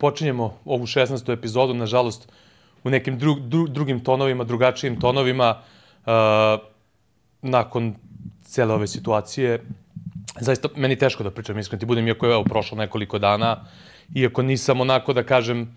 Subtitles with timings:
[0.00, 1.32] Počinjemo ovu 16.
[1.32, 2.32] epizodu, nažalost,
[2.84, 5.58] u nekim dru, dru, drugim tonovima, drugačijim tonovima,
[6.06, 6.12] uh,
[7.42, 7.94] nakon
[8.42, 9.60] cele ove situacije.
[10.40, 13.64] Zaista, meni teško da pričam, iskreno ti budem, iako je evo, prošlo nekoliko dana,
[14.14, 15.68] iako nisam onako da kažem,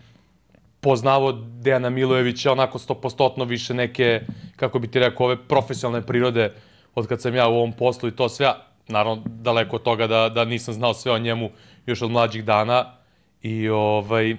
[0.80, 4.20] poznavo Dejana Milojevića onako stopostotno više neke,
[4.56, 6.52] kako bi ti rekao, ove profesionalne prirode
[6.94, 8.54] od kad sam ja u ovom poslu i to sve,
[8.88, 11.50] naravno daleko od toga da, da nisam znao sve o njemu
[11.86, 13.03] još od mlađih dana
[13.44, 14.36] i ovaj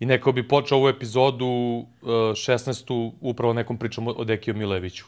[0.00, 1.46] i neko bi počeo ovu epizodu
[2.02, 3.12] 16.
[3.20, 5.04] upravo nekom pričom o Dekiju Mileviću.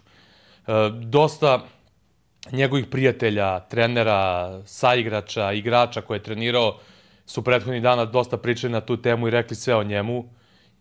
[0.67, 0.73] E,
[1.03, 1.67] dosta
[2.53, 6.79] njegovih prijatelja, trenera, saigrača, igrača koje je trenirao
[7.27, 10.25] su prethodnih dana dosta pričali na tu temu i rekli sve o njemu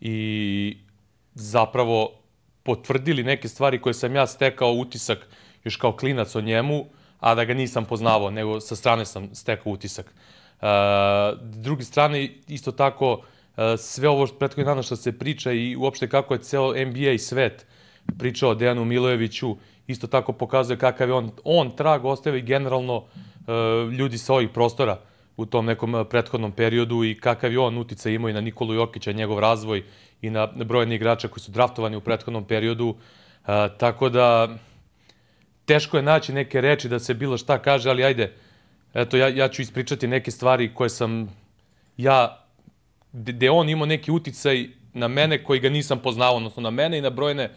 [0.01, 0.77] i
[1.33, 2.11] zapravo
[2.63, 5.27] potvrdili neke stvari koje sam ja stekao utisak
[5.63, 6.85] još kao klinac o njemu,
[7.19, 10.13] a da ga nisam poznavao, nego sa strane sam stekao utisak.
[10.63, 16.09] Uh, drugi strane, isto tako, uh, sve ovo prethodnih dana što se priča i uopšte
[16.09, 17.65] kako je ceo NBA i svet
[18.19, 19.55] pričao o Dejanu Milojeviću,
[19.87, 24.99] isto tako pokazuje kakav je on, on trag ostavi generalno uh, ljudi sa ovih prostora
[25.37, 29.11] u tom nekom prethodnom periodu i kakav je on utica imao i na Nikolu Jokića,
[29.11, 29.83] njegov razvoj
[30.21, 32.95] i na brojne igrače koji su draftovani u prethodnom periodu.
[33.77, 34.57] Tako da,
[35.65, 38.33] teško je naći neke reči da se bilo šta kaže, ali ajde,
[38.93, 41.29] eto, ja, ja ću ispričati neke stvari koje sam
[41.97, 42.45] ja,
[43.13, 47.01] gde on imao neki uticaj na mene koji ga nisam poznao, odnosno na mene i
[47.01, 47.49] na brojne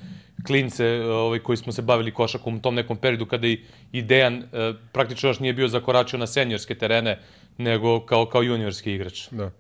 [0.47, 3.61] klince ovaj, koji smo se bavili košakom u tom nekom periodu kada i,
[3.93, 7.19] i Dejan e, praktično još nije bio zakoračio na seniorske terene,
[7.59, 9.29] nego kao, kao juniorski igrač.
[9.31, 9.51] Da.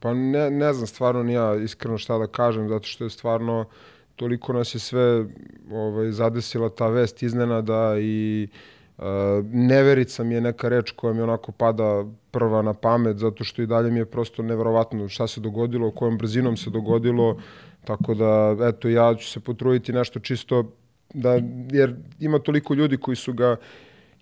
[0.00, 3.64] Pa ne, ne znam stvarno ni ja iskreno šta da kažem, zato što je stvarno
[4.16, 5.24] toliko nas je sve
[5.72, 8.73] ovaj, zadesila ta vest iznenada i uh,
[9.52, 13.66] neverica mi je neka reč koja mi onako pada prva na pamet, zato što i
[13.66, 17.36] dalje mi je prosto neverovatno šta se dogodilo, kojom brzinom se dogodilo,
[17.84, 20.64] tako da, eto, ja ću se potruditi nešto čisto,
[21.14, 21.40] da,
[21.70, 23.56] jer ima toliko ljudi koji su ga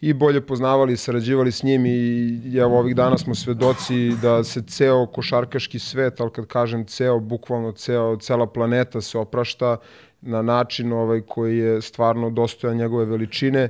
[0.00, 5.06] i bolje poznavali, sarađivali s njim i evo ovih dana smo svedoci da se ceo
[5.06, 9.76] košarkaški svet, ali kad kažem ceo, bukvalno ceo, cela planeta se oprašta
[10.22, 13.68] na način ovaj koji je stvarno dostojan njegove veličine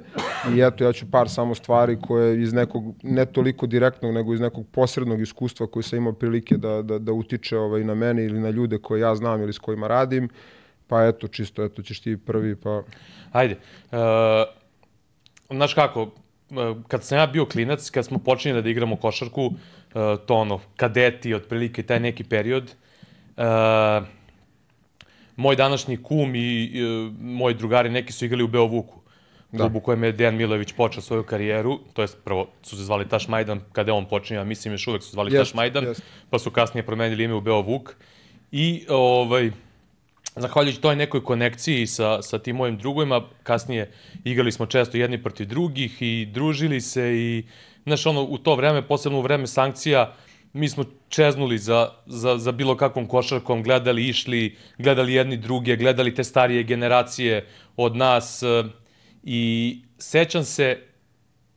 [0.57, 4.41] i eto ja ću par samo stvari koje iz nekog ne toliko direktnog nego iz
[4.41, 8.41] nekog posrednog iskustva koji sam imao prilike da, da, da utiče ovaj na mene ili
[8.41, 10.29] na ljude koje ja znam ili s kojima radim
[10.87, 12.83] pa eto čisto eto ćeš ti prvi pa
[13.33, 13.57] Ajde.
[13.91, 13.99] Uh,
[15.51, 16.11] znaš kako,
[16.89, 19.55] kad sam ja bio klinac, kad smo počinjeli da igramo košarku, uh,
[20.27, 22.65] to ono, kadeti, otprilike taj neki period,
[23.37, 23.45] uh,
[25.37, 29.01] moj današnji kum i uh, moji drugari neki su igrali u Beovuku,
[29.53, 29.59] da.
[29.59, 33.29] klubu kojem je Dejan Milović počeo svoju karijeru, to jest prvo su se zvali Taš
[33.29, 36.03] Majdan, kada je on počinio, mislim još uvek su zvali jest, Taš Majdan, jest.
[36.31, 37.97] pa su kasnije promenili ime u Beovuk.
[38.53, 39.51] I ovaj,
[40.37, 43.91] zahvaljujući toj nekoj konekciji sa, sa tim mojim drugovima, kasnije
[44.25, 47.45] igrali smo često jedni protiv drugih i družili se i,
[47.85, 50.15] znaš, ono, u to vreme, posebno u vreme sankcija,
[50.53, 56.15] mi smo čeznuli za, za, za bilo kakvom košarkom, gledali, išli, gledali jedni druge, gledali
[56.15, 57.47] te starije generacije
[57.77, 58.65] od nas e,
[59.23, 60.79] i sećam se,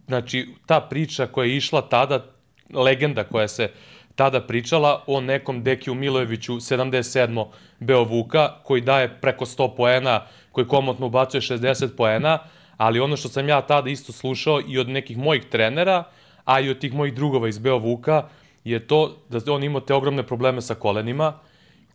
[0.08, 2.26] znači, ta priča koja je išla tada,
[2.74, 3.70] legenda koja se
[4.16, 7.46] tada pričala o nekom Dekiju Milojeviću 77.
[7.80, 12.40] Beovuka koji daje preko 100 poena, koji komotno ubacuje 60 poena,
[12.78, 16.04] ali ono što sam ja tada isto slušao i od nekih mojih trenera,
[16.46, 18.30] a i od tih mojih drugova iz Beovuka,
[18.66, 21.34] je to da on imao te ogromne probleme sa kolenima,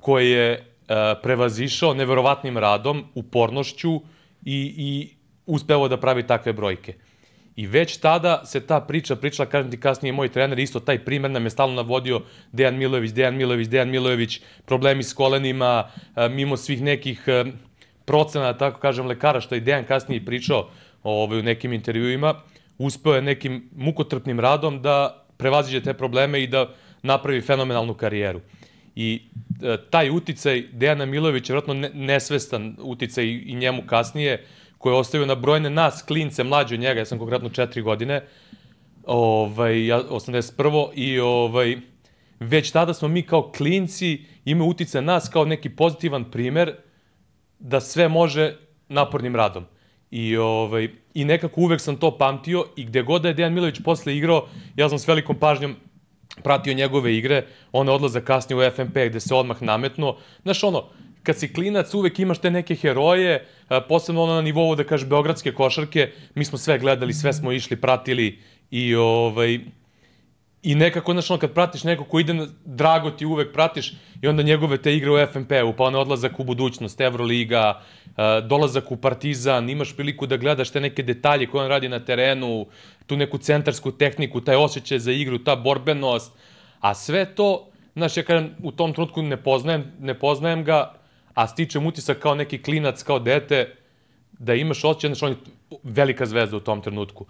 [0.01, 0.61] koje je e,
[1.23, 4.01] prevazišao neverovatnim radom, upornošću
[4.45, 5.09] i, i
[5.47, 6.95] uspeo da pravi takve brojke.
[7.57, 11.31] I već tada se ta priča pričala, kažem ti kasnije moj trener, isto taj primer
[11.31, 12.21] nam je stalno navodio
[12.53, 15.91] Dejan Milojević, Dejan Milojević, Dejan Milojević, problemi s kolenima,
[16.31, 17.25] mimo svih nekih
[18.05, 20.71] procena, tako kažem, lekara, što je Dejan kasnije pričao
[21.03, 22.35] ovaj, u nekim intervjuima,
[22.79, 26.69] uspeo je nekim mukotrpnim radom da prevaziđe te probleme i da
[27.03, 28.41] napravi fenomenalnu karijeru.
[28.95, 29.23] I
[29.63, 34.45] e, taj uticaj Dejana Milojevića, vjerojatno nesvestan uticaj i njemu kasnije,
[34.79, 38.23] koje ostavio na brojne nas, klince, mlađe od njega, ja sam konkretno četiri godine,
[39.07, 40.93] ovaj, ja, 81.
[40.95, 41.77] I ovaj,
[42.41, 46.75] već tada smo mi kao klinci imali utice nas kao neki pozitivan primer
[47.59, 48.57] da sve može
[48.89, 49.67] napornim radom.
[50.11, 53.81] I, ovaj, I nekako uvek sam to pamtio i gde god da je Dejan Milović
[53.85, 54.47] posle igrao,
[54.77, 55.77] ja sam s velikom pažnjom
[56.43, 60.17] pratio njegove igre, one odlaze kasnije u FNP gde se odmah nametno.
[60.43, 60.85] Znaš ono,
[61.23, 63.47] kad si klinac uvek imaš te neke heroje,
[63.89, 67.77] posebno ono na nivou da kaže beogradske košarke, mi smo sve gledali, sve smo išli,
[67.77, 68.39] pratili
[68.71, 69.59] i ovaj
[70.63, 73.93] I nekako, znaš, ono, kad pratiš neko ko ide, na, drago ti uvek pratiš
[74.23, 78.93] i onda njegove te igre u FNP-u, pa onaj odlazak u budućnost, Euroliga, uh, dolazak
[78.93, 82.67] u Partizan, imaš priliku da gledaš te neke detalje koje on radi na terenu,
[83.07, 86.33] tu neku centarsku tehniku, taj osjećaj za igru, ta borbenost,
[86.81, 90.95] a sve to, znaš, ja kažem, u tom trenutku ne poznajem, ne poznajem ga,
[91.35, 93.77] a stičem utisak kao neki klinac, kao dete,
[94.33, 95.37] da imaš osjećaj, znaš, on je
[95.83, 97.27] velika zvezda u tom trenutku.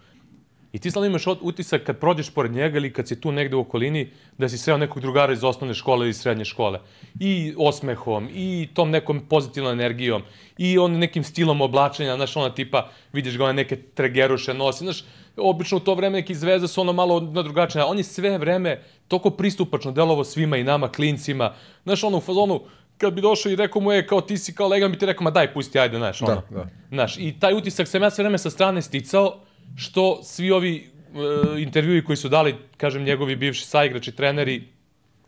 [0.72, 3.61] I ti stalno imaš utisak kad prođeš pored njega ili kad si tu negde u
[3.61, 6.81] okolini, da si sreo nekog drugara iz osnovne škole ili srednje škole.
[7.20, 10.22] I osmehom, i tom nekom pozitivnom energijom,
[10.58, 15.05] i on nekim stilom oblačenja, znaš, ona tipa, vidiš ga, one neke tregeruše nosi, znaš,
[15.37, 18.82] obično u to vreme neki zvezde su ono malo na drugačije, on je sve vreme
[19.08, 22.61] toko pristupačno delovo svima i nama, klincima, znaš, ono u fazonu,
[22.99, 25.25] kad bi došao i rekao mu je kao ti si kao legan, bi ti rekao
[25.25, 26.34] ma daj pusti ajde, znaš, ono.
[26.34, 26.66] Da, da.
[26.88, 29.40] Znaš, i taj utisak sam ja sve vreme sa strane sticao,
[29.76, 34.62] što svi ovi e, intervjui koji su dali, kažem, njegovi bivši saigrači, treneri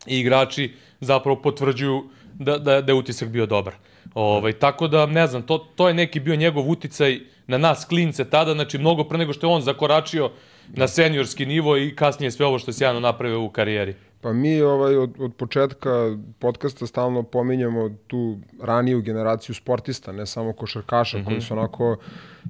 [0.07, 3.73] i igrači zapravo potvrđuju da, da, da je utisak bio dobar.
[4.13, 8.29] Ovaj, tako da, ne znam, to, to je neki bio njegov uticaj na nas klince
[8.29, 10.31] tada, znači mnogo pre nego što je on zakoračio
[10.69, 13.95] na seniorski nivo i kasnije sve ovo što je sjajno napravio u karijeri.
[14.21, 20.53] Pa mi ovaj, od, od početka podcasta stalno pominjamo tu raniju generaciju sportista, ne samo
[20.53, 21.25] košarkaša, mm -hmm.
[21.25, 21.97] koji su onako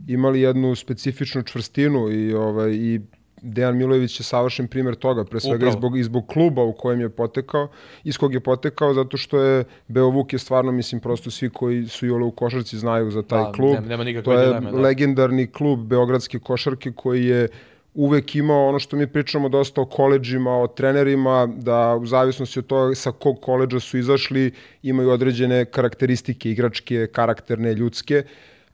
[0.07, 3.01] imali jednu specifičnu čvrstinu i, ovaj, i
[3.43, 5.69] Dejan Milojević je savršen primer toga, pre svega Upravo.
[5.69, 7.67] izbog, izbog kluba u kojem je potekao,
[8.03, 12.07] iz kog je potekao, zato što je Beovuk je stvarno, mislim, prosto svi koji su
[12.07, 13.73] jole u košarci znaju za taj da, klub.
[13.73, 14.77] Nema, nema to je dileme, da.
[14.77, 17.47] legendarni klub Beogradske košarke koji je
[17.93, 22.65] uvek imao ono što mi pričamo dosta o koleđima, o trenerima, da u zavisnosti od
[22.65, 24.51] toga sa kog koleđa su izašli,
[24.83, 28.23] imaju određene karakteristike igračke, karakterne, ljudske.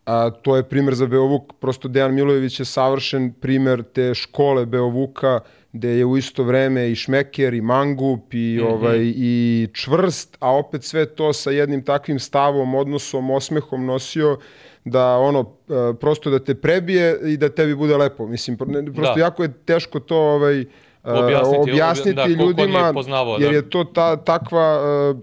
[0.06, 5.40] A, to je primer za Beovuk, prosto Dejan Milojević je savršen primer te škole Beovuka,
[5.74, 8.74] gde je u isto vreme i šmeker i mangup i mm -hmm.
[8.74, 14.38] ovaj i čvrst, a opet sve to sa jednim takvim stavom, odnosom, osmehom nosio
[14.86, 18.28] da ono e, prosto da te prebije i da tebi bude lepo.
[18.28, 19.22] Mislim prosto da.
[19.22, 20.66] jako je teško to ovaj e,
[21.04, 23.56] objasniti, objasniti da, ljudima poznavao, jer da.
[23.56, 24.80] je to ta takva
[25.12, 25.20] uh,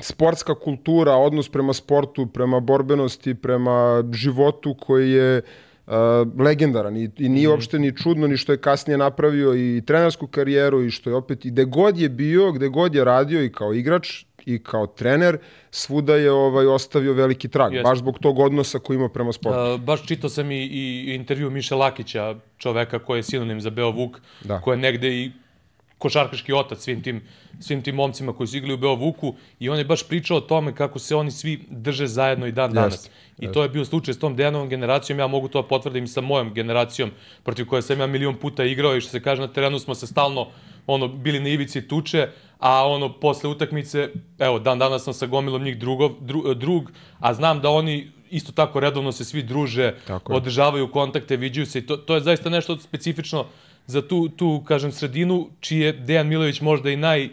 [0.00, 5.42] sportska kultura, odnos prema sportu, prema borbenosti, prema životu koji je
[5.86, 5.92] uh,
[6.38, 7.50] legendaran i, i nije mm.
[7.50, 11.44] uopšte ni čudno ni što je kasnije napravio i trenersku karijeru i što je opet
[11.44, 15.38] i gde god je bio, gde god je radio i kao igrač, i kao trener,
[15.70, 17.88] svuda je ovaj ostavio veliki trag, Jeste.
[17.88, 19.74] baš zbog tog odnosa koji ima prema sportu.
[19.74, 23.90] Uh, baš čitao sam i, i intervju Miše Lakića, čoveka koji je sinonim za Beo
[23.90, 24.60] Vuk, da.
[24.60, 25.30] koji je negde i
[26.00, 27.20] košarkaški otac svim tim,
[27.60, 30.74] svim tim momcima koji su igli u Beovuku i on je baš pričao o tome
[30.74, 32.94] kako se oni svi drže zajedno i dan danas.
[32.94, 33.54] Jest, I jest.
[33.54, 36.54] to je bio slučaj s tom Dejanovom generacijom, ja mogu to da potvrdim sa mojom
[36.54, 37.10] generacijom
[37.44, 40.06] protiv koje sam ja milion puta igrao i što se kaže na terenu smo se
[40.06, 40.48] stalno
[40.86, 42.28] ono, bili na ivici tuče,
[42.60, 44.08] a ono, posle utakmice,
[44.38, 48.52] evo, dan danas sam sa gomilom njih drugov, dru, drug, a znam da oni isto
[48.52, 52.50] tako redovno se svi druže, tako održavaju kontakte, viđaju se i to, to je zaista
[52.50, 53.46] nešto specifično
[53.86, 57.28] za tu, tu kažem, sredinu, čiji je Dejan Milović možda i naj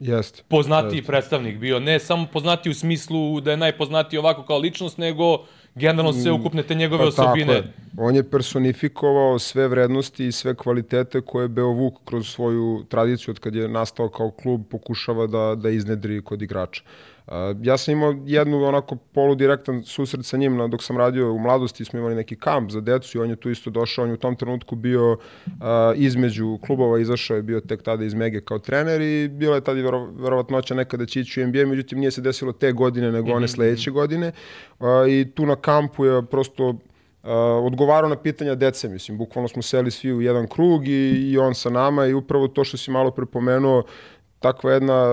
[0.00, 1.80] Jest, poznatiji predstavnik bio.
[1.80, 6.40] Ne samo poznatiji u smislu da je najpoznatiji ovako kao ličnost, nego generalno sve mm,
[6.40, 7.54] ukupne te njegove pa osobine.
[7.54, 7.72] Tako je.
[7.96, 13.54] On je personifikovao sve vrednosti i sve kvalitete koje Beovuk kroz svoju tradiciju od kad
[13.54, 16.82] je nastao kao klub pokušava da, da iznedri kod igrača.
[17.62, 21.98] Ja sam imao jednu onako poludirektan susret sa njim dok sam radio u mladosti, smo
[21.98, 24.36] imali neki kamp za decu i on je tu isto došao, on je u tom
[24.36, 25.18] trenutku bio uh,
[25.94, 29.80] između klubova, izašao je bio tek tada iz Mege kao trener i bila je tada
[29.80, 33.44] vero, verovatnoća nekada će ići u NBA, međutim nije se desilo te godine nego one
[33.44, 33.52] mhm.
[33.52, 34.32] sledeće godine
[34.78, 36.76] uh, i tu na kampu je prosto uh,
[37.62, 41.54] odgovarao na pitanja dece, mislim, bukvalno smo seli svi u jedan krug i, i on
[41.54, 43.82] sa nama i upravo to što si malo prepomenuo,
[44.40, 45.04] takva jedna,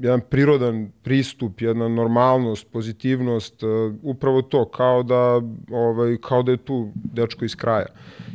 [0.00, 5.40] jedan prirodan pristup, jedna normalnost, pozitivnost, uh, upravo to, kao da,
[5.70, 7.86] ovaj, kao da je tu dečko iz kraja.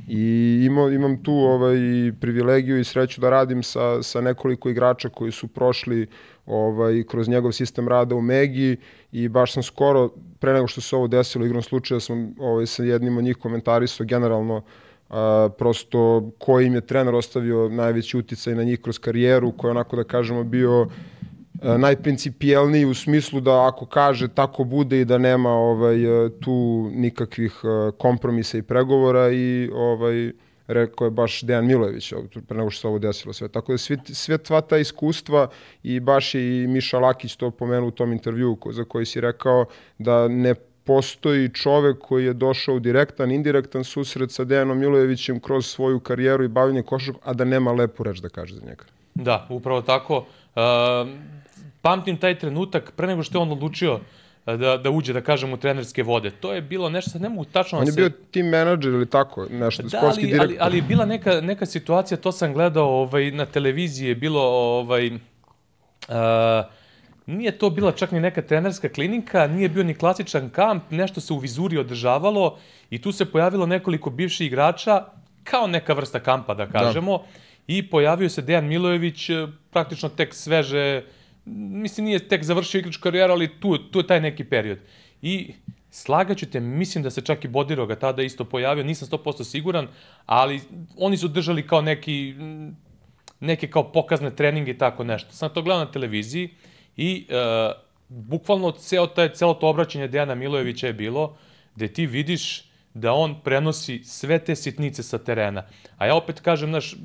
[0.07, 1.77] I imam, imam tu ovaj,
[2.19, 6.07] privilegiju i sreću da radim sa, sa nekoliko igrača koji su prošli
[6.45, 8.77] ovaj, kroz njegov sistem rada u Megi
[9.11, 12.83] i baš sam skoro, pre nego što se ovo desilo, igrom slučaja sam ovaj, sa
[12.83, 14.61] jednim od njih komentarisao generalno
[15.09, 19.71] a, prosto koji im je trener ostavio najveći uticaj na njih kroz karijeru, koji je
[19.71, 20.87] onako da kažemo bio
[21.61, 25.97] a, najprincipijelniji u smislu da ako kaže tako bude i da nema ovaj
[26.41, 27.61] tu nikakvih
[27.97, 30.31] kompromisa i pregovora i ovaj
[30.67, 32.13] rekao je baš Dejan Milojević
[32.47, 33.47] pre nego što se ovo desilo sve.
[33.47, 35.47] Tako da sve, sve tva ta iskustva
[35.83, 39.65] i baš je i Miša Lakić to pomenuo u tom intervju za koji si rekao
[39.97, 45.65] da ne postoji čovek koji je došao u direktan, indirektan susret sa Dejanom Milojevićem kroz
[45.65, 48.83] svoju karijeru i bavljanje košarkom, a da nema lepu reč da kaže za njega.
[49.15, 50.17] Da, upravo tako.
[50.17, 50.61] Uh,
[51.81, 53.99] pamtim taj trenutak pre nego što je on odlučio
[54.45, 56.31] da, da uđe, da kažem, u trenerske vode.
[56.31, 57.79] To je bilo nešto, sad ne mogu tačno...
[57.79, 60.49] On da je bio team menadžer ili tako, nešto, da, sportski ali, direktor.
[60.49, 64.41] ali, ali je bila neka, neka situacija, to sam gledao ovaj, na televiziji, je bilo
[64.79, 65.19] ovaj, uh,
[67.25, 71.33] nije to bila čak ni neka trenerska klinika, nije bio ni klasičan kamp, nešto se
[71.33, 75.05] u vizuri održavalo i tu se pojavilo nekoliko bivših igrača,
[75.43, 77.23] kao neka vrsta kampa, da kažemo, da.
[77.67, 79.29] i pojavio se Dejan Milojević,
[79.71, 81.03] praktično tek sveže,
[81.45, 84.77] mislim nije tek završio igračku karijeru, ali tu, tu je taj neki period.
[85.21, 85.53] I
[85.91, 89.87] slagaću te, mislim da se čak i Bodiroga tada isto pojavio, nisam 100% siguran,
[90.25, 90.61] ali
[90.97, 92.35] oni su držali kao neki,
[93.39, 95.31] neke kao pokazne treninge i tako nešto.
[95.31, 96.49] Sam to gledao na televiziji
[96.97, 97.35] i e,
[98.09, 101.37] bukvalno ceo taj, celo to obraćanje Dejana Milojevića je bilo
[101.75, 105.63] gde ti vidiš da on prenosi sve te sitnice sa terena.
[105.97, 106.95] A ja opet kažem, znaš,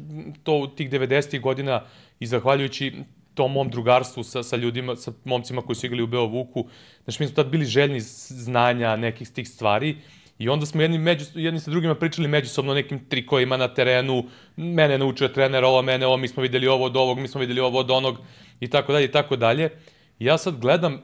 [0.42, 1.40] to u tih 90.
[1.40, 1.84] godina
[2.20, 2.92] i zahvaljujući
[3.34, 6.68] tom mom drugarstvu sa, sa ljudima, sa momcima koji su igrali u Beovuku,
[7.04, 9.96] znaš, mi smo tad bili željni znanja nekih tih stvari
[10.40, 14.24] i onda smo jedni, među, jedni sa drugima pričali međusobno o nekim trikovima na terenu,
[14.56, 17.60] mene naučio trener ovo, mene ovo, mi smo videli ovo od ovog, mi smo videli
[17.60, 18.18] ovo od onog
[18.60, 19.70] i tako dalje i tako dalje.
[20.18, 21.00] Ja sad gledam e,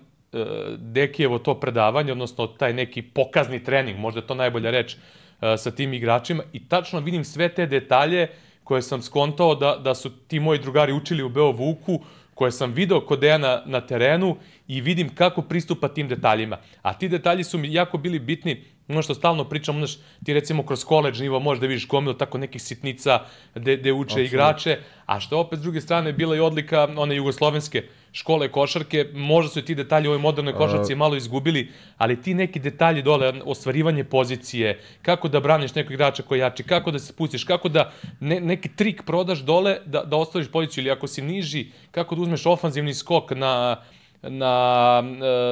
[0.79, 5.71] Dekijevo to predavanje, odnosno taj neki pokazni trening, možda je to najbolja reč, e, sa
[5.71, 8.29] tim igračima i tačno vidim sve te detalje
[8.65, 12.01] koje sam skontao da, da su ti moji drugari učili u Beovuku,
[12.35, 14.37] koje sam video kod Dejana na terenu
[14.69, 16.59] i vidim kako pristupa tim detaljima.
[16.83, 20.67] A ti detalji su mi jako bili bitni, ono što stalno pričam, znaš, ti recimo
[20.67, 23.21] kroz koleđ nivo možeš da vidiš gomilu tako nekih sitnica
[23.55, 24.29] gde, gde uče Absolut.
[24.29, 29.51] igrače, a što opet s druge strane bila i odlika one jugoslovenske škole košarke, možda
[29.51, 33.03] su i ti detalji u ovoj modernoj košarci uh, malo izgubili, ali ti neki detalji
[33.03, 37.69] dole, ostvarivanje pozicije, kako da braniš nekog igrača koji jači, kako da se spustiš, kako
[37.69, 42.15] da ne, neki trik prodaš dole da, da ostvariš poziciju, ili ako si niži, kako
[42.15, 43.83] da uzmeš ofanzivni skok na,
[44.23, 45.03] na,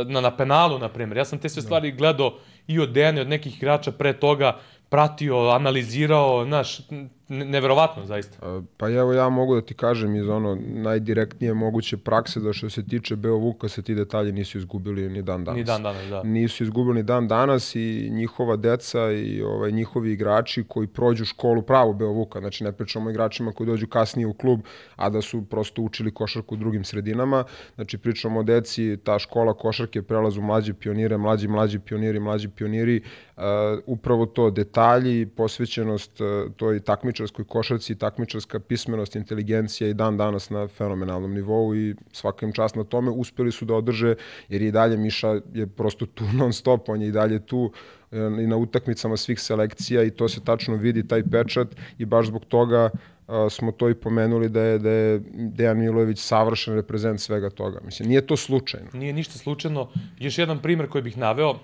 [0.06, 1.16] na, na penalu, na primjer.
[1.16, 1.64] Ja sam te sve da.
[1.64, 6.80] stvari gledao i od Dejane, od nekih igrača pre toga, pratio, analizirao, znaš,
[7.28, 8.60] neverovatno zaista.
[8.76, 12.86] Pa evo ja mogu da ti kažem iz ono najdirektnije moguće prakse da što se
[12.86, 15.58] tiče Beovuka se ti detalji nisu izgubili ni dan danas.
[15.58, 16.22] Ni dan danas, da.
[16.22, 21.62] Nisu izgubili ni dan danas i njihova deca i ovaj njihovi igrači koji prođu školu
[21.62, 24.60] pravo Beovuka, znači ne pričamo o igračima koji dođu kasnije u klub,
[24.96, 29.54] a da su prosto učili košarku u drugim sredinama, znači pričamo o deci, ta škola
[29.54, 33.02] košarke prelazu mlađi pionire, mlađi mlađi pioniri, mlađi pioniri,
[33.36, 33.42] uh,
[33.86, 36.80] upravo to detalji, posvećenost uh, toj
[37.14, 42.76] takmičarskoj košarci, takmičarska pismenost, inteligencija i dan danas na fenomenalnom nivou i svaka im čast
[42.76, 43.10] na tome.
[43.10, 44.14] Uspeli su da održe,
[44.48, 47.72] jer i dalje Miša je prosto tu non stop, on je i dalje tu
[48.12, 51.68] e, i na utakmicama svih selekcija i to se tačno vidi, taj pečat
[51.98, 56.18] i baš zbog toga uh, smo to i pomenuli da je, da je Dejan Milojević
[56.18, 57.80] savršen reprezent svega toga.
[57.84, 58.90] Mislim, nije to slučajno.
[58.92, 59.88] Nije ništa slučajno.
[60.18, 61.54] Još jedan primer koji bih naveo,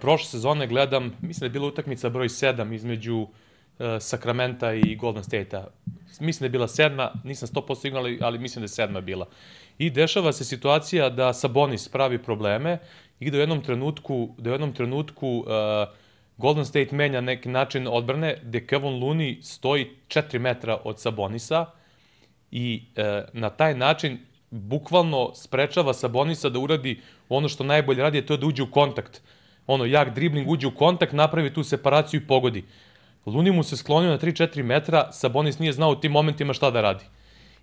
[0.00, 3.28] prošle sezone gledam, mislim da je bila utakmica broj 7 između uh,
[4.00, 5.66] Sakramenta i Golden State-a.
[6.20, 9.26] Mislim da je bila sedma, nisam 100% signal, ali, ali mislim da je sedma bila.
[9.78, 12.78] I dešava se situacija da Sabonis pravi probleme
[13.20, 15.46] i da u jednom trenutku, da u jednom trenutku uh,
[16.36, 21.66] Golden State menja neki način odbrane gde Kevin Looney stoji 4 metra od Sabonisa
[22.50, 24.18] i uh, na taj način
[24.50, 29.22] bukvalno sprečava Sabonisa da uradi ono što najbolje radi, to je da uđe u kontakt.
[29.66, 32.64] Ono, jak dribling uđe u kontakt, napravi tu separaciju i pogodi.
[33.26, 36.80] Luni mu se sklonio na 3-4 metra, Sabonis nije znao u tim momentima šta da
[36.80, 37.04] radi.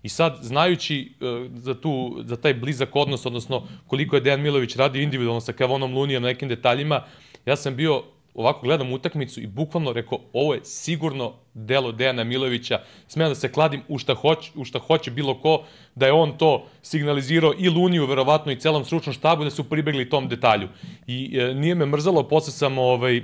[0.02, 4.76] I sad, znajući uh, za, tu, za taj blizak odnos, odnosno koliko je Dejan Milović
[4.76, 7.02] radio individualno sa Kavonom Lunijem na nekim detaljima,
[7.46, 8.02] ja sam bio,
[8.34, 13.52] ovako gledam utakmicu i bukvalno rekao, ovo je sigurno delo Dejana Milovića, smijem da se
[13.52, 15.62] kladim u šta, hoće, u šta hoće bilo ko,
[15.94, 20.10] da je on to signalizirao i Luniju, verovatno i celom stručnom štabu, da su pribegli
[20.10, 20.68] tom detalju.
[21.06, 23.22] I e, nije me mrzalo, posle sam ovaj,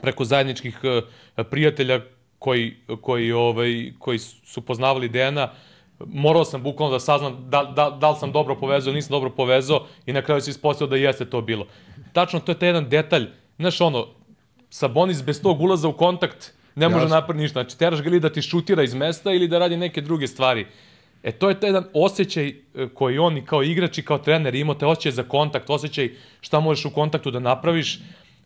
[0.00, 2.00] preko zajedničkih uh, prijatelja
[2.38, 5.50] koji, koji, ovaj, koji su poznavali Dejana,
[5.98, 9.30] morao sam bukvalno da saznam da, da, da li sam dobro povezao ili nisam dobro
[9.30, 11.66] povezao i na kraju se ispostavio da jeste to bilo.
[12.12, 13.26] Tačno, to je taj jedan detalj,
[13.58, 14.06] znaš ono,
[14.70, 17.62] Sabonis bez tog ulaza u kontakt ne može napraviti ništa.
[17.62, 20.66] Znači, teraš ga ili da ti šutira iz mesta ili da radi neke druge stvari.
[21.22, 22.54] E, to je taj jedan osjećaj e,
[22.94, 26.10] koji on i kao igrač i kao trener imao, te osjećaj za kontakt, osjećaj
[26.40, 27.98] šta možeš u kontaktu da napraviš,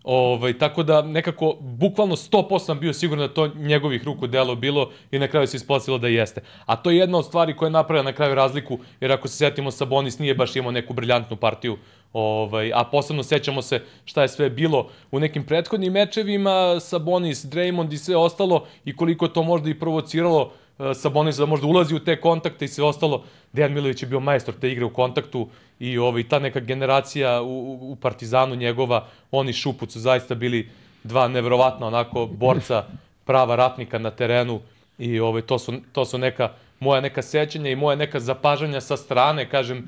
[0.05, 4.91] Ovaj, tako da nekako, bukvalno 100% sam bio siguran da to njegovih ruku delo bilo
[5.11, 6.41] i na kraju se ispostavilo da jeste.
[6.67, 9.37] A to je jedna od stvari koja je napravila na kraju razliku, jer ako se
[9.37, 11.79] setimo Sabonis nije baš imao neku briljantnu partiju
[12.13, 17.93] Ovaj, a posebno sećamo se šta je sve bilo u nekim prethodnim mečevima, Sabonis, Draymond
[17.93, 20.53] i sve ostalo i koliko to možda i provociralo
[20.95, 23.25] Sabonis da možda ulazi u te kontakte i sve ostalo.
[23.53, 27.79] Dejan Milović je bio majstor te igre u kontaktu i ovaj, ta neka generacija u,
[27.93, 30.69] u Partizanu njegova, oni Šupuc su zaista bili
[31.05, 32.85] dva neverovatna onako borca,
[33.25, 34.61] prava ratnika na terenu
[34.99, 38.97] i ovaj, to, su, to su neka moja neka sećanja i moja neka zapažanja sa
[38.97, 39.83] strane, kažem, e,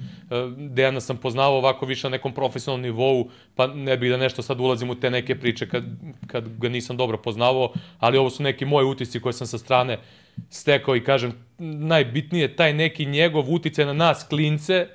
[0.57, 4.61] Dejana sam poznavao ovako više na nekom profesionalnom nivou, pa ne bih da nešto sad
[4.61, 5.85] ulazim u te neke priče kad,
[6.27, 9.99] kad ga nisam dobro poznavao, ali ovo su neki moji utisci koje sam sa strane
[10.51, 14.87] stekao i kažem, najbitnije taj neki njegov uticaj na nas, klince,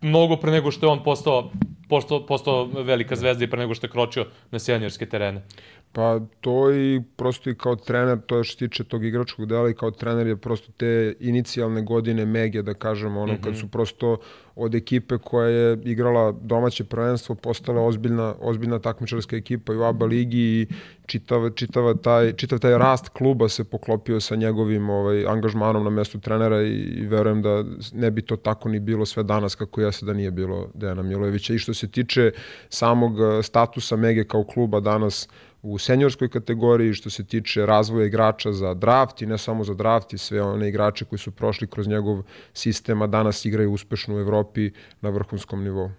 [0.00, 1.50] mnogo pre nego što je on postao,
[1.88, 5.42] postao, postao velika zvezda i pre nego što je kročio na seniorske terene.
[5.92, 9.74] Pa to i prosto i kao trener, to je što tiče tog igračkog dela i
[9.74, 13.42] kao trener je prosto te inicijalne godine Mege, da kažemo, ono, mm -hmm.
[13.42, 13.60] kad mhm.
[13.60, 14.16] su prosto
[14.56, 20.06] od ekipe koja je igrala domaće prvenstvo postala ozbiljna, ozbiljna takmičarska ekipa i u ABA
[20.06, 20.66] ligi i
[21.06, 26.20] čitav, čitava taj, čitav taj rast kluba se poklopio sa njegovim ovaj, angažmanom na mestu
[26.20, 30.06] trenera i, i verujem da ne bi to tako ni bilo sve danas kako jeste
[30.06, 31.54] da nije bilo Dejana Milojevića.
[31.54, 32.30] I što se tiče
[32.68, 35.28] samog statusa Mege kao kluba danas,
[35.62, 40.12] u senjorskoj kategoriji što se tiče razvoja igrača za draft i ne samo za draft
[40.12, 42.22] i sve one igrače koji su prošli kroz njegov
[42.54, 45.90] sistem, a danas igraju uspešno u Evropi na vrhunskom nivou.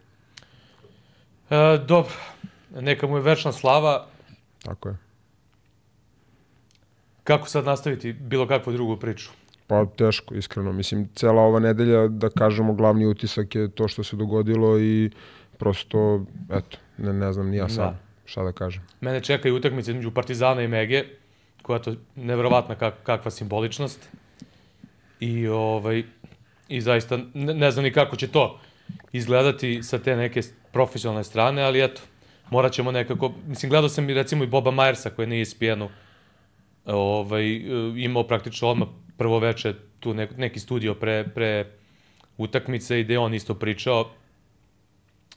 [1.49, 2.13] E, dobro,
[2.75, 4.07] neka mu je večna slava.
[4.63, 4.97] Tako je.
[7.23, 9.29] Kako sad nastaviti bilo kakvu drugu priču?
[9.67, 10.73] Pa teško, iskreno.
[10.73, 15.11] Mislim, cela ova nedelja, da kažemo, glavni utisak je to što se dogodilo i
[15.57, 17.85] prosto, eto, ne, ne znam, nija sam.
[17.85, 18.83] Da šta da kažem.
[19.01, 21.03] Mene čeka i utakmica između Partizana i Mege,
[21.61, 24.09] koja to neverovatna kak, kakva simboličnost.
[25.19, 26.03] I, ovaj,
[26.67, 28.59] i zaista ne, ne znam ni kako će to
[29.11, 32.01] izgledati sa te neke profesionalne strane, ali eto,
[32.49, 35.89] morat ćemo nekako, mislim, gledao sam i recimo i Boba Majersa koji je na ESPN-u
[36.85, 37.45] ovaj,
[37.97, 41.65] imao praktično odmah prvo veče tu ne, neki studio pre, pre
[42.37, 44.11] utakmice i gde on isto pričao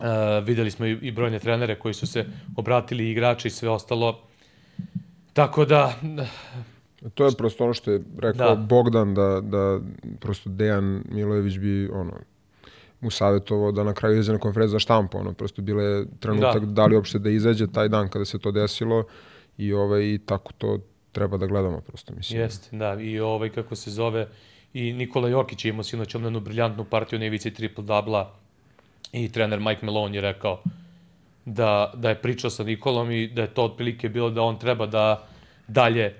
[0.01, 0.07] Uh,
[0.47, 2.27] videli smo i, i brojne trenere koji su se
[2.57, 4.21] obratili, igrači i sve ostalo.
[5.33, 5.95] Tako da...
[7.15, 8.63] To je prosto ono što je rekao da.
[8.63, 9.81] Bogdan, da, da
[10.21, 12.13] prosto Dejan Milojević bi ono,
[13.01, 16.73] mu savjetovao da na kraju izađe na konferenciju za štampu, ono, prosto bile trenutak da.
[16.73, 19.05] da li uopšte da izađe taj dan kada se to desilo
[19.59, 20.79] i, ovaj, i tako to
[21.13, 22.41] treba da gledamo prosto, mislim.
[22.41, 24.29] Jeste, da, i ovaj, kako se zove,
[24.75, 28.27] i Nikola Jokić je imao sinoć jednu briljantnu partiju na ivici triple-dubla,
[29.15, 30.63] I trener Mike Malone je rekao
[31.45, 34.87] da, da je pričao sa Nikolom i da je to otprilike bilo da on treba
[34.87, 35.27] da
[35.69, 36.15] dalje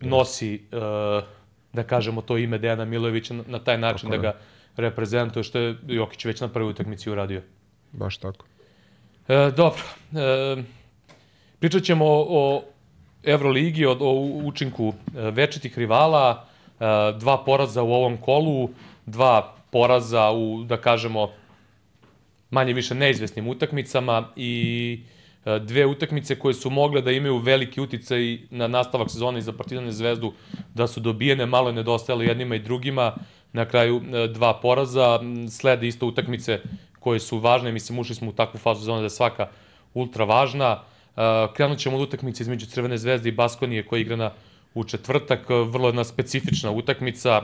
[0.00, 1.24] nosi, uh,
[1.72, 4.38] da kažemo, to ime Dejana Milojevića na, na taj način tako da ga
[4.76, 7.42] reprezentuje, što je Jokić već na prvoj utakmici uradio.
[7.92, 8.46] Baš tako.
[9.28, 9.82] E, dobro.
[10.12, 10.62] E,
[11.58, 12.62] pričat ćemo o, o
[13.22, 14.12] Euroligi, o, o
[14.44, 16.46] učinku večetih rivala,
[16.80, 16.84] e,
[17.18, 18.70] dva poraza u ovom kolu,
[19.06, 21.30] dva poraza u, da kažemo,
[22.50, 25.00] manje više neizvesnim utakmicama i
[25.44, 29.88] e, dve utakmice koje su mogle da imaju veliki uticaj na nastavak sezone za Partizan
[29.88, 30.32] i Zvezdu,
[30.74, 33.14] da su dobijene, malo je nedostajalo jednima i drugima,
[33.52, 36.60] na kraju e, dva poraza, slede isto utakmice
[37.00, 39.48] koje su važne, mislim ušli smo u takvu fazu sezone da je svaka
[39.94, 40.82] ultra važna.
[41.16, 41.20] E,
[41.54, 44.30] krenut ćemo od utakmice između Crvene zvezde i Baskonije koja je igrana
[44.74, 47.42] u četvrtak, vrlo jedna specifična utakmica.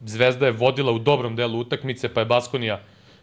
[0.00, 2.80] Zvezda je vodila u dobrom delu utakmice, pa je Baskonija uh,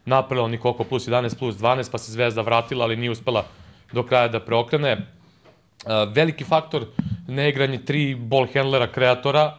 [0.08, 3.46] napravila oni koliko plus 11 plus 12, pa se Zvezda vratila, ali nije uspela
[3.93, 4.93] do kraja da preokrene.
[4.93, 6.86] Uh, veliki faktor
[7.28, 9.58] neigranje tri ball handlera kreatora,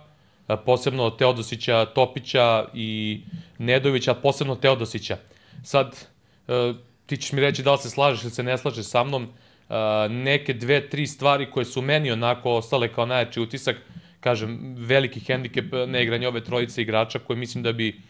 [0.49, 3.21] uh, posebno Teodosića, Topića i
[3.59, 5.17] Nedovića, posebno Teodosića.
[5.65, 6.07] Sad,
[6.49, 9.29] uh, ti ćeš mi reći da li se slažeš ili se ne slažeš sa mnom,
[10.11, 13.77] neke dve, tri stvari koje su meni onako ostale kao najjači utisak,
[14.21, 18.01] kažem, veliki hendikep neigranja ove trojice igrača koje mislim da bi,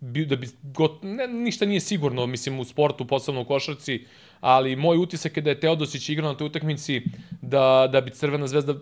[0.00, 4.06] da bi got, ne, ništa nije sigurno, mislim, u sportu, posebno u košarci,
[4.40, 7.02] ali moj utisak je da je Teodosić igrao na toj utakmici
[7.42, 8.74] da, da bi Crvena zvezda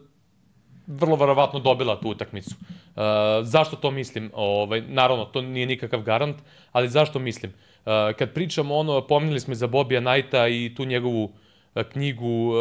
[0.86, 2.54] vrlo verovatno dobila tu utakmicu.
[2.60, 3.02] Uh,
[3.42, 4.30] zašto to mislim?
[4.34, 6.36] Ovaj, naravno, to nije nikakav garant,
[6.72, 7.52] ali zašto mislim?
[7.52, 12.54] Uh, kad pričamo ono, pominjali smo za Bobija Knighta i tu njegovu uh, knjigu uh,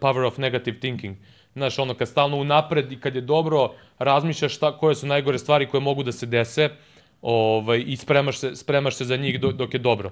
[0.00, 1.16] Power of Negative Thinking.
[1.54, 5.68] Znaš, ono, kad stalno unapred i kad je dobro, razmišljaš šta, koje su najgore stvari
[5.68, 6.70] koje mogu da se dese,
[7.24, 10.10] ovaj, i spremaš se, spremaš se za njih dok, dok je dobro.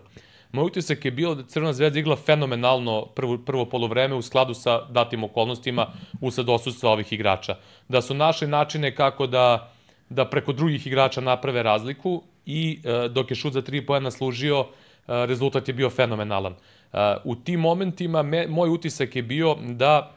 [0.52, 4.84] Moj utisak je bio da Crvena zvezda igla fenomenalno prvo, prvo polovreme u skladu sa
[4.88, 5.86] datim okolnostima
[6.20, 7.56] usled osustva ovih igrača.
[7.88, 9.72] Da su našli načine kako da,
[10.08, 14.60] da preko drugih igrača naprave razliku i uh, dok je šut za tri pojena služio,
[14.60, 14.66] uh,
[15.06, 16.52] rezultat je bio fenomenalan.
[16.52, 20.12] Uh, u tim momentima me, moj utisak je bio da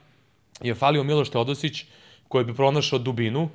[0.62, 1.86] je falio Miloš Teodosić
[2.28, 3.50] koji bi pronašao dubinu,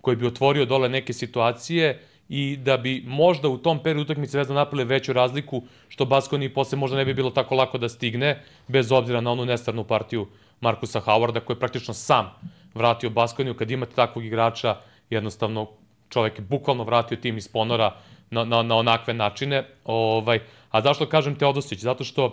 [0.00, 4.54] koji bi otvorio dole neke situacije i da bi možda u tom periodu utakmice Zvezda
[4.54, 8.92] napravili veću razliku, što Baskoni posle možda ne bi bilo tako lako da stigne, bez
[8.92, 10.26] obzira na onu nestarnu partiju
[10.60, 12.30] Markusa Howarda, koji je praktično sam
[12.74, 13.54] vratio Baskoniju.
[13.54, 14.76] Kad imate takvog igrača,
[15.10, 15.68] jednostavno
[16.08, 17.94] čovek je bukvalno vratio tim iz ponora
[18.30, 19.64] na, na, na onakve načine.
[19.84, 21.80] Ovaj, a zašto kažem Teodosić?
[21.80, 22.32] Zato što uh,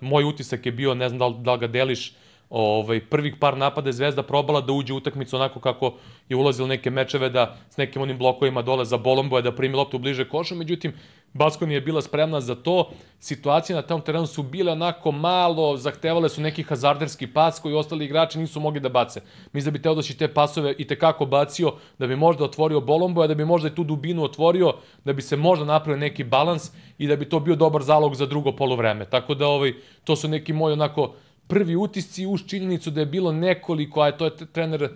[0.00, 2.12] moj utisak je bio, ne znam da li, da li ga deliš,
[2.50, 5.94] ovaj, prvih par napada je Zvezda probala da uđe u utakmicu onako kako
[6.28, 9.98] je ulazil neke mečeve da s nekim onim blokovima dole za Bolomboja da primi loptu
[9.98, 10.92] bliže košu, međutim
[11.36, 12.90] Baskoni je bila spremna za to.
[13.20, 18.04] Situacije na tom terenu su bile onako malo, zahtevale su neki hazarderski pas koji ostali
[18.04, 19.20] igrači nisu mogli da bace.
[19.52, 23.34] Mislim da bi Teodosić te pasove i tekako bacio, da bi možda otvorio Bolomboja, da
[23.34, 24.72] bi možda i tu dubinu otvorio,
[25.04, 28.26] da bi se možda napravio neki balans i da bi to bio dobar zalog za
[28.26, 29.04] drugo polovreme.
[29.04, 29.72] Tako da ovaj,
[30.04, 31.14] to su neki moji onako
[31.48, 34.90] prvi utisci uz činjenicu da je bilo nekoliko, a to je trener uh,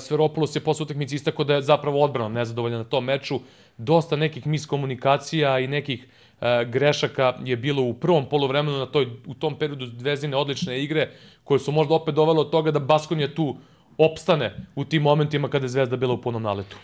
[0.00, 3.40] Sveropoulos je posle utakmice istako da je zapravo odbrano nezadovoljan na tom meču.
[3.78, 9.34] Dosta nekih miskomunikacija i nekih uh, grešaka je bilo u prvom polovremenu na toj, u
[9.34, 11.10] tom periodu Zvezdine odlične igre,
[11.44, 13.56] koje su možda opet dovele od toga da Baskonija tu
[13.98, 16.76] opstane u tim momentima kada je Zvezda bila u punom naletu.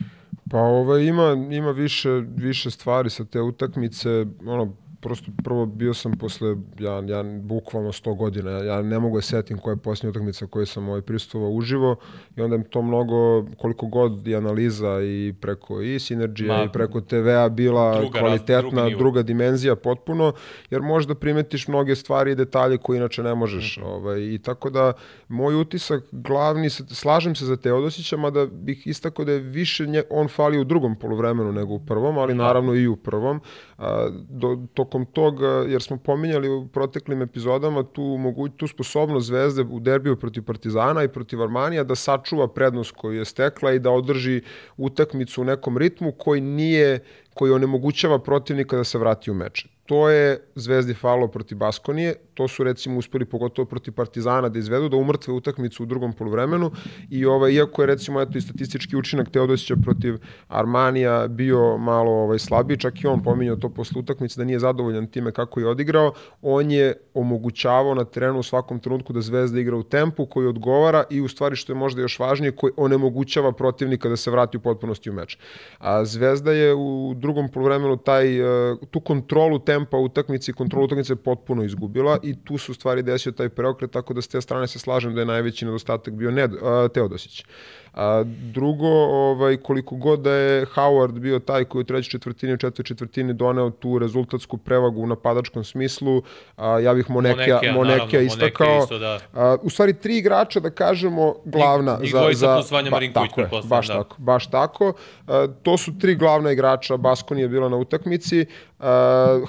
[0.51, 4.09] Pa ovaj, ima, ima više, više stvari sa te utakmice.
[4.47, 9.23] Ono, prosto prvo bio sam posle, ja, ja bukvalno 100 godina, ja ne mogu da
[9.23, 11.97] setim koja je posljednja utakmica koju sam ovaj pristovao uživo
[12.37, 17.01] i onda je to mnogo, koliko god i analiza i preko i sinergija i preko
[17.01, 20.33] TV-a bila druga, kvalitetna, druga, druga dimenzija potpuno,
[20.71, 23.77] jer možda primetiš mnoge stvari i detalje koje inače ne možeš.
[23.77, 23.87] Mm -hmm.
[23.87, 24.93] ovaj, I tako da,
[25.29, 30.29] moj utisak glavni, slažem se za Teodosića, mada bih istako da je više nje, on
[30.29, 32.43] fali u drugom polovremenu nego u prvom, ali da.
[32.43, 33.41] naravno i u prvom.
[34.29, 39.62] Do, to tokom toga, jer smo pominjali u proteklim epizodama tu, mogu, tu sposobnost Zvezde
[39.62, 43.90] u derbiju protiv Partizana i protiv Armanija da sačuva prednost koju je stekla i da
[43.90, 44.40] održi
[44.77, 47.01] utakmicu u nekom ritmu koji nije
[47.35, 49.66] koji onemogućava protivnika da se vrati u meč.
[49.87, 54.88] To je Zvezdi falo protiv Baskonije, to su recimo uspeli pogotovo protiv Partizana da izvedu,
[54.88, 56.71] da umrtve utakmicu u drugom poluvremenu
[57.11, 60.18] i ovaj, iako je recimo eto, i statistički učinak Teodosića protiv
[60.49, 65.07] Armanija bio malo ovaj, slabiji, čak i on pominjao to posle utakmice da nije zadovoljan
[65.07, 69.77] time kako je odigrao, on je omogućavao na terenu u svakom trenutku da Zvezda igra
[69.77, 74.09] u tempu koji odgovara i u stvari što je možda još važnije koji onemogućava protivnika
[74.09, 75.38] da se vrati u potpunosti u meč.
[75.79, 81.16] A Zvezda je u drugom poluvremenu taj, eh, tu kontrolu tempa utakmice i kontrolu utakmice
[81.16, 84.79] potpuno izgubila i tu su stvari desio taj preokret, tako da s te strane se
[84.79, 86.61] slažem da je najveći nedostatak bio Ned, uh,
[86.95, 87.45] Teodosić.
[87.94, 92.57] A drugo, ovaj, koliko god da je Howard bio taj koji u trećoj četvrtini, u
[92.57, 96.22] četvrtoj četvrtini doneo tu rezultatsku prevagu u napadačkom smislu,
[96.57, 98.78] a, ja bih Monekija, Monekija, Monekija istakao.
[98.83, 99.18] Isto, da.
[99.35, 101.98] a, u stvari, tri igrača, da kažemo, glavna.
[102.02, 103.94] I, za, za, plus Vanja ba, Marinković, tako je, baš da.
[103.94, 104.92] tako, baš tako.
[105.26, 108.46] A, to su tri glavna igrača, Baskoni je bila na utakmici,
[108.83, 108.88] Uh,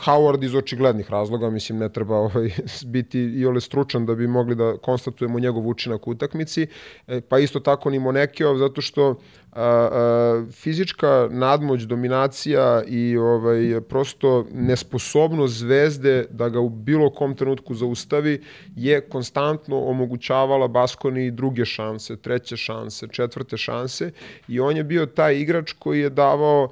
[0.06, 2.50] Howard iz očiglednih razloga, mislim ne treba ovaj,
[2.94, 6.68] biti i ole stručan da bi mogli da konstatujemo njegov učinak u utakmici,
[7.08, 8.00] e, pa isto tako ni
[8.34, 9.18] Monekio, zato što uh,
[9.58, 17.76] uh, fizička nadmoć, dominacija i ovaj, prosto nesposobnost zvezde da ga u bilo kom trenutku
[17.76, 18.42] zaustavi
[18.76, 24.12] je konstantno omogućavala Baskoni druge šanse, treće šanse, četvrte šanse
[24.48, 26.70] i on je bio taj igrač koji je davao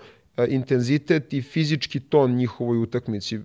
[0.48, 3.40] intenzitet i fizički ton njihovoj utakmici.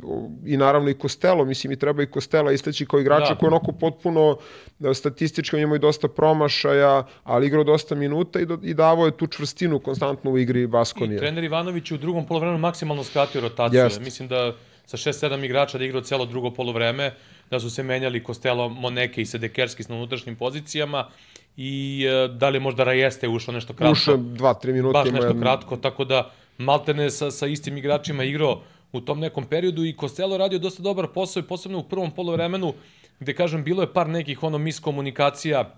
[0.46, 3.35] I naravno i Kostelo, mislim i treba i Kostela istaći kao igrača da.
[3.35, 4.37] koji onako potpuno
[4.81, 9.16] e, statistički imao i dosta promašaja, ali igrao dosta minuta i, do, i davao je
[9.16, 11.16] tu čvrstinu konstantno u igri Baskonije.
[11.16, 13.81] I trener Ivanović u drugom polovremenu maksimalno skratio rotaciju.
[13.81, 14.01] Jest.
[14.01, 14.53] Mislim da
[14.87, 17.14] sa 6-7 igrača da igrao celo drugo polovreme,
[17.51, 21.07] da su se menjali Kostelo, Moneke i Sedekerski s unutrašnjim pozicijama
[21.57, 23.92] i e, da li možda Rajeste ušao nešto kratko.
[23.92, 25.03] Ušao 2-3 minuta.
[25.03, 29.84] Baš nešto kratko, tako da maltene sa, sa istim igračima igrao u tom nekom periodu
[29.84, 32.74] i Costello radio dosta dobar posao i posebno u prvom polovremenu
[33.20, 35.74] gde kažem bilo je par nekih ono miskomunikacija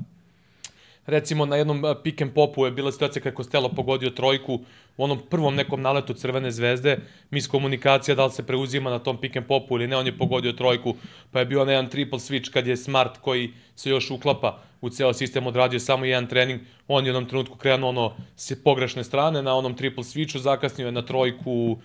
[1.09, 4.61] recimo na jednom pick and popu je bila situacija kada Costello pogodio trojku
[4.97, 6.99] u onom prvom nekom naletu Crvene zvezde,
[7.31, 10.53] miskomunikacija da li se preuzima na tom pick and popu ili ne, on je pogodio
[10.53, 10.95] trojku,
[11.33, 14.91] pa je bio na jedan triple switch kad je Smart koji se još uklapa u
[14.91, 19.05] ceo sistem odradio samo jedan trening, on je u jednom trenutku krenuo ono s pogrešne
[19.05, 21.79] strane na onom triple switchu, zakasnio je na trojku,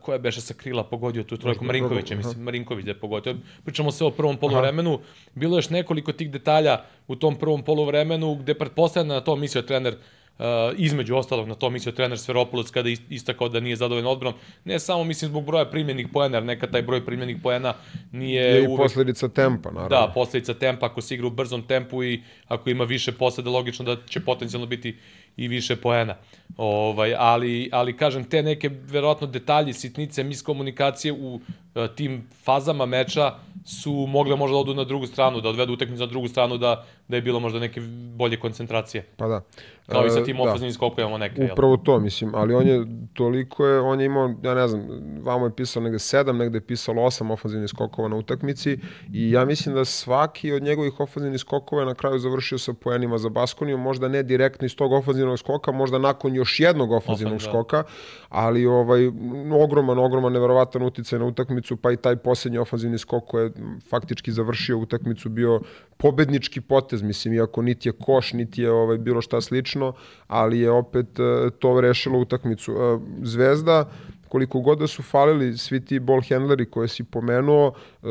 [0.00, 3.36] koja beše sa krila pogodio tu trojku, Marinković je, mislim, Marinković da je pogodio.
[3.64, 5.00] Pričamo se o prvom polovremenu,
[5.34, 9.62] bilo je još nekoliko tih detalja u tom prvom polovremenu, gde pretpostavljam na to mislio
[9.62, 9.96] trener
[10.38, 10.44] Uh,
[10.76, 14.38] između ostalog na to mislio trener Sferopoulos kada istakao da nije zadovoljan odbranom.
[14.64, 17.74] Ne samo mislim zbog broja primljenih poena, jer neka taj broj primljenih poena
[18.12, 18.80] nije je uvek...
[18.80, 19.88] i posledica tempa, naravno.
[19.88, 23.84] Da, posledica tempa ako se igra u brzom tempu i ako ima više posleda, logično
[23.84, 24.96] da će potencijalno biti
[25.38, 26.14] i više poena.
[26.56, 31.40] Ovaj, ali, ali kažem, te neke verovatno detalji, sitnice, miskomunikacije u uh,
[31.96, 36.06] tim fazama meča su mogle možda da odu na drugu stranu, da odvedu utakmicu na
[36.06, 37.80] drugu stranu, da, da je bilo možda neke
[38.16, 39.06] bolje koncentracije.
[39.16, 39.40] Pa da.
[39.86, 40.42] Kao i sa e, tim da.
[40.42, 41.48] ofenzivnim skokovima neke.
[41.52, 41.84] Upravo jel?
[41.84, 44.88] to, mislim, ali on je toliko je, on je imao, ja ne znam,
[45.22, 48.78] vamo je pisao negde sedam, negde je pisalo osam ofenzivnih skokova na utakmici
[49.12, 53.18] i ja mislim da svaki od njegovih ofenzivnih skokova je na kraju završio sa poenima
[53.18, 54.92] za Baskoniju, možda ne direktno iz tog
[55.28, 57.50] ofenzivnog skoka, možda nakon još jednog ofenzivnog Ofen, da.
[57.50, 57.84] skoka,
[58.28, 59.06] ali ovaj,
[59.64, 63.52] ogroman, ogroman, neverovatan uticaj na utakmicu, pa i taj poslednji ofenzivni skok koji je
[63.90, 65.60] faktički završio utakmicu bio
[65.96, 69.92] pobednički potez, mislim, iako niti je koš, niti je ovaj, bilo šta slično,
[70.26, 72.72] ali je opet e, to rešilo utakmicu.
[72.72, 73.88] E, Zvezda,
[74.28, 78.08] koliko god da su falili svi ti ball handleri koje si pomenuo, e,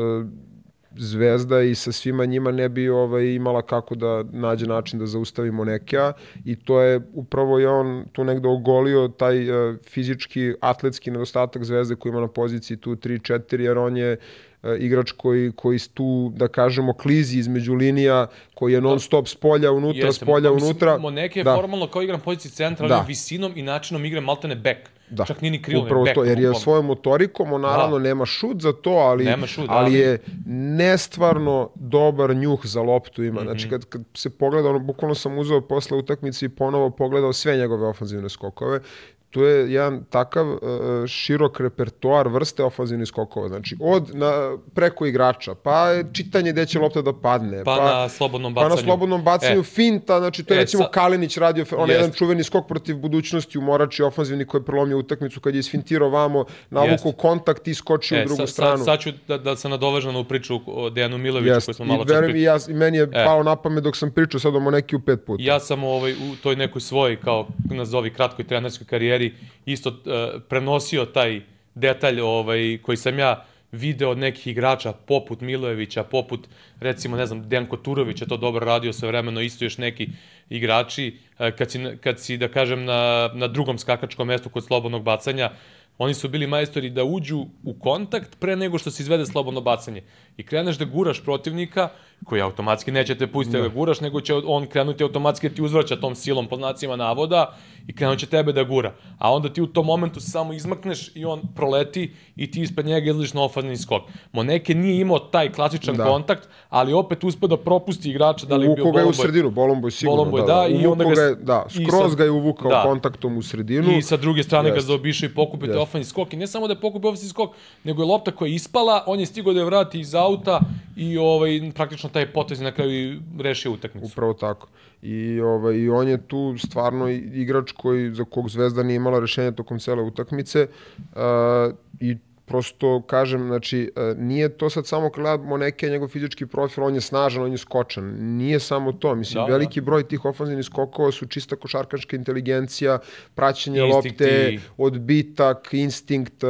[0.98, 5.50] Zvezda i sa svima njima ne bi ovaj, imala kako da nađe način da zaustavi
[5.50, 6.12] Monekea
[6.44, 11.94] i to je upravo je on tu negde ogolio taj uh, fizički, atletski nedostatak Zvezde
[11.94, 16.48] koji ima na poziciji tu 3-4 jer on je uh, igrač koji, koji tu, da
[16.48, 20.98] kažemo, klizi između linija, koji je non stop s polja unutra, Jeste, s polja unutra.
[20.98, 21.54] Moneke je da.
[21.56, 23.04] formalno kao igram poziciji centra, da.
[23.08, 24.97] visinom i načinom igre maltene back.
[25.10, 25.24] Da.
[25.24, 28.02] Čak nije ni krilo, Upravo to, jer je svojom motorikom, on naravno da.
[28.02, 33.24] nema šut za to, ali, nema šut, ali, ali je nestvarno dobar njuh za loptu
[33.24, 33.40] ima.
[33.40, 33.46] Mm -hmm.
[33.46, 33.70] Znači, mhm.
[33.70, 37.86] kad, kad se pogleda, ono, bukvalno sam uzeo posle utakmice i ponovo pogledao sve njegove
[37.86, 38.80] ofanzivne skokove
[39.30, 40.58] tu je jedan takav uh,
[41.06, 43.48] širok repertoar vrste ofanzivnih skokova.
[43.48, 47.64] Znači, od na, preko igrača, pa čitanje gde će lopta da padne.
[47.64, 48.70] Pa, pa na slobodnom bacanju.
[48.70, 49.62] Pa na slobodnom bacanju, e.
[49.62, 50.90] finta, znači to je e, recimo sa...
[50.90, 54.98] Kalinić radio, on je jedan čuveni skok protiv budućnosti u Morači ofanzivni koji je prelomio
[54.98, 58.84] utakmicu kad je isfintirao vamo, navukao kontakt i skočio e, u drugu sa, stranu.
[58.84, 62.18] Sad ću da, da se nadovežem na priču o Dejanu Miloviću koju smo malo čas
[62.18, 62.40] pričali.
[62.40, 63.24] I, ja, I meni je e.
[63.24, 64.58] pao na pamet dok sam pričao sad o
[64.96, 65.42] u pet puta.
[65.42, 69.34] Ja sam ovaj, u toj nekoj svojoj, kao nazovi kratkoj trenerskoj karijeri karijeri
[69.66, 71.40] isto uh, prenosio taj
[71.74, 76.48] detalj ovaj, koji sam ja video od nekih igrača poput Milojevića, poput
[76.80, 80.08] recimo ne znam Dejan Koturović je to dobro radio sve vremeno, isto još neki
[80.50, 85.02] igrači uh, kad si, kad si da kažem na, na drugom skakačkom mestu kod slobodnog
[85.02, 85.50] bacanja
[85.98, 90.02] Oni su bili majstori da uđu u kontakt pre nego što se izvede slobodno bacanje.
[90.36, 91.88] I kreneš da guraš protivnika,
[92.24, 93.62] koji automatski neće te pustiti da.
[93.62, 97.54] da guraš, nego će on krenuti automatski da ti uzvraća tom silom pod znacima navoda
[97.86, 98.94] i krenuće tebe da gura.
[99.18, 103.10] A onda ti u tom momentu samo izmakneš i on proleti i ti ispred njega
[103.10, 104.02] izliš na ofanzni skok.
[104.32, 106.04] Moneke nije imao taj klasičan da.
[106.04, 108.98] kontakt, ali opet uspe da propusti igrača da li je bio Bolombo.
[108.98, 110.16] ga je u sredinu, Bolombo je sigurno.
[110.16, 112.82] Bolombo da, da, i onda ga, je, da, skroz ga je uvukao da.
[112.82, 113.98] kontaktom u sredinu.
[113.98, 115.82] I sa druge strane ga zaobiše i pokupite yes.
[115.82, 116.32] ofanzni skok.
[116.32, 117.50] I ne samo da je pokupio ofanzni skok,
[117.84, 120.60] nego je lopta koja je ispala, on je stigao da je vrati iz auta
[120.96, 124.06] i ovaj, praktično taj potez na kraju rešio utakmicu.
[124.12, 124.68] Upravo tako.
[125.02, 129.52] I, ovaj, I on je tu stvarno igrač koji, za kog Zvezda nije imala rešenja
[129.52, 130.66] tokom cele utakmice
[131.14, 132.16] uh, i
[132.48, 137.00] prosto kažem, znači, e, nije to sad samo gledamo neke njegov fizički profil, on je
[137.00, 138.04] snažan, on je skočan.
[138.20, 139.52] Nije samo to, mislim, da, da.
[139.52, 139.84] veliki da.
[139.84, 142.98] broj tih ofanzivnih skokova su čista košarkaška inteligencija,
[143.34, 144.60] praćenje Instinkt lopte, i...
[144.76, 146.44] odbitak, instinkt,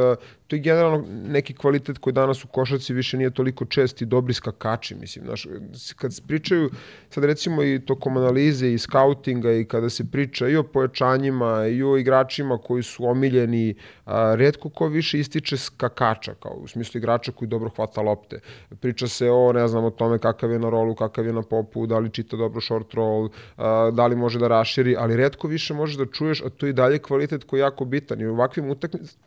[0.49, 4.33] to je generalno neki kvalitet koji danas u košarci više nije toliko čest i dobri
[4.33, 5.47] skakači, mislim, znaš,
[5.95, 6.69] kad pričaju,
[7.09, 11.83] sad recimo i tokom analize i skautinga i kada se priča i o pojačanjima i
[11.83, 17.31] o igračima koji su omiljeni, a, redko ko više ističe skakača, kao u smislu igrača
[17.31, 18.39] koji dobro hvata lopte.
[18.79, 21.85] Priča se o, ne znam, o tome kakav je na rolu, kakav je na popu,
[21.87, 25.73] da li čita dobro short roll, a, da li može da raširi, ali redko više
[25.73, 28.21] možeš da čuješ, a to je dalje kvalitet koji je jako bitan.
[28.21, 28.75] I u ovakvim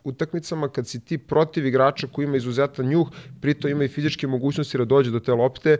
[0.03, 3.07] utakmicama kad si ti ti protiv igrača koji ima izuzetan njuh,
[3.41, 5.77] pritom ima i fizičke mogućnosti da dođe do te lopte,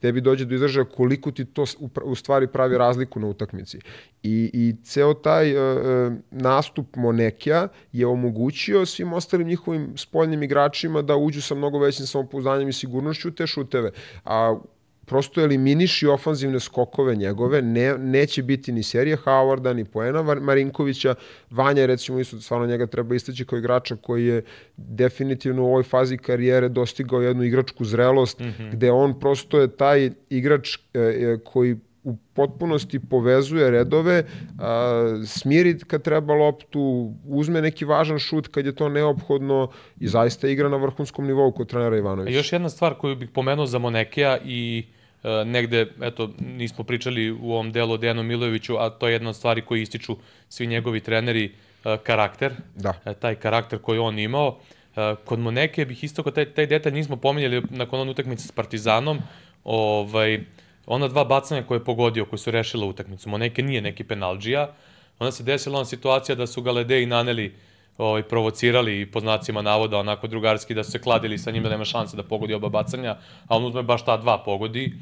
[0.00, 1.64] tebi dođe do izražaja koliko ti to
[2.04, 3.78] u stvari pravi razliku na utakmici.
[4.22, 11.16] I, i ceo taj uh, nastup Monekija je omogućio svim ostalim njihovim spoljnim igračima da
[11.16, 13.90] uđu sa mnogo većim samopouzdanjem i sigurnošću te šuteve.
[14.24, 14.58] A
[15.06, 21.14] prosto eliminiši ofanzivne skokove njegove, ne, neće biti ni serije Howarda, ni poena Marinkovića,
[21.50, 24.42] Vanja recimo isto stvarno njega treba istaći kao igrača koji je
[24.76, 28.72] definitivno u ovoj fazi karijere dostigao jednu igračku zrelost, mm -hmm.
[28.72, 34.24] gde on prosto je taj igrač e, e, koji u potpunosti povezuje redove,
[34.58, 40.48] a, smiri kad treba loptu, uzme neki važan šut kad je to neophodno i zaista
[40.48, 42.36] igra na vrhunskom nivou kod trenera Ivanovića.
[42.36, 44.84] Još jedna stvar koju bih pomenuo za Monekija i
[45.22, 49.30] e, negde, eto, nismo pričali u ovom delu o Dejanu Milojeviću, a to je jedna
[49.30, 50.16] od stvari koji ističu
[50.48, 51.52] svi njegovi treneri,
[51.84, 52.92] e, karakter, Da.
[53.04, 54.58] e, taj karakter koji on imao.
[54.96, 59.18] E, Kod Moneke bih isto taj, taj detalj nismo pominjali nakon one utakmice s Partizanom,
[59.64, 60.40] ovaj,
[60.86, 63.28] ona dva bacanja koje je pogodio, koje su rešile utakmicu.
[63.28, 64.72] Moneke nije neki penalđija,
[65.18, 67.54] onda se desila ona situacija da su ga Ledeji naneli
[67.98, 71.68] ovaj, provocirali i po znacima navoda onako drugarski da su se kladili sa njim da
[71.68, 73.16] nema šanse da pogodi oba bacanja,
[73.46, 74.92] a on uzme baš ta dva pogodi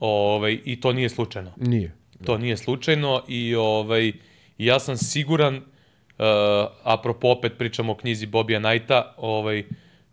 [0.00, 1.52] ovaj, i to nije slučajno.
[1.56, 1.94] Nije.
[2.24, 4.12] To nije slučajno i ovaj,
[4.58, 5.62] ja sam siguran, uh,
[6.82, 9.64] apropo opet pričamo o knjizi Bobija Najta, ovaj,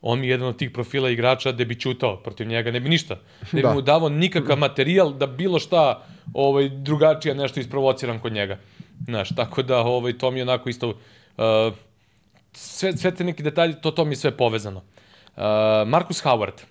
[0.10, 2.90] on mi je jedan od tih profila igrača da bi ćutao protiv njega, ne bi
[2.90, 3.16] ništa.
[3.52, 3.74] Ne bi Da.
[3.74, 8.58] mu davao nikakav materijal da bilo šta ovaj, drugačije nešto isprovociram kod njega.
[9.06, 10.90] Znaš, tako da ovaj, to mi je onako isto...
[10.90, 11.74] Uh,
[12.54, 14.80] sve, sve te neki detalji, to, to mi je sve povezano.
[14.80, 15.44] Uh,
[15.88, 16.64] Marcus Howard,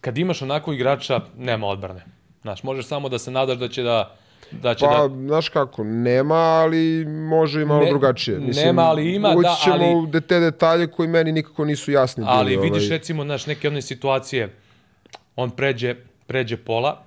[0.00, 2.04] kad imaš onako igrača, nema odbrane.
[2.42, 4.16] Znaš, možeš samo da se nadaš da će da
[4.52, 8.38] da će Pa, da znaš kako, nema, ali može i malo Ne- drugačije.
[8.38, 12.24] nema, ali ima, da, ćemo ali- u de- te detalje koji meni nikako nisu jasni.
[12.26, 12.98] ali bili, vidiš ovaj.
[12.98, 14.54] recimo naš neke one situacije
[15.36, 15.94] on pređe
[16.26, 17.02] pređe pola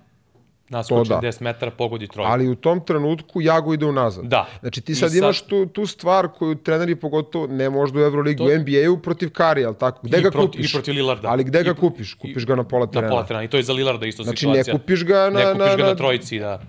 [0.69, 1.15] naskoči da.
[1.17, 2.31] 10 metara pogodi trojku.
[2.31, 4.25] Ali u tom trenutku Jago ide unazad.
[4.25, 4.45] Da.
[4.59, 8.03] Znači ti I sad, sad- imaš tu, tu stvar koju treneri pogotovo, ne možda u
[8.03, 9.99] Euroligi, To- u NBA-u protiv Kari, ali tako?
[10.03, 10.69] Gde I ga proti- kupiš?
[10.69, 11.27] i protiv Lillarda.
[11.27, 12.13] Ali gde ga I- kupiš?
[12.13, 13.09] Kupiš ga na pola na terena.
[13.09, 13.43] pola terena.
[13.43, 14.73] I to je za Lillarda isto Znači ne situacija.
[14.73, 15.29] kupiš ga na...
[15.29, 16.61] ne kupiš na, ga na, na trojici, da.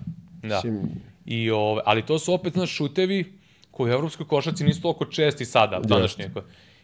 [0.49, 0.61] Da.
[1.25, 3.33] I, ove, ali to su opet naš šutevi
[3.71, 6.29] koji u evropskoj košarci nisu toliko česti sada, današnje.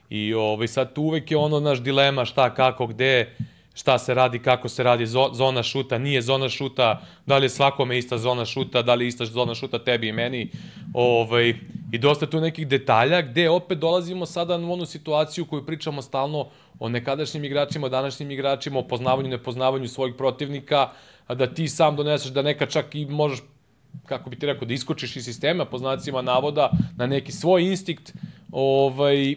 [0.10, 3.36] I ovaj, sad tu uvek je ono naš dilema šta, kako, gde,
[3.74, 7.50] šta se radi, kako se radi, zo, zona šuta, nije zona šuta, da li je
[7.50, 10.50] svakome ista zona šuta, da li je ista zona šuta tebi i meni.
[10.94, 11.56] Ovaj,
[11.92, 16.48] I dosta tu nekih detalja gde opet dolazimo sada u onu situaciju koju pričamo stalno
[16.80, 20.90] o nekadašnjim igračima, o današnjim igračima, o poznavanju, nepoznavanju svojih protivnika,
[21.30, 23.40] da ti sam doneseš da neka čak i možeš
[24.06, 28.14] kako bi ti rekao, da iskočiš iz sistema po znacima navoda na neki svoj instinkt,
[28.52, 29.36] ovaj,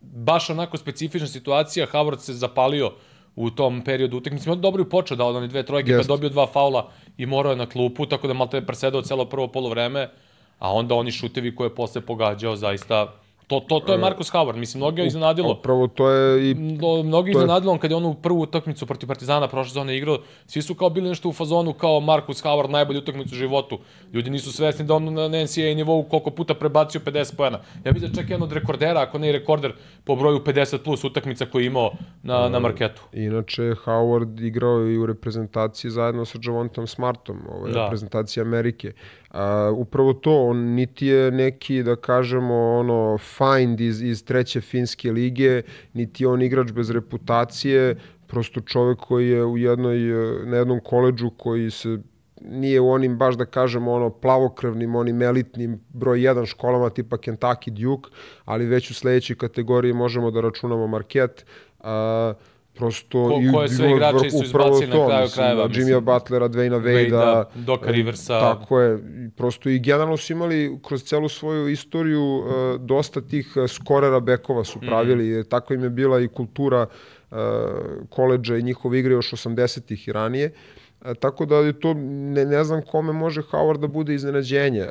[0.00, 2.92] baš onako specifična situacija, Howard se zapalio
[3.36, 4.50] u tom periodu utakmice.
[4.50, 7.56] On dobro je počeo da one dve trojke, pa dobio dva faula i morao je
[7.56, 10.10] na klupu, tako da malo te je presedao celo prvo polovreme,
[10.58, 13.12] a onda oni šutevi koje je posle pogađao, zaista,
[13.52, 15.52] to, to, to je Marcus Howard, mislim, mnogo je iznenadilo.
[15.52, 19.48] Upravo to je i To je- iznenadilo on kad je onu prvu utakmicu protiv Partizana
[19.48, 23.34] prošle sezone igrao, svi su kao bili nešto u fazonu kao Marcus Howard najbolju utakmicu
[23.34, 23.78] u životu.
[24.12, 27.60] Ljudi nisu svesni da on na NCAA nivou koliko puta prebacio 50 poena.
[27.84, 29.72] Ja vidim čak jedan od rekordera, ako ne i rekorder
[30.04, 31.90] po broju 50 plus utakmica koji je imao
[32.22, 33.02] na, na marketu.
[33.12, 37.78] Inače, Howard igrao i u reprezentaciji zajedno sa Javontom Smartom, ovaj, Da.
[37.78, 37.84] da.
[37.84, 38.92] reprezentacije Amerike.
[39.32, 45.12] A, upravo to, on niti je neki, da kažemo, ono, find iz, iz treće finske
[45.12, 49.98] lige, niti je on igrač bez reputacije, prosto čovek koji je u jednoj,
[50.44, 51.98] na jednom koleđu koji se
[52.44, 57.70] nije u onim baš da kažemo ono plavokrvnim, onim elitnim broj 1 školama tipa Kentucky
[57.70, 58.10] Duke,
[58.44, 61.44] ali već u sledećoj kategoriji možemo da računamo Marquette.
[61.80, 62.34] A,
[62.82, 65.86] prosto Ko- i koje sve igrače su izbacili na kraju krajeva, da, mislim.
[65.86, 68.40] Jimmya Butlera, Dwayna Wade-a, Doka Riversa.
[68.40, 73.52] Tako je, i prosto i generalno su imali kroz celu svoju istoriju e, dosta tih
[73.56, 75.40] e, skorera bekova su pravili, Mhm.
[75.40, 75.44] mm.
[75.44, 76.86] tako im je bila i kultura
[77.30, 77.34] e,
[78.08, 80.44] koleđa i njihove igre još 80-ih i ranije.
[80.44, 80.52] E,
[81.20, 84.80] tako da je to, ne, ne znam kome može Howard da bude iznenađenje.
[84.80, 84.90] E,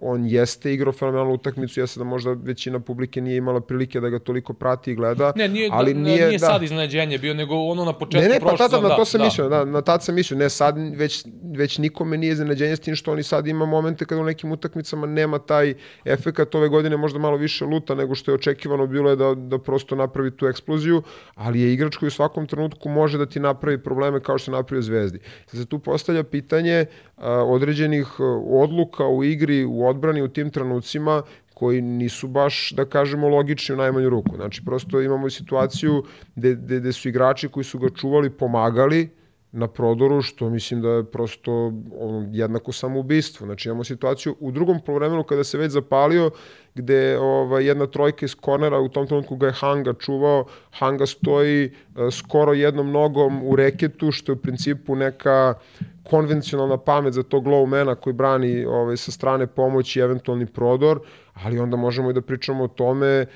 [0.00, 4.18] on jeste igrao fenomenalnu utakmicu, jeste da možda većina publike nije imala prilike da ga
[4.18, 5.32] toliko prati i gleda.
[5.36, 6.46] Ne, nije, ali ali nije, nije, da.
[6.46, 9.00] sad iznenađenje bio, nego ono na početku Ne, ne, pa prošle tada, sezone, na to
[9.00, 9.24] da, sam da.
[9.24, 11.24] mislio, da, na tad sam mislio, ne, sad već,
[11.56, 15.06] već nikome nije iznenađenje s tim što oni sad ima momente kada u nekim utakmicama
[15.06, 19.16] nema taj efekat ove godine možda malo više luta nego što je očekivano bilo je
[19.16, 21.02] da, da prosto napravi tu eksploziju,
[21.34, 24.56] ali je igrač koji u svakom trenutku može da ti napravi probleme kao što je
[24.56, 25.18] napravio Zvezdi.
[25.46, 30.50] Sad se tu postavlja pitanje a, određenih a, odluka u igri, u odbrani u tim
[30.50, 31.22] trenucima
[31.54, 34.36] koji nisu baš, da kažemo, logični u najmanju ruku.
[34.36, 36.04] Znači, prosto imamo situaciju
[36.36, 39.08] gde, gde, gde su igrači koji su ga čuvali pomagali
[39.52, 43.46] na prodoru, što mislim da je prosto ono, jednako samoubistvo.
[43.46, 46.30] Znači, imamo situaciju u drugom polovremenu kada se već zapalio,
[46.74, 51.64] gde ovaj, jedna trojka iz kornera, u tom trenutku ga je Hanga čuvao, Hanga stoji
[51.64, 51.70] e,
[52.10, 55.54] skoro jednom nogom u reketu, što je u principu neka
[56.02, 61.00] konvencionalna pamet za tog low mana koji brani ovaj, sa strane pomoći eventualni prodor,
[61.34, 63.26] ali onda možemo i da pričamo o tome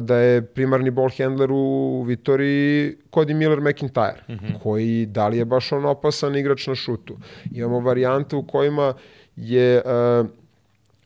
[0.00, 4.58] da je primarni ball handler u Vitoriji Cody Miller McIntyre, mm -hmm.
[4.62, 7.16] koji da li je baš on opasan igrač na šutu.
[7.52, 8.94] Imamo varijante u kojima
[9.36, 10.26] je uh,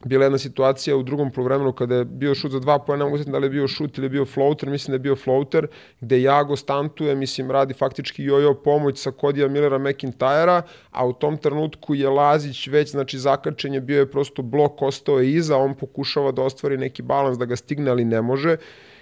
[0.05, 3.39] bila jedna situacija u drugom polovremenu kada je bio šut za dva pojena, mogu da
[3.39, 5.67] li je bio šut ili je bio floater, mislim da je bio floater,
[6.01, 11.37] gde Jago stantuje, mislim, radi faktički jojo pomoć sa Kodija Millera McIntyra, a u tom
[11.37, 15.75] trenutku je Lazić već, znači, zakačen je, bio je prosto blok, ostao je iza, on
[15.75, 18.57] pokušava da ostvari neki balans, da ga stigne, ali ne može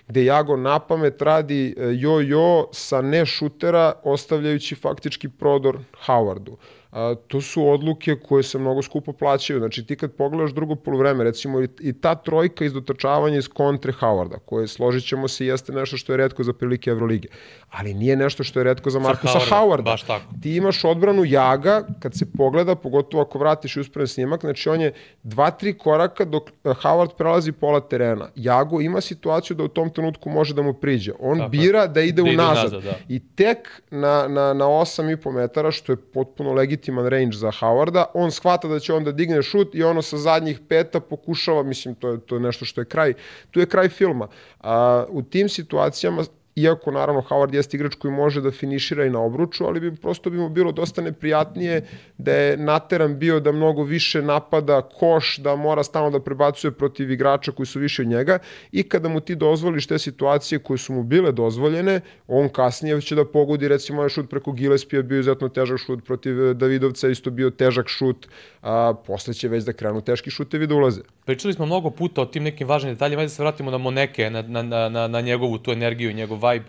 [0.08, 6.56] gde Jago na pamet radi jo-jo sa ne šutera, ostavljajući faktički prodor Howardu
[6.90, 9.58] a, to su odluke koje se mnogo skupo plaćaju.
[9.58, 13.92] Znači ti kad pogledaš drugo polovreme, recimo i, i ta trojka iz dotrčavanja iz kontre
[13.92, 17.28] Howarda, koje složit ćemo se jeste nešto što je redko za prilike Evrolige,
[17.70, 19.50] ali nije nešto što je redko za Markusa Howarda.
[19.50, 19.82] Howarda.
[19.82, 20.24] Baš tako.
[20.42, 24.80] Ti imaš odbranu Jaga, kad se pogleda, pogotovo ako vratiš i usporen snimak, znači on
[24.80, 28.30] je dva, tri koraka dok eh, Howard prelazi pola terena.
[28.34, 31.12] Jago ima situaciju da u tom trenutku može da mu priđe.
[31.20, 32.66] On tako bira da ide da unazad.
[32.66, 32.98] Ide unazad da.
[33.08, 38.06] I tek na, na, na 8,5 metara, što je potpuno legitimno legitiman range za Howarda,
[38.14, 42.08] on shvata da će onda digne šut i ono sa zadnjih peta pokušava, mislim, to
[42.08, 43.14] je, to je nešto što je kraj,
[43.50, 44.28] tu je kraj filma.
[44.60, 46.24] A, u tim situacijama
[46.62, 50.30] iako naravno Howard jeste igrač koji može da finišira i na obruču, ali bi prosto
[50.30, 51.82] bi mu bilo dosta neprijatnije
[52.18, 57.10] da je nateran bio da mnogo više napada koš, da mora stalno da prebacuje protiv
[57.10, 58.38] igrača koji su više od njega
[58.72, 63.14] i kada mu ti dozvoliš te situacije koje su mu bile dozvoljene, on kasnije će
[63.14, 67.50] da pogodi recimo ovaj šut preko Gillespie bio izuzetno težak šut protiv Davidovca, isto bio
[67.50, 68.28] težak šut,
[68.62, 71.00] a posle će već da krenu teški šutevi da ulaze.
[71.24, 74.30] Pričali smo mnogo puta o tim nekim važnim detaljima, ajde da se vratimo na Moneke,
[74.30, 76.66] na, na, na, na njegovu tu energiju, njegov vibe.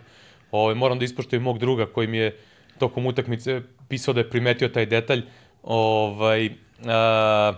[0.50, 2.36] Ovaj, moram da ispoštujem mog druga koji mi je
[2.78, 5.22] tokom utakmice pisao da je primetio taj detalj.
[5.62, 6.50] Ovaj,
[6.86, 7.52] a,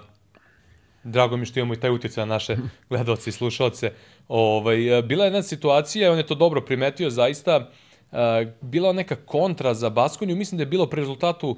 [1.04, 2.56] drago mi što imamo i taj utjecaj na naše
[2.90, 3.92] gledalce i slušalce.
[4.28, 7.70] Ovaj, bila je jedna situacija, on je to dobro primetio zaista,
[8.12, 11.56] a, bila neka kontra za Baskoniju, mislim da je bilo pre rezultatu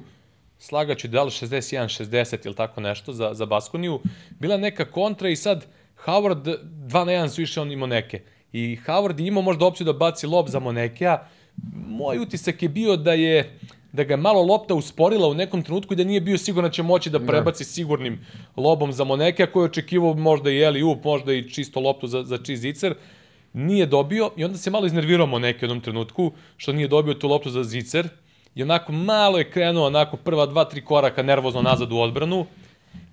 [0.59, 4.01] slagaću da li 61-60 ili tako nešto za, za Baskoniju,
[4.39, 5.67] bila neka kontra i sad
[6.05, 8.23] Howard 2 na 1 su išli, on imao neke.
[8.55, 11.29] I Howard je imao možda opciju da baci lob za Monekija.
[11.87, 13.59] Moj utisak je bio da je
[13.93, 16.73] da ga je malo lopta usporila u nekom trenutku i da nije bio siguran da
[16.73, 18.19] će moći da prebaci sigurnim
[18.57, 22.23] lobom za Monekija koji je očekivao možda i Eli Up, možda i čisto loptu za,
[22.23, 22.95] za Čizicer.
[23.53, 27.29] Nije dobio i onda se malo iznervirao Monekija u jednom trenutku što nije dobio tu
[27.29, 28.09] loptu za Zicer
[28.55, 32.47] i onako malo je krenuo onako prva dva, tri koraka nervozno nazad u odbranu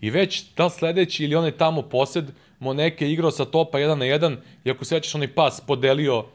[0.02, 2.26] i već da sledeći ili onaj tamo posed
[2.62, 6.26] Moneke igrao sa topa 1 na 1 i ako sećaš onaj pas podelio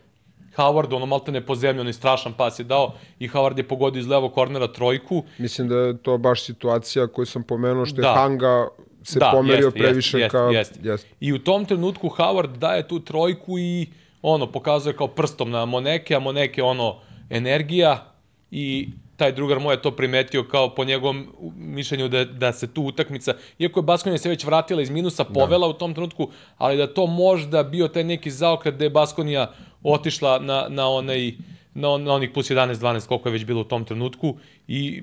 [0.57, 4.07] Howard, ono maltene po zemlji, onaj strašan pas je dao i Howard je pogodio iz
[4.07, 5.23] levog kornera trojku.
[5.39, 8.09] Mislim da je to baš situacija koju sam pomenuo što da.
[8.09, 8.69] je Hanga
[9.03, 10.39] se da, pomerio jest, previše jest, ka...
[10.39, 10.79] Jest.
[10.85, 11.07] Jest.
[11.21, 13.87] I u tom trenutku Howard daje tu trojku i
[14.23, 16.97] ono, pokazuje kao prstom na Moneke, a Moneke ono,
[17.31, 18.13] energija
[18.51, 22.83] i taj drugar moj je to primetio kao po njegovom mišljenju da, da se tu
[22.83, 25.33] utakmica, iako je Baskonija se već vratila iz minusa, da.
[25.33, 25.71] povela da.
[25.71, 29.53] u tom trenutku, ali da to možda bio taj neki zaokret da je Baskonija
[29.83, 31.33] otišla na, na onaj
[31.75, 34.37] na, na onih plus 11, 12, koliko je već bilo u tom trenutku
[34.69, 35.03] i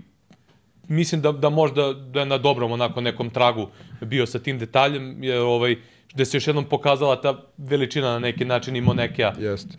[0.88, 3.68] mislim da, da možda da je na dobrom onako nekom tragu
[4.02, 5.76] bio sa tim detaljem, jer ovaj,
[6.14, 9.34] gde se još jednom pokazala ta veličina na neki način imao Monekija,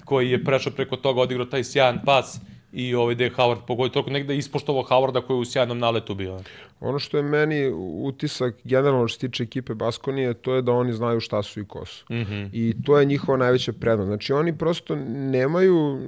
[0.05, 2.41] koji je prešao preko toga, odigrao taj sjajan pas
[2.75, 6.15] i ovaj da je Howard pogodio toliko negde ispoštovao Howarda koji je u sjajnom naletu
[6.15, 6.41] bio.
[6.81, 7.71] Ono što je meni
[8.03, 11.65] utisak generalno što se tiče ekipe Baskonije, to je da oni znaju šta su i
[11.65, 12.05] ko su.
[12.11, 12.49] Mm -hmm.
[12.53, 14.07] I to je njihova najveća prednost.
[14.07, 15.99] Znači oni prosto nemaju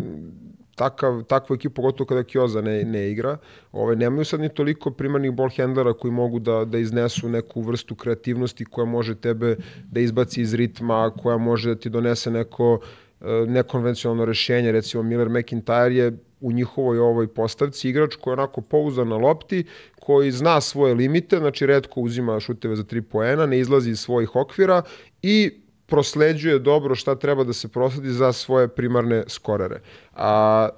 [0.76, 3.38] takav, takvu ekipu, pogotovo kada Kioza ne, ne igra,
[3.72, 7.94] ovaj, nemaju sad ni toliko primarnih ball handlera koji mogu da, da iznesu neku vrstu
[7.94, 9.56] kreativnosti koja može tebe
[9.90, 12.80] da izbaci iz ritma, koja može da ti donese neko
[13.20, 18.60] e, nekonvencionalno rešenje, recimo Miller McIntyre je u njihovoj ovoj postavci igrač koji je onako
[18.60, 19.64] pouzan na lopti,
[20.00, 24.36] koji zna svoje limite, znači redko uzima šuteve za tri poena, ne izlazi iz svojih
[24.36, 24.82] okvira
[25.22, 25.50] i
[25.86, 29.80] prosleđuje dobro šta treba da se prosledi za svoje primarne skorere.
[30.12, 30.68] A,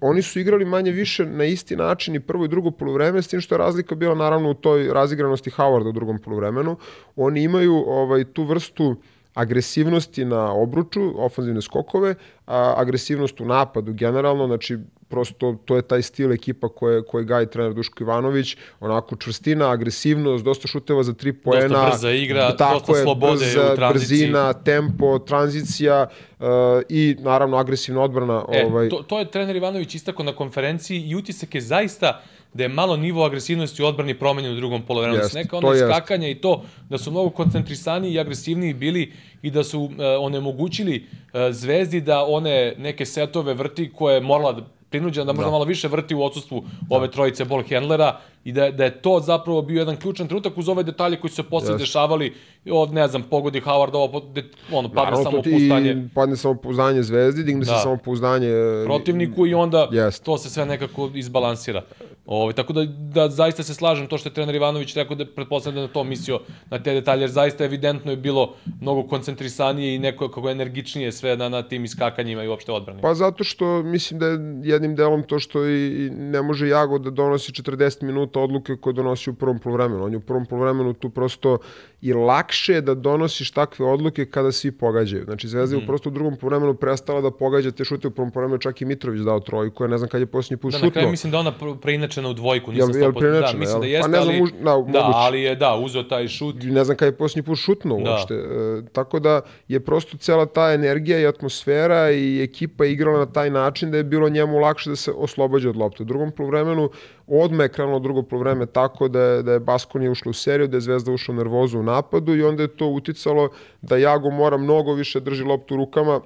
[0.00, 3.40] oni su igrali manje više na isti način i prvo i drugo polovreme, s tim
[3.40, 6.76] što je razlika bila naravno u toj razigranosti Howarda u drugom polovremenu.
[7.16, 8.96] Oni imaju ovaj tu vrstu uh,
[9.38, 12.14] agresivnosti na obruču, ofanzivne skokove,
[12.46, 14.78] a, agresivnost u napadu generalno, znači
[15.08, 20.44] prosto to je taj stil ekipa koje, koje gaji trener Duško Ivanović, onako čvrstina, agresivnost,
[20.44, 21.68] dosta šuteva za tri poena.
[21.68, 24.18] Dosta brza igra, tako dosta je, slobode brza, u tranziciji.
[24.18, 26.06] Brzina, tempo, tranzicija
[26.38, 26.46] uh,
[26.88, 28.44] i naravno agresivna odbrana.
[28.52, 28.88] E, ovaj.
[28.88, 32.68] to, to je trener Ivanović istako na konferenciji i utisak je zaista uh, da je
[32.68, 35.22] malo nivo agresivnosti u odbrani promenjen u drugom polovremenu.
[35.22, 39.64] Yes, neka ono iskakanje i to da su mnogo koncentrisani i agresivniji bili i da
[39.64, 39.90] su uh,
[40.20, 45.44] onemogućili uh, Zvezdi da one neke setove vrti koje je morala da prinuđen da možda
[45.44, 45.50] da.
[45.50, 46.96] malo više vrti u odsustvu da.
[46.96, 50.68] ove trojice ball handlera i da, da je to zapravo bio jedan ključan trenutak uz
[50.68, 51.78] ove detalje koji su se posle yes.
[51.78, 52.34] dešavali
[52.70, 56.08] od, ne znam, pogodi Howard, ovo, de, ono, padne samo pouzdanje.
[56.14, 57.74] Padne samo pouzdanje zvezdi, digne da.
[57.74, 58.50] se samo pouzdanje
[58.84, 60.22] protivniku i onda yes.
[60.22, 61.82] to se sve nekako izbalansira.
[62.28, 65.74] Ovo, tako da, da zaista se slažem to što je trener Ivanović rekao da pretpostavljam
[65.74, 69.98] da na to mislio na te detalje, jer zaista evidentno je bilo mnogo koncentrisanije i
[69.98, 73.02] neko kako energičnije sve na, na tim iskakanjima i uopšte odbrani.
[73.02, 77.10] Pa zato što mislim da je jednim delom to što i ne može Jago da
[77.10, 80.04] donosi 40 minuta odluke koje donosi u prvom polovremenu.
[80.04, 81.58] On je u prvom polovremenu tu prosto
[82.00, 85.24] i lakše da donosiš takve odluke kada svi pogađaju.
[85.24, 85.86] Znači Zvezda je mm.
[85.86, 89.20] prosto u drugom polovremenu prestala da pogađa te šute u prvom polovremenu, čak i Mitrović
[89.20, 90.90] dao trojku, ja ne znam kad je posljednji put da, šutno.
[90.90, 91.52] Da, na kraju mislim da ona
[91.82, 94.92] preinačena u dvojku, nisam jel, jel da, mislim da jeste, pa ne znam, ali, da,
[94.92, 96.56] da, ali je da, uzeo taj šut.
[96.62, 98.10] Ne znam kad je posljednji put šutno da.
[98.10, 98.34] uopšte.
[98.34, 103.50] E, tako da je prosto cela ta energija i atmosfera i ekipa igrala na taj
[103.50, 106.02] način da je bilo njemu lakše da se oslobađa od lopte.
[106.02, 106.90] U drugom polovremenu
[107.28, 110.76] odme je krenulo drugo polovreme tako da je, da je Baskonija ušla u seriju, da
[110.76, 113.48] je Zvezda ušla u nervozu u napadu i onda je to uticalo
[113.82, 116.20] da Jago mora mnogo više drži loptu rukama,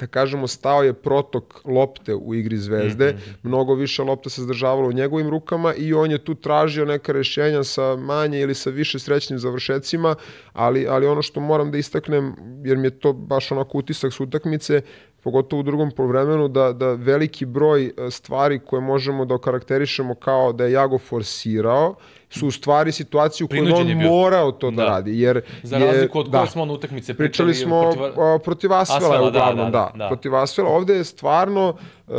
[0.00, 3.36] da kažemo, stao je protok lopte u igri Zvezde, mm -hmm.
[3.42, 7.64] mnogo više lopta se zadržavalo u njegovim rukama i on je tu tražio neka rešenja
[7.64, 10.14] sa manje ili sa više srećnim završecima,
[10.52, 12.34] ali, ali ono što moram da istaknem,
[12.64, 14.82] jer mi je to baš onako utisak s utakmice,
[15.22, 20.52] pogotovo u drugom polovremenu, da, da veliki broj e, stvari koje možemo da okarakterišemo kao
[20.52, 21.94] da je Jago forsirao,
[22.32, 25.20] su u stvari situacije u kojoj on morao to da, da radi.
[25.20, 27.52] Jer Za razliku od da, koje smo on utakmice pričali.
[27.52, 30.08] Pričali smo protiv, protiv Asvela, Asvela da, uglavnom, da, da, da, da.
[30.08, 30.70] Protiv Asvela.
[30.70, 31.76] Ovde je stvarno
[32.06, 32.14] uh,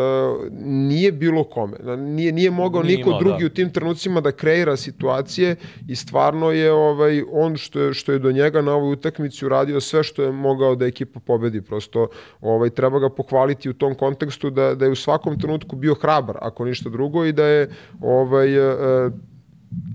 [0.63, 1.77] nije bilo kome.
[1.97, 3.45] Nije, nije mogao nije niko imao, drugi da.
[3.45, 5.55] u tim trenucima da kreira situacije
[5.87, 9.81] i stvarno je ovaj, on što je, što je do njega na ovoj utakmici uradio
[9.81, 11.61] sve što je mogao da ekipa pobedi.
[11.61, 12.07] Prosto
[12.41, 16.37] ovaj, treba ga pohvaliti u tom kontekstu da, da je u svakom trenutku bio hrabar,
[16.41, 17.69] ako ništa drugo, i da je
[18.01, 19.13] ovaj, uh,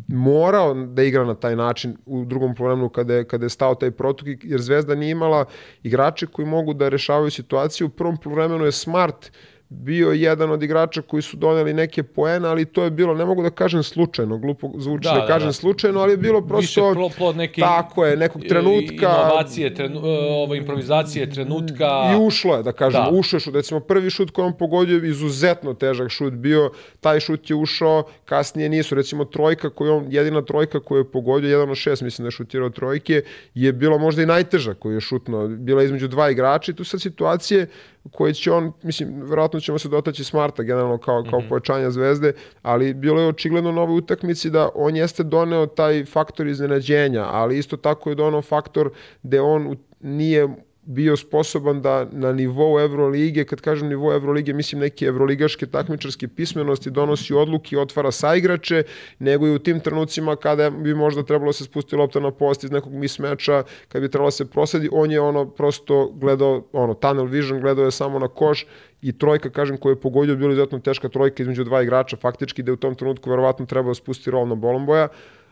[0.09, 3.91] morao da igra na taj način u drugom problemu kada je, kada je stao taj
[3.91, 5.45] protok, jer Zvezda nije imala
[5.83, 7.87] igrače koji mogu da rešavaju situaciju.
[7.87, 9.31] U prvom problemu je Smart
[9.71, 13.43] bio jedan od igrača koji su doneli neke poene, ali to je bilo, ne mogu
[13.43, 15.53] da kažem slučajno, glupo zvuči da, da, da kažem da.
[15.53, 20.19] slučajno, ali je bilo prosto Više plod neki, tako je, nekog trenutka inovacije, trenu, e,
[20.31, 23.11] ovo, improvizacije trenutka i ušlo je, da kažem, da.
[23.11, 27.51] ušao je šut, recimo prvi šut koji on pogodio izuzetno težak šut bio, taj šut
[27.51, 31.77] je ušao, kasnije nisu, recimo trojka koju on, jedina trojka koju je pogodio, jedan od
[31.77, 33.23] šest, mislim da je šutirao trojke,
[33.55, 37.01] je bila možda i najteža koju je šutno, bila između dva igrača i tu sad
[37.01, 37.67] situacije
[38.13, 41.49] koje će on, mislim, verovatno ćemo se dotaći Smarta generalno kao, kao mm -hmm.
[41.49, 42.33] pojačanja zvezde,
[42.63, 47.59] ali bilo je očigledno na ovoj utakmici da on jeste doneo taj faktor iznenađenja, ali
[47.59, 48.91] isto tako je doneo faktor
[49.23, 50.49] gde on nije
[50.89, 56.91] bio sposoban da na nivou Evrolige, kad kažem nivou Evrolige, mislim neke evroligaške takmičarske pismenosti,
[56.91, 58.83] donosi odluke otvara saigrače,
[59.19, 62.71] nego i u tim trenucima kada bi možda trebalo se spustiti lopta na post iz
[62.71, 67.27] nekog mismeča, kad bi trebalo da se prosedi, on je ono prosto gledao, ono, tunnel
[67.27, 68.67] vision, gledao je samo na koš
[69.03, 72.71] i trojka, kažem, koja je pogodio, bila izuzetno teška trojka između dva igrača, faktički da
[72.71, 75.09] je u tom trenutku verovatno trebalo da spusti rol na Bolomboja,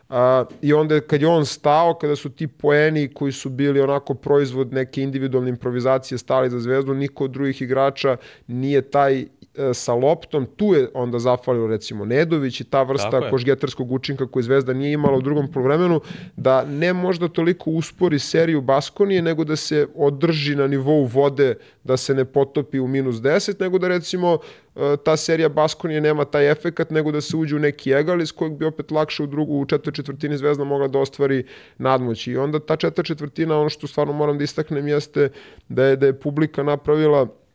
[0.09, 4.13] A, I onda kad je on stao, kada su ti poeni koji su bili onako
[4.13, 9.25] proizvod neke individualne improvizacije stali za zvezdu, niko od drugih igrača nije taj
[9.73, 14.73] sa loptom, tu je onda zafalio recimo Nedović i ta vrsta košgetarskog učinka koju Zvezda
[14.73, 16.01] nije imala u drugom polovremenu,
[16.35, 21.97] da ne možda toliko uspori seriju Baskonije, nego da se održi na nivou vode, da
[21.97, 24.37] se ne potopi u minus 10, nego da recimo
[24.75, 28.31] e, ta serija Baskonije nema taj efekat, nego da se uđe u neki egal iz
[28.31, 31.43] kojeg bi opet lakše u drugu, u četvr četvrtini Zvezda mogla da ostvari
[31.77, 32.27] nadmoć.
[32.27, 35.29] I onda ta četvr četvrtina, ono što stvarno moram da istaknem jeste
[35.69, 37.46] da je, da je publika napravila E,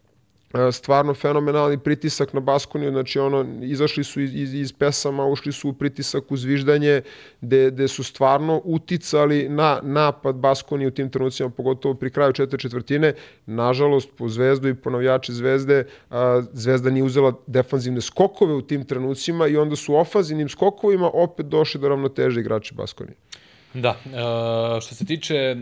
[0.73, 5.69] stvarno fenomenalni pritisak na Baskoniju, znači ono, izašli su iz, iz, iz pesama, ušli su
[5.69, 7.03] u pritisak u zviždanje,
[7.41, 12.59] gde, gde su stvarno uticali na napad Baskonije u tim trenucima, pogotovo pri kraju četiri
[12.59, 13.15] četvrtine.
[13.47, 18.85] Nažalost, po Zvezdu i po navijači Zvezde, a, Zvezda nije uzela defanzivne skokove u tim
[18.85, 23.17] trenucima i onda su ofazinim skokovima opet došli do ravnoteže igrači Baskonije.
[23.75, 25.57] Da, e, što se tiče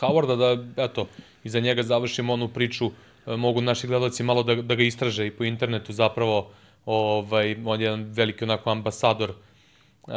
[0.00, 1.06] Howarda, da, eto,
[1.44, 5.30] iza njega završimo onu priču E, mogu naši gledalci malo da, da ga istraže i
[5.30, 6.50] po internetu zapravo
[6.86, 10.14] ovaj, on je jedan veliki onako ambasador uh,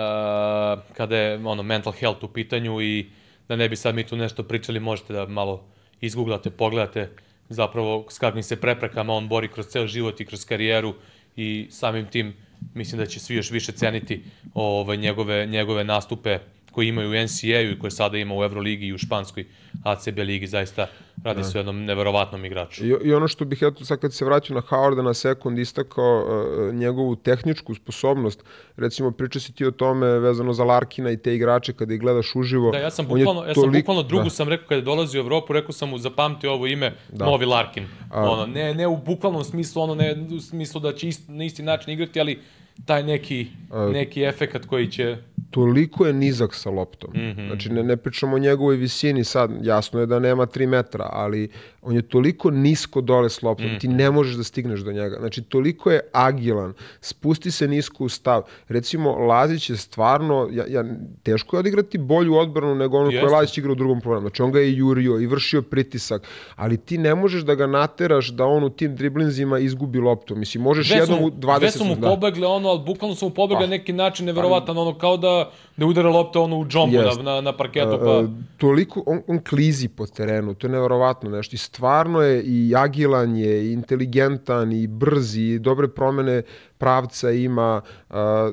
[0.93, 3.09] kada je ono, mental health u pitanju i
[3.47, 5.63] da ne bi sad mi tu nešto pričali, možete da malo
[6.01, 7.09] izgooglate, pogledate.
[7.49, 10.93] Zapravo s kakvim se preprekama on bori kroz ceo život i kroz karijeru
[11.35, 12.33] i samim tim
[12.73, 16.39] mislim da će svi još više ceniti ovaj, njegove, njegove nastupe
[16.73, 19.45] koji imaju u NCAA-u i koje sada ima u Euroligi i u Španskoj
[19.83, 20.87] ACB ligi, zaista
[21.23, 21.43] radi da.
[21.43, 22.85] se o jednom neverovatnom igraču.
[22.85, 26.25] I, I ono što bih, eto, sad kad se vraćam na Howarda na sekund, istakao
[26.25, 28.43] uh, njegovu tehničku sposobnost,
[28.77, 32.35] recimo priča si ti o tome vezano za Larkina i te igrače kada ih gledaš
[32.35, 32.71] uživo.
[32.71, 33.81] Da, ja sam bukvalno, ja sam tolik...
[33.81, 34.29] bukvalno drugu da.
[34.29, 37.25] sam rekao kada je dolazio u Evropu, rekao sam mu zapamtio ovo ime, da.
[37.25, 37.87] novi Larkin.
[38.11, 38.29] A...
[38.29, 41.63] Ono, ne, ne u bukvalnom smislu, ono ne u smislu da će ist, na isti
[41.63, 42.39] način igrati, ali
[42.85, 43.47] taj neki,
[43.93, 45.17] neki efekat koji će
[45.49, 47.11] toliko je nizak sa loptom.
[47.13, 47.47] Mm -hmm.
[47.47, 51.49] Znači, ne, ne pričamo o njegovoj visini sad, jasno je da nema 3 metra, ali
[51.83, 55.17] on je toliko nisko dole s loptom, mm ti ne možeš da stigneš do njega.
[55.19, 58.43] Znači, toliko je agilan, spusti se nisko u stav.
[58.67, 60.83] Recimo, Lazić je stvarno, ja, ja,
[61.23, 64.27] teško je odigrati bolju odbranu nego ono koje Lazić igra u drugom programu.
[64.27, 68.29] Znači, on ga je jurio i vršio pritisak, ali ti ne možeš da ga nateraš
[68.29, 70.35] da on u tim driblinzima izgubi loptu.
[70.35, 71.59] Mislim, možeš Dve jednom u 20...
[71.59, 72.07] Dve su mu da.
[72.07, 75.85] pobegle ono, ali bukvalno su mu pobegle pa, neki način neverovatan, ono kao da da
[75.85, 77.97] udara lopta ono u džombu na, na, na parketu.
[77.99, 78.19] Pa...
[78.19, 81.55] Uh, toliko, on, on klizi po terenu, to je neverovatno nešto.
[81.55, 86.43] I stvarno je i agilan je, i inteligentan, i brz, i dobre promene
[86.83, 87.81] pravca ima,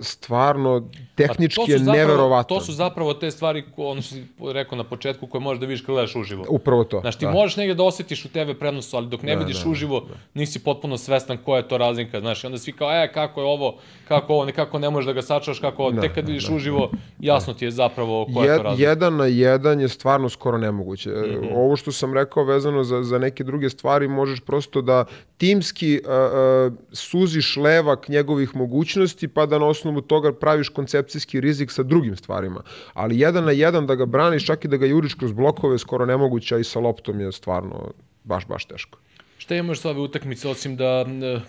[0.03, 2.57] stvarno tehnički je neverovatno.
[2.57, 5.81] To su zapravo te stvari, ono što si rekao na početku, koje možeš da vidiš
[5.81, 6.45] kada gledaš uživo.
[6.49, 7.01] Upravo to.
[7.01, 7.31] Znaš, ti da.
[7.31, 10.15] možeš negde da osjetiš u TV prenosu, ali dok ne da, vidiš da, uživo, da.
[10.35, 12.21] nisi potpuno svestan koja je to razlika.
[12.21, 13.77] Znaš, onda svi kao, e, kako je ovo,
[14.09, 16.55] kako ovo, nekako ne možeš da ga sačaš, kako ovo, da, tek kad vidiš da.
[16.55, 18.89] uživo, jasno ti je zapravo koja je to razlika.
[18.89, 21.11] Jedan na jedan je stvarno skoro nemoguće.
[21.11, 21.55] Mm -hmm.
[21.55, 25.05] Ovo što sam rekao vezano za, za neke druge stvari, možeš prosto da
[25.37, 31.71] timski uh, uh, suziš levak njegovih mogućnosti, pa da na osnovu toga praviš koncepcijski rizik
[31.73, 32.63] sa drugim stvarima.
[32.95, 36.07] Ali jedan na jedan da ga braniš, čak i da ga juriš kroz blokove, skoro
[36.07, 37.93] nemoguće, a i sa loptom je stvarno
[38.25, 38.99] baš, baš teško.
[39.41, 41.07] Šta imaš sa ove utakmice, osim da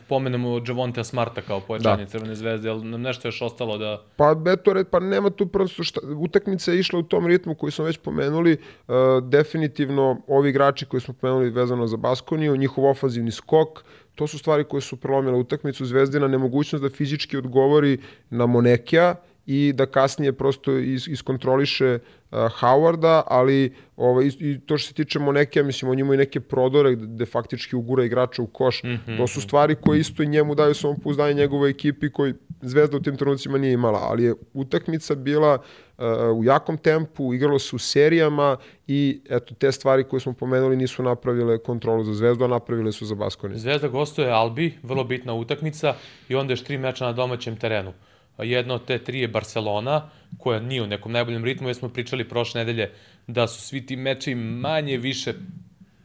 [0.08, 2.10] pomenemo Javontea Smarta kao pojačanje da.
[2.10, 4.02] Crvene zvezde, ali nam nešto još ostalo da...
[4.16, 7.86] Pa, eto, pa nema tu prosto šta, utakmica je išla u tom ritmu koji smo
[7.86, 13.84] već pomenuli, uh, definitivno ovi igrači koji smo pomenuli vezano za Baskoniju, njihov ofazivni skok,
[14.16, 15.86] to su stvari koje su prelomile utakmicu.
[15.86, 17.98] Zvezdina, nemogućnost da fizički odgovori
[18.30, 19.16] na Monekija,
[19.46, 22.00] i da kasnije prosto is, iskontroliše
[22.32, 26.40] uh, Howarda, ali ovaj, i to što se tiče Monekija, mislim, on ima i neke
[26.40, 28.84] prodore gde faktički ugura igrača u koš.
[28.84, 29.18] Mm -hmm.
[29.18, 33.18] To su stvari koje isto i njemu daju samopouzdanje njegovoj ekipi koji Zvezda u tim
[33.18, 35.58] trenucima nije imala, ali je utakmica bila
[35.98, 36.06] uh,
[36.38, 41.04] u jakom tempu, igralo se u serijama i eto te stvari koje smo pomenuli nisu
[41.04, 43.60] napravile kontrolu za Zvezdu, a napravile su za Baskoni.
[43.60, 45.96] Zvezda gostuje Albi, vrlo bitna utakmica
[46.30, 47.94] i onda još tri meča na domaćem terenu.
[48.38, 52.30] Jedna od te tri je Barcelona, koja nije u nekom najboljem ritmu, jer smo pričali
[52.30, 52.92] prošle nedelje
[53.28, 55.34] da su svi ti meči manje više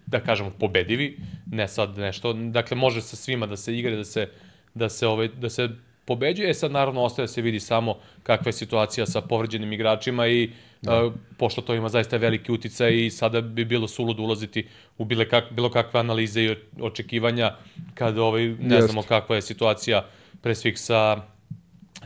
[0.07, 1.19] da kažemo pobedivi,
[1.53, 4.29] ne sad nešto, dakle može sa svima da se igra, da se
[4.75, 5.69] da se ovaj da se
[6.05, 10.27] pobeđuje, e sad naravno ostaje da se vidi samo kakva je situacija sa povređenim igračima
[10.27, 10.51] i
[10.83, 11.05] da.
[11.05, 14.67] uh, pošto to ima zaista veliki uticaj i sada bi bilo suludo ulaziti
[14.99, 17.55] u bile kak, bilo kakve analize i očekivanja
[17.95, 18.87] kad ovaj, ne Jest.
[18.87, 20.05] znamo kakva je situacija
[20.43, 21.23] pre svih sa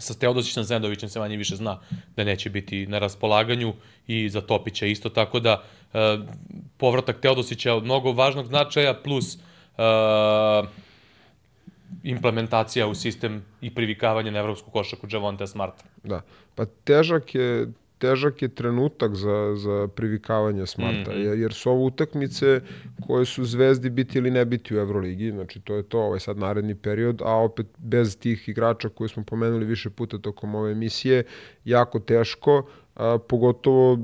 [0.00, 1.80] sa Teodosićem Zendovićem se manje više zna
[2.16, 3.74] da neće biti na raspolaganju
[4.06, 6.00] i za Topića isto, tako da uh,
[6.76, 10.68] povratak Teodosića od mnogo važnog značaja plus uh,
[12.02, 15.84] implementacija u sistem i privikavanje na evropsku košaku Javonte Smarta.
[16.02, 16.22] Da,
[16.54, 17.68] pa težak je
[18.00, 21.40] težak je trenutak za, za privikavanje Smarta, mm -hmm.
[21.40, 22.60] jer su ovo utakmice
[23.06, 26.38] koje su zvezdi biti ili ne biti u Euroligi, znači to je to, ovaj sad
[26.38, 31.24] naredni period, a opet bez tih igrača koje smo pomenuli više puta tokom ove emisije,
[31.64, 33.98] jako teško, a, pogotovo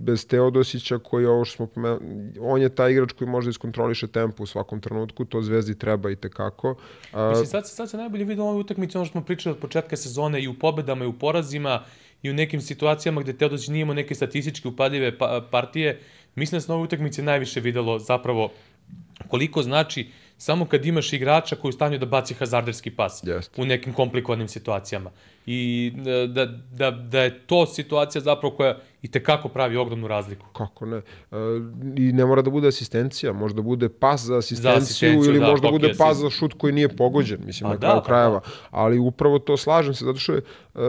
[0.00, 4.06] bez Teodosića koji ovo što smo pomenuli, on je taj igrač koji može da iskontroliše
[4.06, 6.74] tempo u svakom trenutku, to Zvezdi treba i tekako.
[7.12, 9.60] A, Mislim, sad, sad se najbolje vidi u ovoj utakmici ono što smo pričali od
[9.60, 11.82] početka sezone i u pobedama i u porazima
[12.22, 16.00] i u nekim situacijama gde Teodosić nije imao neke statistički upadljive pa, partije,
[16.34, 18.52] mislim da se na ovoj utakmici najviše videlo zapravo
[19.28, 20.08] koliko znači
[20.38, 23.58] samo kad imaš igrača koji je u stanju da baci hazarderski pas Jest.
[23.58, 25.10] u nekim komplikovanim situacijama.
[25.46, 30.08] I da, da, da, da je to situacija zapravo koja i te kako pravi ogromnu
[30.08, 30.46] razliku.
[30.52, 30.96] Kako ne?
[30.96, 31.02] E,
[31.96, 35.40] I ne mora da bude asistencija, može da bude pas za asistenciju, za asistenciju ili
[35.40, 38.04] da, možda bude pas za šut koji nije pogođen, mislim, A, na da, kraju da,
[38.04, 38.40] krajeva.
[38.40, 38.50] Da.
[38.70, 40.42] Ali upravo to slažem se, zato što je,
[40.74, 40.80] uh,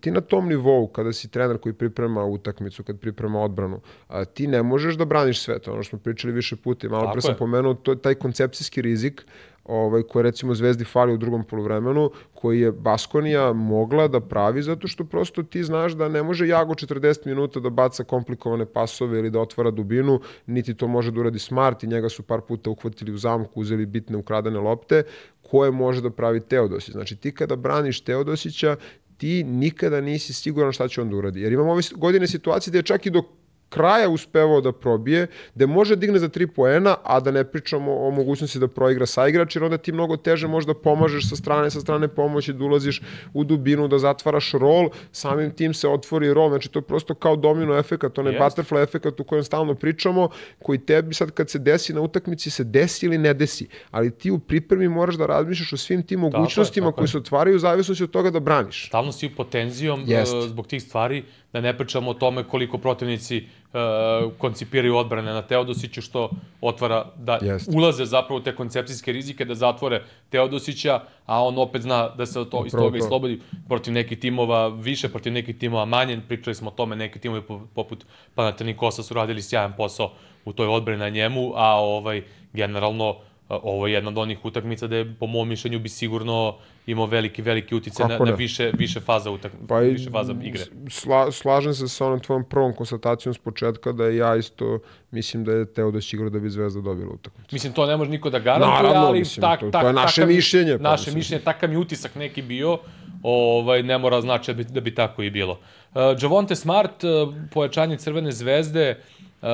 [0.00, 4.46] ti na tom nivou, kada si trener koji priprema utakmicu, kad priprema odbranu, uh, ti
[4.46, 6.88] ne možeš da braniš sve to, ono što smo pričali više puta.
[6.88, 9.26] Malo pre sam pomenuo, to je taj koncepcijski rizik
[9.70, 14.88] ovaj, koje recimo Zvezdi fali u drugom polovremenu, koji je Baskonija mogla da pravi zato
[14.88, 19.30] što prosto ti znaš da ne može Jago 40 minuta da baca komplikovane pasove ili
[19.30, 23.12] da otvara dubinu, niti to može da uradi Smart i njega su par puta uhvatili
[23.12, 25.02] u zamku, uzeli bitne ukradene lopte,
[25.42, 26.92] koje može da pravi Teodosić.
[26.92, 28.76] Znači ti kada braniš Teodosića,
[29.16, 31.40] ti nikada nisi siguran šta će on da uradi.
[31.40, 33.22] Jer imamo ove godine situacije gde čak i do
[33.70, 38.10] kraja uspevao da probije, da može digne za 3 poena, a da ne pričamo o
[38.10, 41.80] mogućnosti da proigra sa igrač, jer onda ti mnogo teže možda pomažeš sa strane, sa
[41.80, 43.00] strane pomoći, da ulaziš
[43.34, 47.36] u dubinu, da zatvaraš rol, samim tim se otvori rol, znači to je prosto kao
[47.36, 48.38] domino efekat, onaj yes.
[48.38, 50.28] butterfly efekat u kojem stalno pričamo,
[50.62, 54.30] koji tebi sad kad se desi na utakmici se desi ili ne desi, ali ti
[54.30, 57.56] u pripremi moraš da razmišljaš o svim tim mogućnostima tako je, tako koji se otvaraju
[57.56, 58.86] u zavisnosti od toga da braniš.
[58.86, 60.48] Stalno si u potenzijom yes.
[60.48, 66.02] zbog tih stvari, da ne pričamo o tome koliko protivnici uh, koncipiraju odbrane na Teodosiću,
[66.02, 66.30] što
[66.60, 67.70] otvara da Jest.
[67.74, 72.66] ulaze zapravo te koncepcijske rizike, da zatvore Teodosića, a on opet zna da se to,
[72.66, 76.20] iz toga i slobodi protiv nekih timova više, protiv nekih timova manje.
[76.28, 77.42] Pričali smo o tome, neki timovi
[77.74, 80.12] poput Panathinaikosa su radili sjajan posao
[80.44, 82.22] u toj odbrani na njemu, a ovaj
[82.52, 83.16] generalno
[83.48, 86.56] ovo je jedna od onih utakmica da je, po mom mišljenju, bi sigurno
[86.86, 90.62] imao veliki, veliki uticaj na, na više, više faza utak, pa više faza igre.
[90.88, 94.78] Sla, slažem se sa onom tvojom prvom konstatacijom s početka da ja isto
[95.10, 97.54] mislim da je Teodosić igrao da bi Zvezda dobila utakmicu.
[97.54, 99.92] Mislim, to ne može niko da garantuje, Naravno, ali mislim, tak, to, tak, to je
[99.92, 100.78] naše mišljenje.
[100.78, 102.78] Pa, naše mišljenje, takav mi utisak neki bio,
[103.22, 105.52] ovaj, ne mora znači da bi, da bi tako i bilo.
[105.94, 108.98] Uh, Javonte Smart, uh, pojačanje Crvene zvezde,
[109.42, 109.48] uh,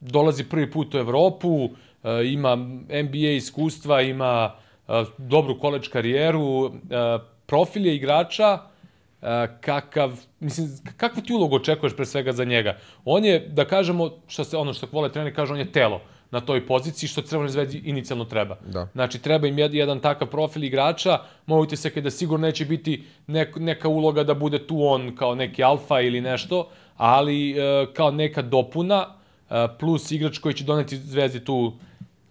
[0.00, 1.70] dolazi prvi put u Evropu, uh,
[2.24, 2.56] ima
[2.88, 4.54] NBA iskustva, ima
[5.18, 6.72] dobru koleč karijeru,
[7.46, 8.58] profil je igrača,
[9.60, 12.76] kakav, mislim, kakvu ti ulogu očekuješ pre svega za njega?
[13.04, 16.40] On je, da kažemo, što se, ono što vole treneri, kaže, on je telo na
[16.40, 18.56] toj poziciji, što Crvenoj zvezdi inicijalno treba.
[18.66, 18.88] Da.
[18.92, 23.88] Znači, treba im jedan takav profil igrača, mojte se kada sigurno neće biti nek, neka
[23.88, 29.06] uloga da bude tu on kao neki alfa ili nešto, ali e, kao neka dopuna,
[29.50, 31.72] e, plus igrač koji će doneti zvezdi tu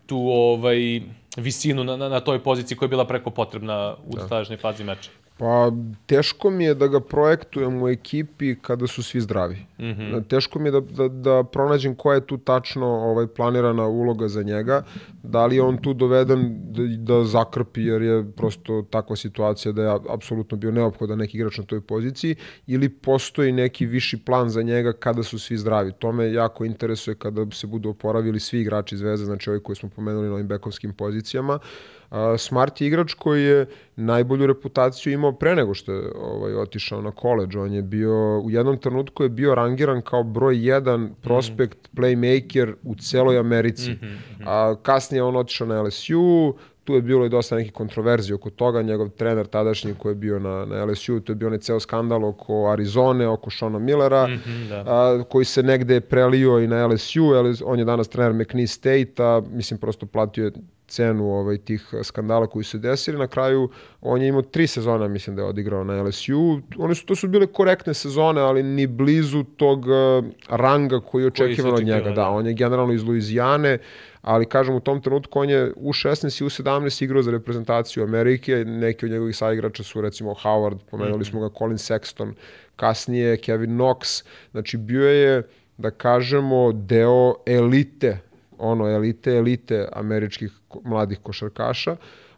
[0.07, 1.01] tu ovaj
[1.37, 4.27] visinu na, na, na toj poziciji koja je bila preko potrebna u da.
[4.27, 5.09] tadašnjoj fazi meča.
[5.37, 5.71] Pa,
[6.05, 9.55] teško mi je da ga projektujem u ekipi kada su svi zdravi.
[9.79, 10.27] Mm -hmm.
[10.27, 14.43] Teško mi je da, da, da pronađem koja je tu tačno ovaj, planirana uloga za
[14.43, 14.83] njega.
[15.23, 16.83] Da li je on tu doveden da,
[17.13, 21.63] da zakrpi, jer je prosto takva situacija da je apsolutno bio neophodan neki igrač na
[21.63, 22.35] toj poziciji,
[22.67, 25.91] ili postoji neki viši plan za njega kada su svi zdravi.
[25.99, 29.89] To me jako interesuje kada se budu oporavili svi igrači Zvezda, znači ovi koji smo
[29.89, 31.53] pomenuli na ovim bekovskim pozicijama.
[31.53, 31.96] Uh,
[32.37, 37.11] Smart je igrač koji je najbolju reputaciju imao pre nego što je ovaj, otišao na
[37.11, 37.55] koleđ.
[37.55, 42.01] On je bio, u jednom trenutku je bio rangiran kao broj 1 prospekt, mm -hmm.
[42.01, 43.91] playmaker u celoj Americi.
[43.91, 44.43] Mm -hmm.
[44.45, 48.81] A kasnije on otišao na LSU, tu je bilo i dosta nekih kontroverzija oko toga,
[48.81, 52.25] njegov trener tadašnji koji je bio na, na LSU, to je bio onaj ceo skandal
[52.25, 54.83] oko Arizone, oko Shona Millera, mm -hmm, da.
[54.87, 57.25] a, koji se negde prelio i na LSU,
[57.65, 60.51] on je danas trener McNeese State, a mislim prosto platio je
[60.87, 63.17] cenu ovaj, tih skandala koji su desili.
[63.17, 63.69] Na kraju
[64.01, 66.61] on je imao tri sezona, mislim da je odigrao na LSU.
[66.77, 71.27] One su, to su bile korektne sezone, ali ni blizu tog uh, ranga koji je
[71.27, 72.09] očekivano od njega.
[72.09, 72.15] Da.
[72.15, 73.77] da, on je generalno iz Luizijane,
[74.21, 78.03] ali kažem u tom trenutku on je u 16 i u 17 igrao za reprezentaciju
[78.03, 81.29] Amerike, neki od njegovih saigrača su recimo Howard, pomenuli mm -hmm.
[81.29, 82.33] smo ga Colin Sexton,
[82.75, 85.43] kasnije Kevin Knox, znači bio je
[85.77, 88.26] da kažemo deo elite
[88.59, 90.51] ono elite elite američkih
[90.83, 91.91] mladih košarkaša.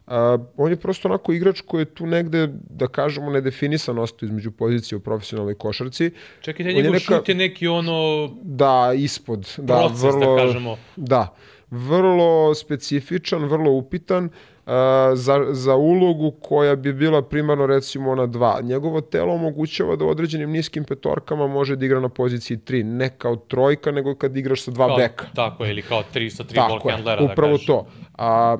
[0.06, 0.14] Uh,
[0.56, 4.96] on je prosto onako igrač koji je tu negde, da kažemo, nedefinisan ostao između pozicije
[4.96, 6.10] u profesionalnoj košarci.
[6.40, 8.30] Čekaj, njegov je neka, šut je neki ono...
[8.42, 9.54] Da, ispod.
[9.58, 10.76] Da, proces, da vrlo, da kažemo.
[10.96, 11.34] Da,
[11.70, 14.30] vrlo specifičan, vrlo upitan uh,
[15.14, 18.60] za, za ulogu koja bi bila primarno recimo na dva.
[18.62, 23.08] Njegovo telo omogućava da u određenim niskim petorkama može da igra na poziciji 3, ne
[23.18, 25.26] kao trojka, nego kad igraš sa dva kao, beka.
[25.34, 27.26] Tako je, ili kao 3 sa 3 ball handlera.
[27.26, 27.86] Da upravo da to.
[28.18, 28.56] A,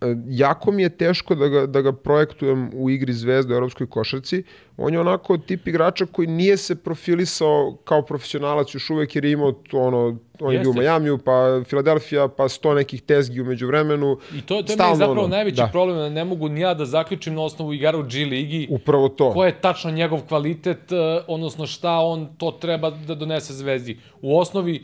[0.00, 3.86] E, jako mi je teško da ga, da ga projektujem u igri Zvezda u evropskoj
[3.86, 4.42] košarci.
[4.78, 9.32] On je onako tip igrača koji nije se profilisao kao profesionalac još uvek jer je
[9.32, 13.66] imao to ono, on je bio u Majamiju, pa Filadelfija, pa sto nekih tezgi umeđu
[13.66, 14.18] vremenu.
[14.34, 15.68] I to, to je zapravo ono, najveći da.
[15.72, 18.68] problem, da ne mogu ni ja da zaključim na osnovu igara u G ligi.
[18.70, 19.32] Upravo to.
[19.32, 20.96] Ko je tačno njegov kvalitet, e,
[21.26, 23.98] odnosno šta on to treba da donese Zvezdi.
[24.22, 24.82] U osnovi,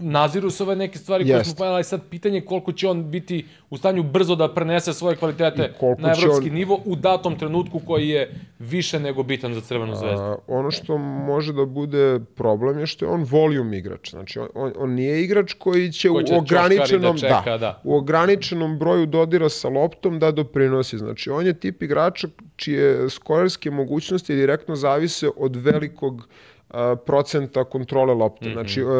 [0.00, 3.10] naziru se ove neke stvari koje smo pojeli, ali sad pitanje je koliko će on
[3.10, 6.54] biti u stanju brzo da prenese svoje kvalitete na evropski on...
[6.54, 10.22] nivo u datom trenutku koji je više nego bitan za Crvenu zvezdu.
[10.22, 14.10] A, ono što može da bude problem je što je on voljum igrač.
[14.10, 17.80] Znači, on, on, nije igrač koji će, koji će u ograničenom, da, čeka, da, da,
[17.84, 20.98] u ograničenom broju dodira sa loptom da doprinosi.
[20.98, 26.28] Znači, on je tip igrača čije skorarske mogućnosti direktno zavise od velikog
[27.06, 28.46] procenta kontrole lopte.
[28.46, 28.52] Mm -hmm.
[28.52, 28.90] Znači, uh,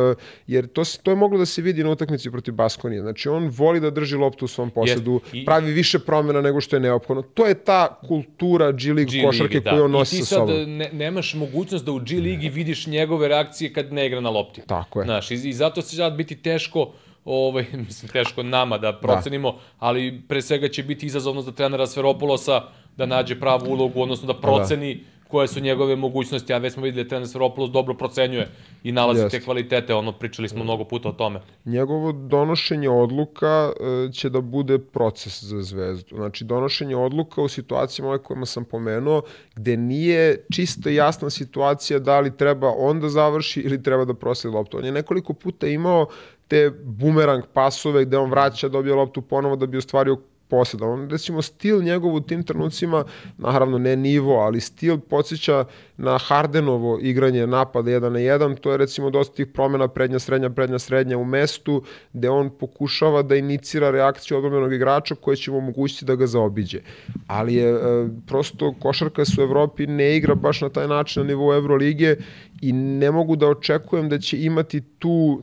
[0.47, 3.03] jer to, to je moglo da se vidi na utakmici protiv Baskonije.
[3.03, 5.43] Znači, on voli da drži loptu u svom posedu, yes.
[5.43, 7.23] I, pravi više promjena nego što je neophodno.
[7.23, 9.70] To je ta kultura G League košarke da.
[9.70, 10.49] koju on nosi sa sobom.
[10.49, 14.07] I ti sad ne, nemaš mogućnost da u G Ligi vidiš njegove reakcije kad ne
[14.07, 14.62] igra na lopti.
[14.66, 15.05] Tako je.
[15.05, 16.93] Znaš, i, i zato će sad biti teško
[17.25, 19.59] ovaj, mislim, teško nama da procenimo, da.
[19.79, 22.62] ali pre svega će biti izazovno za trenera Sveropulosa
[22.97, 24.41] da nađe pravu ulogu, odnosno da, da.
[24.41, 25.01] proceni da
[25.33, 28.49] koje su njegove mogućnosti, a već smo videli da trener Sveropoulos dobro procenjuje
[28.83, 29.30] i nalazi Jest.
[29.30, 31.41] te kvalitete, ono, pričali smo mnogo puta o tome.
[31.64, 36.16] Njegovo donošenje odluka e, će da bude proces za zvezdu.
[36.16, 39.22] Znači, donošenje odluka u situacijama ove kojima sam pomenuo,
[39.55, 44.57] gde nije čisto jasna situacija da li treba on da završi ili treba da prosledi
[44.57, 44.78] loptu.
[44.78, 46.07] On je nekoliko puta imao
[46.49, 50.16] te bumerang pasove gde on vraća, dobije loptu ponovo da bi ostvario
[50.53, 50.86] poseda.
[50.86, 53.05] On, recimo, stil njegov u tim trenucima,
[53.38, 55.64] naravno ne nivo, ali stil podsjeća
[55.96, 60.50] na Hardenovo igranje napada 1 na 1, to je recimo dosta tih promjena prednja, srednja,
[60.50, 61.82] prednja, srednja u mestu,
[62.12, 66.80] gde on pokušava da inicira reakciju odbromenog igrača koje će mu omogućiti da ga zaobiđe.
[67.26, 67.78] Ali je e,
[68.26, 72.16] prosto košarka se u Evropi ne igra baš na taj način na nivou Evrolige
[72.61, 75.42] i ne mogu da očekujem da će imati tu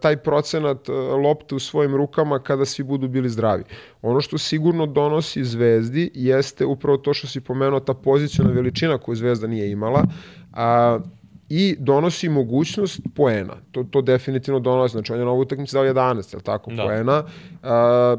[0.00, 0.88] taj procenat
[1.24, 3.64] lopte u svojim rukama kada svi budu bili zdravi.
[4.02, 9.16] Ono što sigurno donosi Zvezdi jeste upravo to što si pomenuo, ta pozicijona veličina koju
[9.16, 10.04] Zvezda nije imala,
[10.52, 10.98] a,
[11.48, 13.54] i donosi mogućnost poena.
[13.72, 14.92] To, to definitivno donosi.
[14.92, 16.82] Znači, on je na ovu utakmicu dao 11, je tako, da.
[16.82, 17.24] poena.
[17.62, 18.16] A,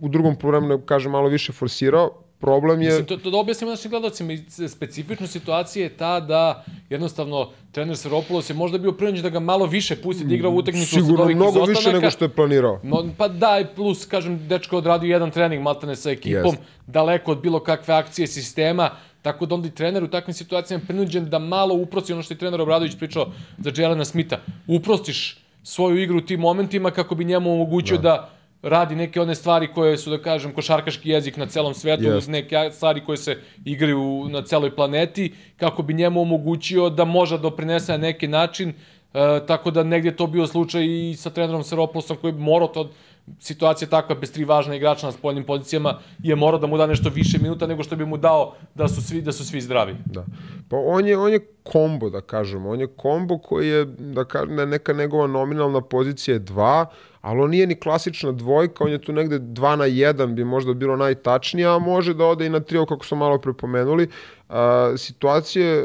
[0.00, 2.10] u drugom problemu, kažem, malo više forsirao,
[2.40, 2.88] problem je...
[2.88, 4.32] Mislim, to, to da objasnimo našim gledalcima,
[4.68, 9.66] specifična situacija je ta da jednostavno trener Seropoulos je možda bio prinuđen da ga malo
[9.66, 11.78] više pusti da igra u utakmicu Sigurno mnogo izostanaka.
[11.78, 12.80] više nego što je planirao.
[12.82, 16.58] No, pa da, plus, kažem, dečko odradio jedan trening maltene sa ekipom, yes.
[16.86, 18.90] daleko od bilo kakve akcije sistema,
[19.22, 22.38] Tako da onda i trener u takvim situacijama prinuđen da malo uprosti ono što je
[22.38, 23.26] trener Obradović pričao
[23.58, 24.38] za Jelena Smitha.
[24.66, 28.30] Uprostiš svoju igru u tim momentima kako bi njemu omogućio da, da
[28.62, 32.28] radi neke one stvari koje su, da kažem, košarkaški jezik na celom svetu, yes.
[32.28, 37.42] neke stvari koje se igraju na celoj planeti, kako bi njemu omogućio da može da
[37.42, 42.16] doprinese na neki način, e, tako da negdje to bio slučaj i sa trenerom Seropoulosom
[42.16, 42.90] koji bi morao to
[43.38, 47.10] situacija takva bez tri važna igrača na spoljnim pozicijama je morao da mu da nešto
[47.10, 49.96] više minuta nego što bi mu dao da su svi da su svi zdravi.
[50.04, 50.24] Da.
[50.68, 54.70] Pa on je on je kombo da kažemo, on je kombo koji je da kažem
[54.70, 56.86] neka njegova nominalna pozicija je 2,
[57.20, 60.74] ali on nije ni klasična dvojka, on je tu negde 2 na 1 bi možda
[60.74, 64.08] bilo najtačnije, a može da ode i na trio kako smo malo prepomenuli.
[64.48, 65.82] A, situacije e,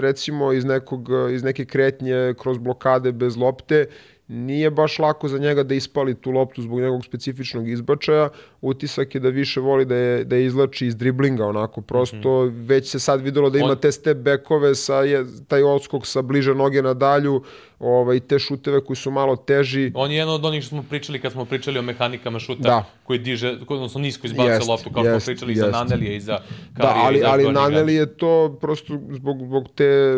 [0.00, 3.86] recimo iz nekog iz neke kretnje kroz blokade bez lopte
[4.28, 8.28] nije baš lako za njega da ispali tu loptu zbog njegovog specifičnog izbačaja.
[8.60, 12.16] Utisak je da više voli da je, da je izlači iz driblinga, onako prosto.
[12.44, 12.68] Mm -hmm.
[12.68, 13.78] Već se sad videlo da ima On...
[13.78, 17.42] te step backove, sa, je, taj odskok sa bliže noge na dalju,
[17.78, 19.92] ovaj, te šuteve koji su malo teži.
[19.94, 22.84] On je jedan od onih što smo pričali kad smo pričali o mehanikama šuta, da.
[23.04, 25.60] koji diže, odnosno nisko izbaca jest, loptu, kao jest, smo pričali jest.
[25.60, 26.38] za Nanelije i za
[26.76, 26.94] Karije.
[26.94, 30.14] Da, ali, ali Naneli je to prosto zbog, zbog te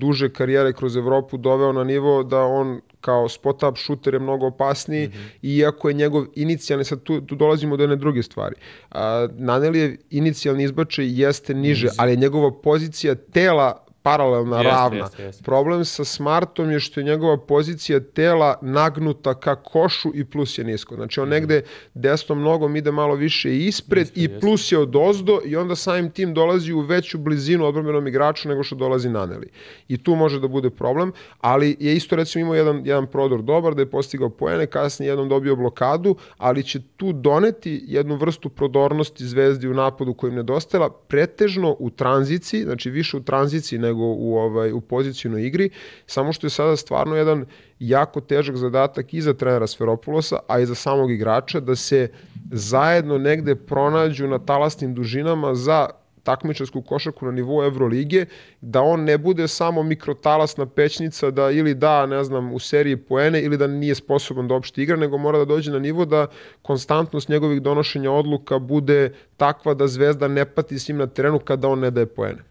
[0.00, 5.06] duže karijere kroz Evropu doveo na nivo da on kao spot-up šuter je mnogo opasniji,
[5.06, 5.38] mm -hmm.
[5.42, 8.54] iako je njegov inicijalni, sad tu, tu dolazimo do jedne druge stvari.
[8.90, 11.94] A, Nanelijev inicijalni izbačaj jeste niže, mm -hmm.
[11.98, 14.98] ali je njegova pozicija tela paralelna, jest, ravna.
[14.98, 15.44] Jest, jest.
[15.44, 20.64] Problem sa Smartom je što je njegova pozicija tela nagnuta ka košu i plus je
[20.64, 20.94] nisko.
[20.94, 21.30] Znači on mm.
[21.30, 21.62] negde
[21.94, 26.10] desnom nogom ide malo više ispred jeste, i plus je od ozdo i onda samim
[26.10, 29.48] tim dolazi u veću blizinu odbrbenom igraču nego što dolazi Naneli.
[29.88, 33.74] I tu može da bude problem, ali je isto recimo imao jedan, jedan prodor dobar
[33.74, 39.26] da je postigao poene, kasnije jednom dobio blokadu, ali će tu doneti jednu vrstu prodornosti
[39.26, 44.72] zvezdi u napadu kojim nedostajala, pretežno u tranziciji, znači više u tranziciji nego u, ovaj,
[44.72, 45.70] u pozicijnoj igri,
[46.06, 47.44] samo što je sada stvarno jedan
[47.78, 52.08] jako težak zadatak i za trenera Sferopulosa, a i za samog igrača, da se
[52.50, 55.88] zajedno negde pronađu na talasnim dužinama za
[56.22, 58.26] takmičarsku košarku na nivou Evrolige,
[58.60, 63.42] da on ne bude samo mikrotalasna pećnica da ili da, ne znam, u seriji poene
[63.42, 66.26] ili da nije sposoban da opšte igra, nego mora da dođe na nivo da
[66.62, 71.68] konstantnost njegovih donošenja odluka bude takva da Zvezda ne pati s njim na terenu kada
[71.68, 72.49] on ne daje poene.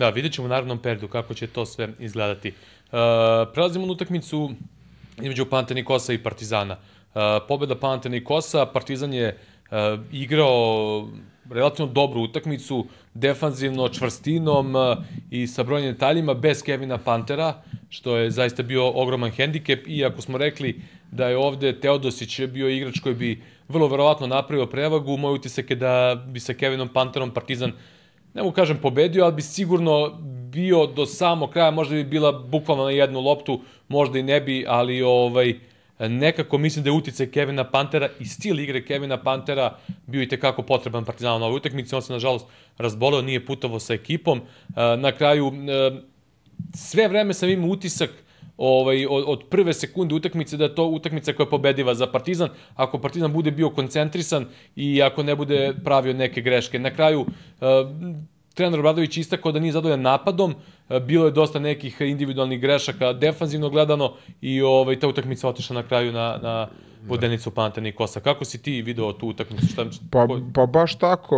[0.00, 2.48] Da, vidjet ćemo u narodnom periodu kako će to sve izgledati.
[2.48, 2.98] Uh,
[3.52, 4.50] prelazimo na utakmicu
[5.18, 6.76] između Pantenikosa i Partizana.
[6.76, 9.76] Uh, pobeda Pantenikosa, Partizan je uh,
[10.12, 11.08] igrao
[11.50, 14.96] relativno dobru utakmicu, defanzivno, čvrstinom uh,
[15.30, 20.38] i sa brojnim detaljima, bez Kevina Pantera, što je zaista bio ogroman hendikep, iako smo
[20.38, 20.80] rekli
[21.10, 25.76] da je ovde Teodosić bio igrač koji bi vrlo verovatno napravio prevagu, moj utisak je
[25.76, 27.76] da bi sa Kevinom Panterom Partizan uh,
[28.34, 30.18] ne mogu kažem pobedio, ali bi sigurno
[30.52, 34.64] bio do samog kraja, možda bi bila bukvalno na jednu loptu, možda i ne bi,
[34.68, 35.54] ali ovaj,
[35.98, 39.76] nekako mislim da je uticaj Kevina Pantera i stil igre Kevina Pantera
[40.06, 41.94] bio i tekako potreban Partizanu na ovoj utakmici.
[41.94, 42.46] On se, nažalost,
[42.78, 44.40] razboleo, nije putovao sa ekipom.
[44.98, 45.52] Na kraju,
[46.74, 48.10] sve vreme sam imao utisak
[48.60, 52.48] ovaj, od, od prve sekunde utakmice da je to utakmica koja je pobediva za Partizan,
[52.74, 54.46] ako Partizan bude bio koncentrisan
[54.76, 56.78] i ako ne bude pravio neke greške.
[56.78, 57.24] Na kraju,
[58.54, 60.54] trener Obradović istakao da nije zadovoljan napadom,
[60.88, 65.82] e, bilo je dosta nekih individualnih grešaka defanzivno gledano i ovaj, ta utakmica otišla na
[65.82, 66.68] kraju na, na
[67.06, 68.20] vodenicu Panta Nikosa.
[68.20, 69.66] Kako si ti video tu utakmicu?
[69.66, 71.36] Šta, pa, pa baš tako.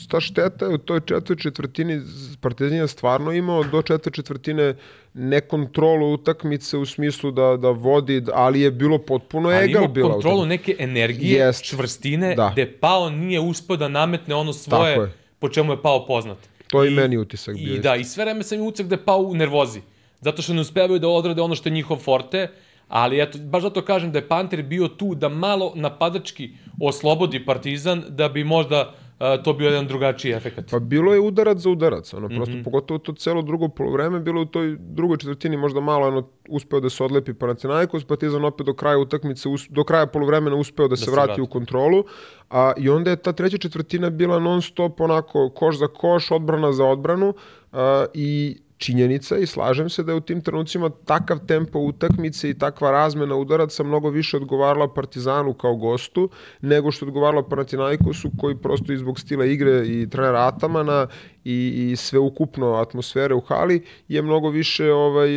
[0.00, 2.00] E, ta šteta je u toj četvrtoj četvrtini
[2.40, 4.74] Partizan je stvarno imao do četvrte četvrtine
[5.14, 10.06] nekontrolu utakmice u smislu da, da vodi, ali je bilo potpuno ali egal bila.
[10.06, 11.64] Ali kontrolu neke energije, Jest.
[11.64, 12.50] čvrstine, da.
[12.52, 15.12] gde Pao nije uspio da nametne ono svoje...
[15.38, 16.38] Po čemu je pao poznat.
[16.66, 17.74] To je i meni utisak bio.
[17.74, 19.80] I da, i sve vreme sam im utisak da je pao u nervozi.
[20.20, 22.48] Zato što ne uspevaju da odrade ono što je njihov forte,
[22.94, 28.02] ali eto, baš zato kažem da je Panter bio tu da malo napadački oslobodi Partizan,
[28.08, 30.70] da bi možda a, to bio jedan drugačiji efekt.
[30.70, 32.64] Pa bilo je udarac za udarac, ono, prosto mm -hmm.
[32.64, 36.90] pogotovo to celo drugo polovreme, bilo u toj drugoj četvrtini možda malo ono, uspeo da
[36.90, 41.10] se odlepi Panathinaikos, Partizan opet do kraja utakmice, do kraja polovremena uspeo da, da se,
[41.10, 42.04] vrati, vrati u kontrolu,
[42.50, 46.72] a, i onda je ta treća četvrtina bila non stop onako koš za koš, odbrana
[46.72, 47.34] za odbranu
[47.72, 52.58] a, i činjenica i slažem se da je u tim trenucima takav tempo utakmice i
[52.58, 56.28] takva razmena udaraca mnogo više odgovarala Partizanu kao gostu
[56.60, 61.06] nego što odgovarala Panathinaikosu koji prosto i zbog stila igre i trenera Atamana
[61.44, 65.30] i, i sve ukupno atmosfere u hali je mnogo više ovaj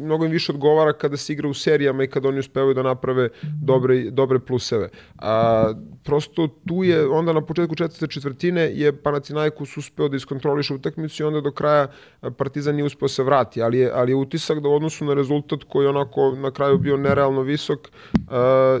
[0.00, 3.28] mnogo im više odgovara kada se igra u serijama i kada oni uspevaju da naprave
[3.62, 4.88] dobre dobre pluseve.
[5.18, 5.72] A
[6.04, 11.26] prosto tu je onda na početku četvrte četvrtine je Panathinaikos uspeo da iskontroliše utakmicu i
[11.26, 11.88] onda do kraja
[12.36, 15.64] Partizan nije uspeo se vrati, ali je ali je utisak da u odnosu na rezultat
[15.68, 17.88] koji onako na kraju bio nerealno visok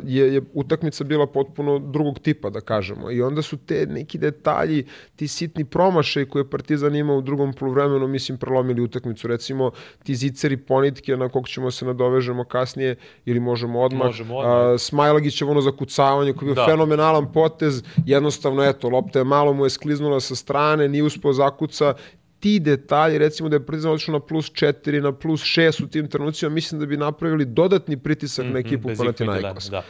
[0.04, 3.10] je je utakmica bila potpuno drugog tipa da kažemo.
[3.10, 7.52] I onda su te neki detalji, ti sitni promašaji koje Partizan Partizan ima u drugom
[7.52, 9.28] poluvremenu, mislim, prelomili utakmicu.
[9.28, 9.70] Recimo,
[10.02, 14.06] ti ziceri ponitke na kog ćemo se nadovežemo kasnije ili možemo odmah.
[14.06, 14.72] Možemo odmah.
[14.72, 16.70] Uh, Smajlagićev ono zakucavanje koji je bio da.
[16.70, 17.82] fenomenalan potez.
[18.06, 21.94] Jednostavno, eto, lopta je malo mu je skliznula sa strane, nije uspeo zakuca
[22.40, 26.08] ti detalji, recimo da je Partizan otišao na plus 4, na plus 6 u tim
[26.08, 29.64] trenucima, mislim da bi napravili dodatni pritisak mm -hmm, na ekipu Panathinaikos.
[29.64, 29.82] Da, da.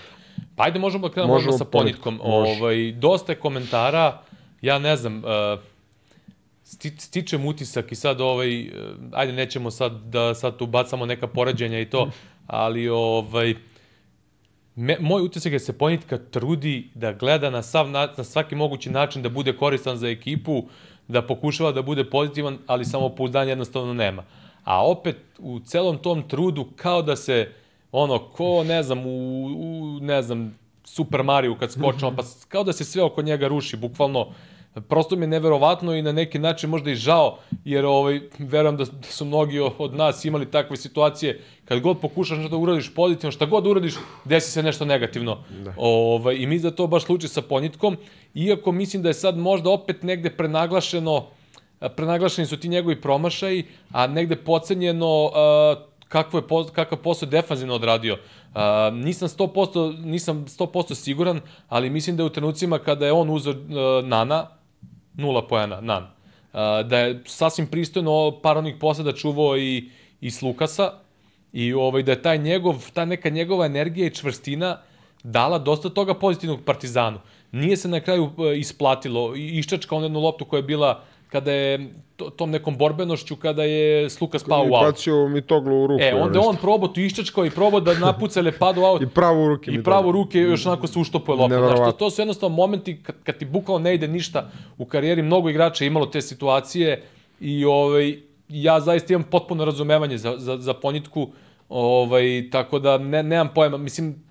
[0.57, 2.21] Pa ajde možemo da krenemo možemo sa ponitkom.
[2.23, 4.23] Ovaj, dosta je komentara,
[4.63, 5.61] ja ne znam, uh,
[6.99, 8.71] stičem utisak i sad ovaj, eh,
[9.13, 12.11] ajde nećemo sad da sad tu bacamo neka poređenja i to,
[12.47, 13.55] ali ovaj,
[14.77, 18.55] me, moj utisak je da se Ponitka trudi da gleda na, sav, na, na svaki
[18.55, 20.65] mogući način da bude koristan za ekipu,
[21.09, 24.25] da pokušava da bude pozitivan, ali samo pouzdanje jednostavno nema.
[24.65, 27.53] A opet u celom tom trudu kao da se
[27.93, 32.73] ono ko ne znam u, u ne znam Super Mario kad skočimo pa kao da
[32.73, 34.33] se sve oko njega ruši bukvalno
[34.81, 38.85] prosto mi je neverovatno i na neki način možda i žao, jer ovaj, verujem da,
[38.85, 43.33] da su mnogi od nas imali takve situacije, kad god pokušaš nešto da uradiš pozitivno,
[43.33, 43.95] šta god uradiš,
[44.25, 45.39] desi se nešto negativno.
[45.65, 45.75] Da.
[45.77, 47.97] Ovaj, I mi da to baš sluči sa ponitkom,
[48.35, 51.27] iako mislim da je sad možda opet negde prenaglašeno,
[51.97, 58.15] prenaglašeni su ti njegovi promašaji, a negde pocenjeno uh, kakvo je, kakav posao defanzivno odradio.
[58.15, 58.61] Uh,
[58.93, 63.53] nisam 100%, nisam 100% siguran, ali mislim da je u trenucima kada je on uzeo
[63.53, 64.47] uh, Nana,
[65.15, 66.03] nula poena, nan.
[66.03, 69.91] Uh, da je sasvim pristojno par onih posada čuvao i,
[70.21, 70.93] i Lukasa
[71.53, 74.79] i ovaj, da je taj njegov, ta neka njegova energija i čvrstina
[75.23, 77.19] dala dosta toga pozitivnog Partizanu.
[77.53, 81.91] Nije se na kraju uh, isplatilo, iščačka on jednu loptu koja je bila kada je
[82.17, 84.83] to, tom nekom borbenošću kada je Sluka spao u aut.
[84.83, 86.03] I bacio mi toglu u ruku.
[86.03, 89.03] E, onda on probao tu iščačkao i probao da napuca lepadu u aut.
[89.03, 89.71] I pravo u ruke.
[89.71, 91.59] I pravo u ruke još onako se uštopuje lopta.
[91.59, 95.23] Znači, to, to su jednostavno momenti kad, kad ti bukvalno ne ide ništa u karijeri.
[95.23, 97.03] Mnogo igrača imalo te situacije
[97.41, 101.29] i ovaj, ja zaista imam potpuno razumevanje za, za, za ponitku.
[101.69, 103.77] Ovaj, tako da ne, nemam pojma.
[103.77, 104.25] Mislim,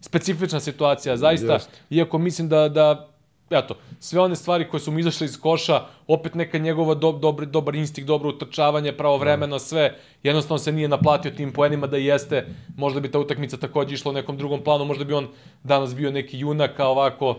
[0.00, 1.52] specifična situacija, zaista.
[1.52, 1.70] Just.
[1.90, 3.08] Iako mislim da, da
[3.50, 7.46] eto, sve one stvari koje su mu izašle iz koša, opet neka njegova do, dobar,
[7.46, 13.00] dobar instinkt, dobro utrčavanje, pravovremeno, sve, jednostavno se nije naplatio tim poenima da jeste, možda
[13.00, 15.28] bi ta utakmica takođe išla u nekom drugom planu, možda bi on
[15.64, 17.36] danas bio neki junak, a ovako...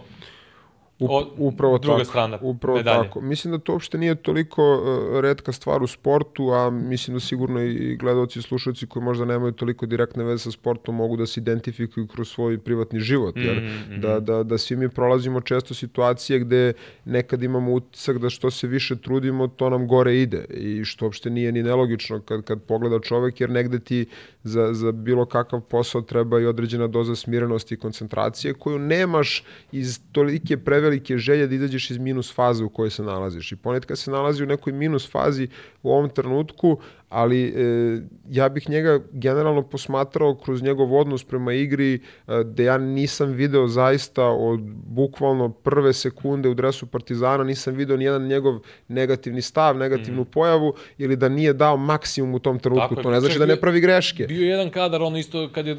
[0.99, 3.03] Up, upravo druga tako, strana upravo medalje.
[3.03, 3.21] tako.
[3.21, 7.61] Mislim da to uopšte nije toliko uh, redka stvar u sportu, a mislim da sigurno
[7.61, 11.39] i gledaoci i slušalci koji možda nemaju toliko direktne veze sa sportom mogu da se
[11.39, 13.99] identifikuju kroz svoj privatni život, jer mm -hmm.
[13.99, 16.73] da, da, da svi mi prolazimo često situacije gde
[17.05, 21.29] nekad imamo utisak da što se više trudimo, to nam gore ide i što uopšte
[21.29, 24.05] nije ni nelogično kad, kad pogleda čovek, jer negde ti
[24.47, 29.99] za, za bilo kakav posao treba i određena doza smirenosti i koncentracije koju nemaš iz
[30.11, 33.51] tolike prevelike želje da izađeš iz minus faze u kojoj se nalaziš.
[33.51, 35.47] I ponetka se nalazi u nekoj minus fazi
[35.83, 36.79] u ovom trenutku,
[37.09, 41.99] ali e, ja bih njega generalno posmatrao kroz njegov odnos prema igri, e,
[42.43, 48.27] da ja nisam video zaista od bukvalno prve sekunde u dresu Partizana, nisam video nijedan
[48.27, 50.25] njegov negativni stav, negativnu mm.
[50.25, 52.95] pojavu, ili da nije dao maksimum u tom trenutku.
[52.95, 54.25] Tako to ne znači da ne pravi greške.
[54.27, 55.77] Bio jedan kadar, ono isto kad je,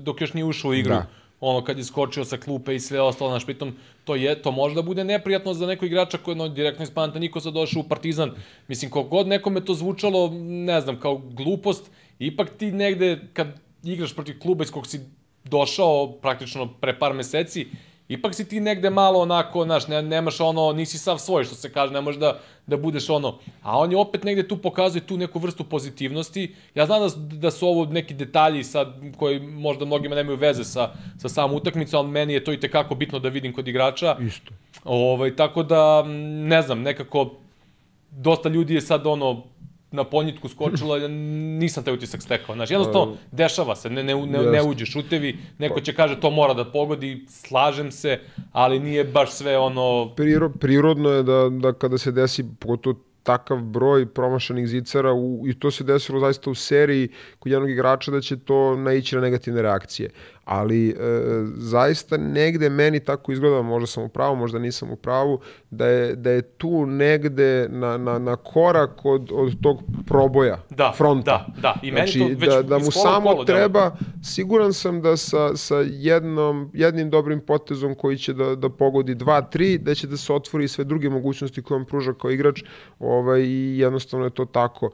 [0.00, 0.94] dok još nije ušao u igru.
[0.94, 1.06] Da
[1.40, 4.74] ono kad je skočio sa klupe i sve ostalo, naš pritom to je to može
[4.74, 7.88] da bude neprijatno za nekog igrača koji je no, direktno iz Niko sad došao u
[7.88, 8.30] Partizan.
[8.68, 13.48] Mislim kogod nekome to zvučalo, ne znam, kao glupost, ipak ti negde kad
[13.84, 15.00] igraš protiv kluba iz kog si
[15.44, 17.66] došao praktično pre par meseci,
[18.08, 21.72] ipak si ti negde malo onako, znaš, ne, nemaš ono, nisi sav svoj, što se
[21.72, 23.38] kaže, ne možeš da, da budeš ono.
[23.62, 26.54] A on je opet negde tu pokazuje tu neku vrstu pozitivnosti.
[26.74, 30.90] Ja znam da, da su ovo neki detalji sad koji možda mnogima nemaju veze sa,
[31.18, 34.16] sa samom utakmicom, ali meni je to i tekako bitno da vidim kod igrača.
[34.20, 34.54] Isto.
[34.84, 36.02] Ovaj, tako da,
[36.48, 37.34] ne znam, nekako
[38.10, 39.44] dosta ljudi je sad ono
[39.90, 42.54] na ponjitku skočila, nisam taj utisak stekao.
[42.54, 46.54] Znaš, jednostavno, dešava se, ne, ne, ne, ne uđe šutevi, neko će kaže to mora
[46.54, 48.20] da pogodi, slažem se,
[48.52, 50.12] ali nije baš sve ono...
[50.16, 52.96] Priro, prirodno je da, da kada se desi, pogotovo
[53.28, 57.08] takav broj promašanih zicara u, i to se desilo zaista u seriji
[57.38, 60.10] kod jednog igrača da će to naići na negativne reakcije
[60.48, 60.94] ali e,
[61.56, 65.40] zaista negde meni tako izgleda, možda sam u pravu, možda nisam u pravu,
[65.70, 70.92] da je, da je tu negde na, na, na korak od, od tog proboja, da,
[70.96, 71.46] fronta.
[71.54, 75.02] Da, da, i meni znači, to već da, da mu samo kolo, treba, siguran sam
[75.02, 80.06] da sa, sa jednom, jednim dobrim potezom koji će da, da pogodi 2-3, da će
[80.06, 82.62] da se otvori sve druge mogućnosti koje on pruža kao igrač
[82.98, 84.90] ovaj, i jednostavno je to tako.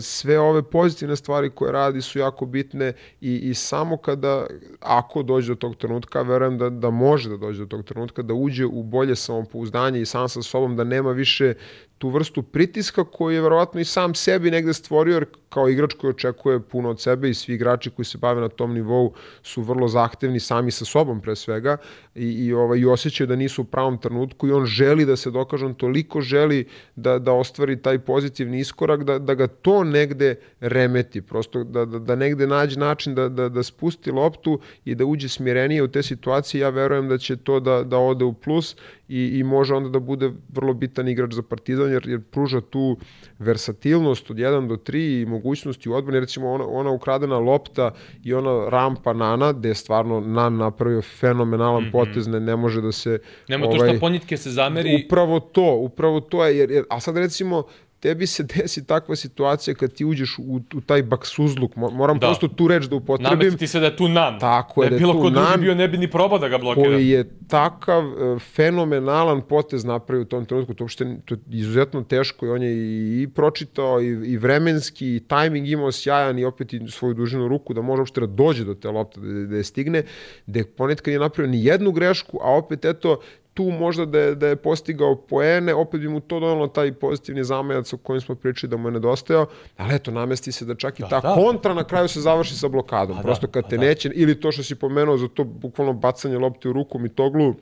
[0.00, 4.46] Sve ove pozitivne stvari koje radi su jako bitne i, i samo kada
[4.80, 8.34] ako dođe do tog trenutka, verujem da, da može da dođe do tog trenutka, da
[8.34, 11.54] uđe u bolje samopouzdanje i sam sa sobom, da nema više
[11.98, 16.10] tu vrstu pritiska koji je verovatno i sam sebi negde stvorio, jer kao igrač koji
[16.10, 19.88] očekuje puno od sebe i svi igrači koji se bave na tom nivou su vrlo
[19.88, 21.76] zahtevni sami sa sobom pre svega
[22.14, 25.30] i, i, ovaj, i osjećaju da nisu u pravom trenutku i on želi da se
[25.30, 30.34] dokaže, on toliko želi da, da ostvari taj pozitivni iskorak, da, da ga to negde
[30.60, 35.04] remeti, prosto da, da, da negde nađe način da, da, da spusti loptu i da
[35.04, 38.76] uđe smirenije u te situacije, ja verujem da će to da, da ode u plus
[39.08, 42.96] i, i može onda da bude vrlo bitan igrač za Partizan jer, jer pruža tu
[43.38, 47.90] versatilnost od 1 do 3 i mogućnosti u odbrani, recimo ona, ona ukradena lopta
[48.24, 51.92] i ona rampa Nana, gde je stvarno Nan napravio fenomenalan mm -hmm.
[51.92, 53.18] potez, ne, ne može da se...
[53.48, 55.04] Nema ovaj, to što ponitke se zameri.
[55.06, 57.62] Upravo to, upravo to je, jer, jer, a sad recimo
[58.00, 62.26] tebi se desi takva situacija kad ti uđeš u, u taj baksuzluk, moram da.
[62.26, 63.38] prosto tu reč da upotrebim.
[63.38, 64.38] Nameti ti se da je tu nan.
[64.38, 66.86] Tako je, da je bilo ko drugi bio ne bi ni probao da ga blokira.
[66.86, 72.02] Koji je takav uh, fenomenalan potez napravio u tom trenutku, to uopšte to je izuzetno
[72.02, 76.44] teško i on je i, i pročitao i, i vremenski i tajming imao sjajan i
[76.44, 79.56] opet i svoju dužinu ruku da može uopšte da dođe do te lopte, da, da
[79.56, 80.02] je stigne,
[80.46, 83.20] da je ponekad nije napravio ni jednu grešku, a opet eto
[83.58, 87.44] tu možda da je, da je postigao poene, opet bi mu to donalo taj pozitivni
[87.44, 89.46] zamajac o kojem smo pričali da mu je nedostajao,
[89.76, 91.34] ali eto, namesti se da čak i da, ta da.
[91.34, 93.18] kontra na kraju se završi sa blokadom.
[93.18, 93.82] A Prosto kad a te da.
[93.82, 97.54] neće, ili to što si pomenuo za to bukvalno bacanje lopte u ruku Mitoglu,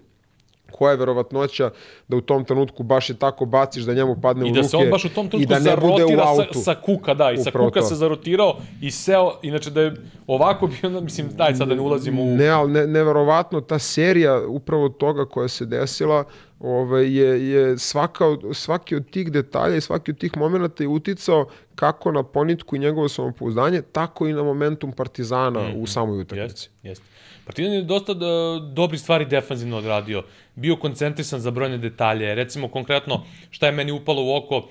[0.78, 1.70] koja je verovatnoća
[2.08, 4.68] da u tom trenutku baš je tako baciš da njemu padne u ruke i da
[4.68, 6.54] se on baš u tom trenutku da ne bude u autu.
[6.54, 7.86] Sa, sa kuka, da, i sa Upravo kuka to.
[7.86, 9.94] se zarotirao i seo, inače da je
[10.26, 12.36] ovako bio, mislim, daj sad da ne ulazimo u...
[12.36, 16.24] Ne, ali ne, neverovatno, ta serija upravo toga koja se desila,
[16.60, 21.46] ovaj, je, je svaka, svaki od tih detalja i svaki od tih momenta je uticao
[21.74, 25.74] kako na ponitku i njegovo samopouzdanje, tako i na momentum Partizana mm -hmm.
[25.74, 25.86] u mhm.
[25.86, 26.68] samoj utakmici.
[26.82, 27.15] Jeste, jeste.
[27.46, 30.24] Partizan je dosta da, dobri stvari defanzivno odradio.
[30.54, 32.34] Bio koncentrisan za brojne detalje.
[32.34, 34.66] Recimo, konkretno, šta je meni upalo u oko, uh,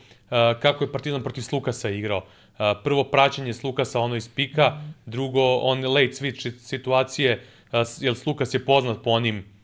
[0.62, 2.18] kako je Partizan protiv Slukasa igrao.
[2.18, 7.42] Uh, prvo praćenje Slukasa ono iz pika, drugo on late switch situacije,
[7.72, 9.56] uh, jer Slukas je poznat po onim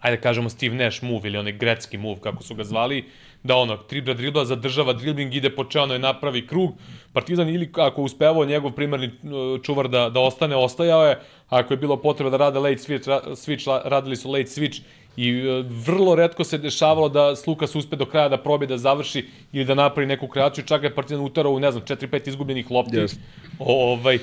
[0.00, 3.04] ajde da kažemo Steve Nash move ili onaj grecki move kako su ga zvali,
[3.46, 5.64] da ono, tribra dribla, zadržava dribling, ide po
[5.96, 6.72] i napravi krug.
[7.12, 11.20] Partizan ili ako uspevao njegov primarni uh, čuvar da, da ostane, ostajao je.
[11.48, 14.80] Ako je bilo potreba da rade late switch, ra, switch radili su late switch
[15.16, 19.24] i uh, vrlo redko se dešavalo da Slukas uspe do kraja da probije da završi
[19.52, 22.96] ili da napravi neku kreaciju, čak je Partizan utarao u, ne znam, 4-5 izgubljenih lopti.
[22.96, 23.16] Yes.
[23.58, 24.18] O, ovaj,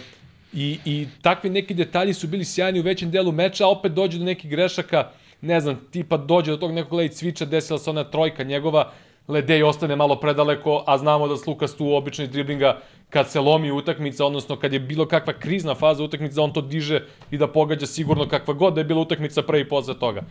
[0.53, 4.17] I, I takvi neki detalji su bili sjajni u većem delu meča, a opet dođe
[4.19, 5.09] do nekih grešaka,
[5.41, 8.91] ne znam, tipa dođe do tog nekog late switcha, desila se ona trojka njegova,
[9.27, 12.79] Ledej ostane malo predaleko, a znamo da Slukas tu obično driblinga
[13.09, 17.05] kad se lomi utakmica, odnosno kad je bilo kakva krizna faza utakmice, on to diže
[17.31, 20.21] i da pogađa sigurno kakva god da je bila utakmica pre i posle toga.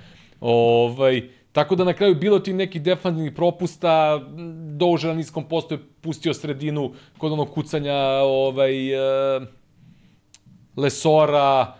[0.40, 4.20] Ovaj, tako da na kraju bilo ti neki defanzivnih propusta,
[4.77, 9.43] Doužer na niskom postoju pustio sredinu kod onog kucanja ovaj, uh,
[10.77, 11.74] Lesora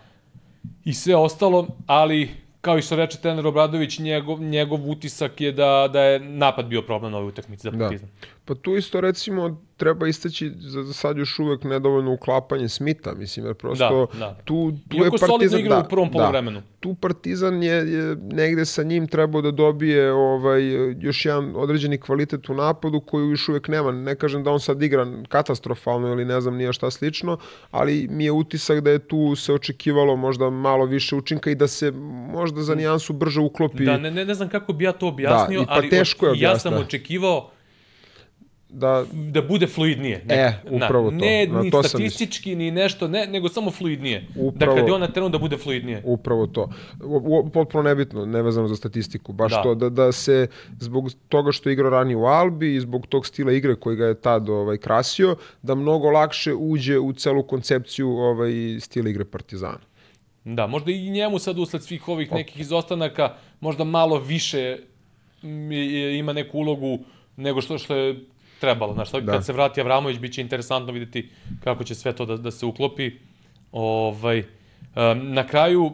[0.85, 5.89] i sve ostalo, ali kao i što reče trener Obradović, njegov, njegov utisak je da,
[5.93, 7.77] da je napad bio problem na ovoj utakmici za da.
[7.77, 8.09] Partizan.
[8.21, 8.27] Da.
[8.45, 13.55] Pa tu isto recimo treba istaći za sad još uvek nedovoljno uklapanje Smita, mislim, jer
[13.55, 14.37] prosto da, da.
[14.45, 15.63] tu, tu Iako je Partizan...
[15.63, 16.59] da, u prvom polovremenu.
[16.59, 20.61] Da, tu Partizan je, je negde sa njim trebao da dobije ovaj,
[20.99, 23.91] još jedan određeni kvalitet u napadu koju još uvek nema.
[23.91, 27.37] Ne kažem da on sad igra katastrofalno ili ne znam nije šta slično,
[27.71, 31.67] ali mi je utisak da je tu se očekivalo možda malo više učinka i da
[31.67, 31.91] se
[32.31, 33.85] možda za nijansu brže uklopi.
[33.85, 36.31] Da, ne, ne, ne znam kako bi ja to objasnio, da, pa ali teško je
[36.31, 36.49] objasnio.
[36.49, 37.49] ja sam očekivao
[38.73, 40.21] da da bude fluidnije.
[40.25, 41.25] Ne, e, upravo na, to.
[41.25, 44.27] Ne na, ni to statistički ni nešto, ne, nego samo fluidnije.
[44.35, 46.01] Upravo, da kad je on na terenu da bude fluidnije.
[46.05, 46.69] Upravo to.
[47.03, 49.63] O, potpuno nebitno, nevezano za statistiku, baš da.
[49.63, 50.47] to da da se
[50.79, 54.05] zbog toga što je igrao ranije u Albi i zbog tog stila igre koji ga
[54.05, 59.79] je tad ovaj krasio, da mnogo lakše uđe u celu koncepciju ovaj stila igre Partizana.
[60.43, 64.77] Da, možda i njemu sad usled svih ovih nekih izostanaka možda malo više
[66.19, 66.99] ima neku ulogu
[67.37, 68.19] nego što što je
[68.63, 68.93] trebalo.
[68.93, 69.31] Znaš, da.
[69.31, 71.29] kad se vrati Avramović, biće interesantno videti
[71.63, 73.11] kako će sve to da, da se uklopi.
[73.71, 75.93] Ovaj, um, na kraju, uh,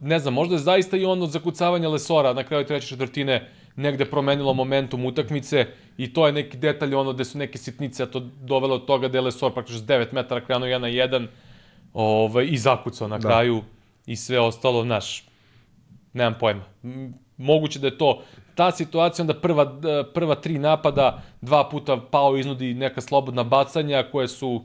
[0.00, 4.54] ne znam, možda je zaista i ono zakucavanje Lesora na kraju treće četvrtine negde promenilo
[4.54, 5.66] momentum utakmice
[5.98, 9.08] i to je neki detalj ono gde su neke sitnice, a to dovelo od toga
[9.08, 11.26] da je Lesor praktično 9 metara krenuo 1 na 1
[11.94, 13.28] ovaj, i zakucao na da.
[13.28, 13.62] kraju
[14.06, 15.24] i sve ostalo, znaš,
[16.12, 16.64] nemam pojma.
[17.36, 18.22] Moguće da je to
[18.56, 19.80] ta situacija, onda prva,
[20.14, 24.62] prva tri napada, dva puta Pao iznudi neka slobodna bacanja koje su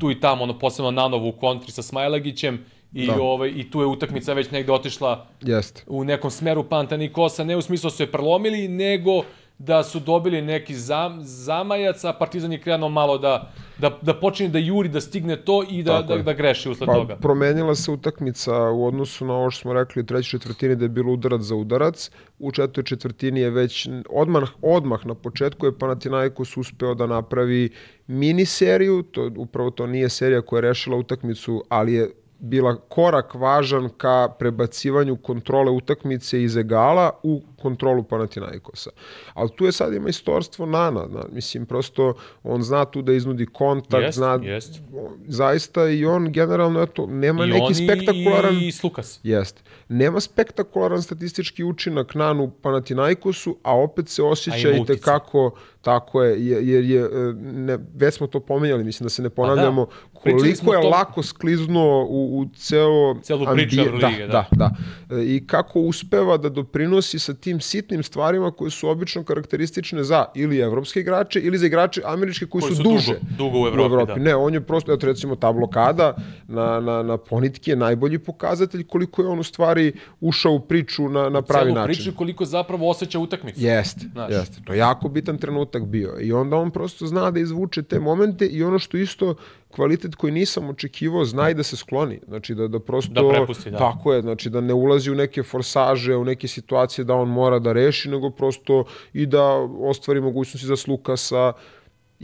[0.00, 3.22] tu i tamo, ono posebno Nanovu u kontri sa Smajlagićem i, da.
[3.22, 5.84] ovaj, i tu je utakmica već negde otišla Jest.
[5.86, 9.22] u nekom smeru Panta Nikosa, ne u smislu da su je prelomili, nego
[9.58, 14.48] da su dobili neki zam, zamajac, a Partizan je krenuo malo da, da, da počne
[14.48, 17.16] da juri, da stigne to i da, da, da greši usled pa, toga.
[17.16, 20.88] Promenila se utakmica u odnosu na ovo što smo rekli u trećoj četvrtini da je
[20.88, 22.10] bilo udarac za udarac.
[22.38, 27.70] U četvrtoj četvrtini je već odmah, odmah na početku je Panathinaikos uspeo da napravi
[28.06, 32.10] mini seriju, to, upravo to nije serija koja je rešila utakmicu, ali je
[32.44, 38.90] bila korak važan ka prebacivanju kontrole utakmice iz egala u kontrolu Panathinaikosa.
[39.34, 43.46] Ali tu je sad ima istorstvo Nana, na, mislim, prosto on zna tu da iznudi
[43.46, 44.80] kontakt, jest, zna, jest.
[45.26, 48.58] zaista i on generalno, eto, nema I neki spektakularan...
[48.60, 49.20] I Slukas.
[49.22, 49.64] Jest.
[49.88, 55.50] Nema spektakularan statistički učinak Nanu Panathinaikosu, a opet se osjeća i tekako
[55.84, 57.08] Tako je, jer je,
[57.42, 60.20] ne, već smo to pomenjali, mislim da se ne pa ponavljamo, da.
[60.20, 60.88] koliko je to...
[60.88, 63.14] lako skliznuo u, u ceo...
[63.22, 64.70] Celu priču Euroligi, da, da.
[65.08, 70.04] da, e, I kako uspeva da doprinosi sa tim sitnim stvarima koje su obično karakteristične
[70.04, 73.14] za ili evropske igrače ili za igrače američke koji, koji su, su duže.
[73.14, 74.12] Dugo, dugo u Evropi, u Evropi.
[74.12, 74.24] Da.
[74.24, 76.16] Ne, on je prosto, eto recimo ta blokada
[76.48, 81.08] na, na, na Ponitki je najbolji pokazatelj koliko je on u stvari ušao u priču
[81.08, 81.94] na, na pravi Celu način.
[81.94, 83.60] Celu priču koliko zapravo osjeća utakmicu.
[83.60, 84.60] Jeste, jeste.
[84.64, 86.16] To je jako bitan trenutak trenutak bio.
[86.20, 89.34] I onda on prosto zna da izvuče te momente i ono što isto
[89.68, 92.20] kvalitet koji nisam očekivao, zna i da se skloni.
[92.28, 93.12] Znači da, da prosto...
[93.12, 93.78] Da prepusti, da.
[93.78, 97.58] Tako je, znači da ne ulazi u neke forsaže, u neke situacije da on mora
[97.58, 99.44] da reši, nego prosto i da
[99.80, 101.52] ostvari mogućnosti za Slukasa,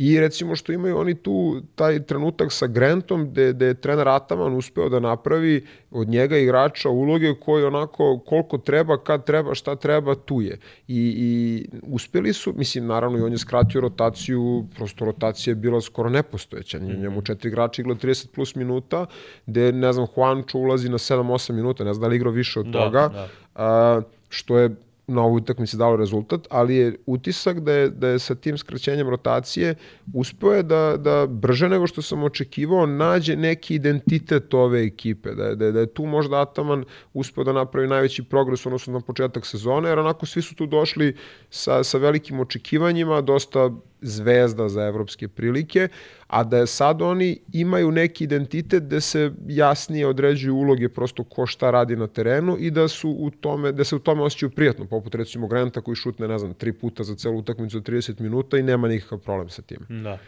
[0.03, 4.55] I recimo što imaju oni tu taj trenutak sa Grantom gde, gde je trener Ataman
[4.57, 10.15] uspeo da napravi od njega igrača uloge koji onako koliko treba, kad treba, šta treba,
[10.15, 10.59] tu je.
[10.89, 15.81] I, i uspeli su, mislim naravno i on je skratio rotaciju, prosto rotacija je bila
[15.81, 16.79] skoro nepostojeća.
[16.79, 17.01] Mhm.
[17.03, 19.07] Njemu četiri igrača igla 30 plus minuta,
[19.47, 22.67] gde ne znam Juancho ulazi na 7-8 minuta, ne znam da li igrao više od
[22.67, 23.09] da, toga.
[23.09, 23.29] Da.
[23.55, 24.71] A, što je
[25.07, 29.09] na ovoj utakmici dalo rezultat, ali je utisak da je, da je sa tim skraćenjem
[29.09, 29.75] rotacije
[30.15, 35.45] uspeo je da, da brže nego što sam očekivao nađe neki identitet ove ekipe, da
[35.45, 39.01] je, da je, da je tu možda Ataman uspeo da napravi najveći progres odnosno na
[39.01, 41.17] početak sezone, jer onako svi su tu došli
[41.51, 43.71] sa, sa velikim očekivanjima, dosta
[44.03, 45.89] zvezda za evropske prilike,
[46.27, 51.47] a da je sad oni imaju neki identitet gde se jasnije određuju uloge prosto ko
[51.47, 54.85] šta radi na terenu i da su u tome, da se u tome osjećaju prijatno,
[54.85, 58.59] poput recimo Granta koji šutne, ne znam, tri puta za celu utakmicu od 30 minuta
[58.59, 59.79] i nema nikakav problem sa tim.
[59.89, 60.19] Da.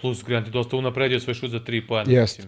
[0.00, 2.12] Plus Grant je dosta unapredio svoj šut za tri pojena.
[2.12, 2.46] Jest.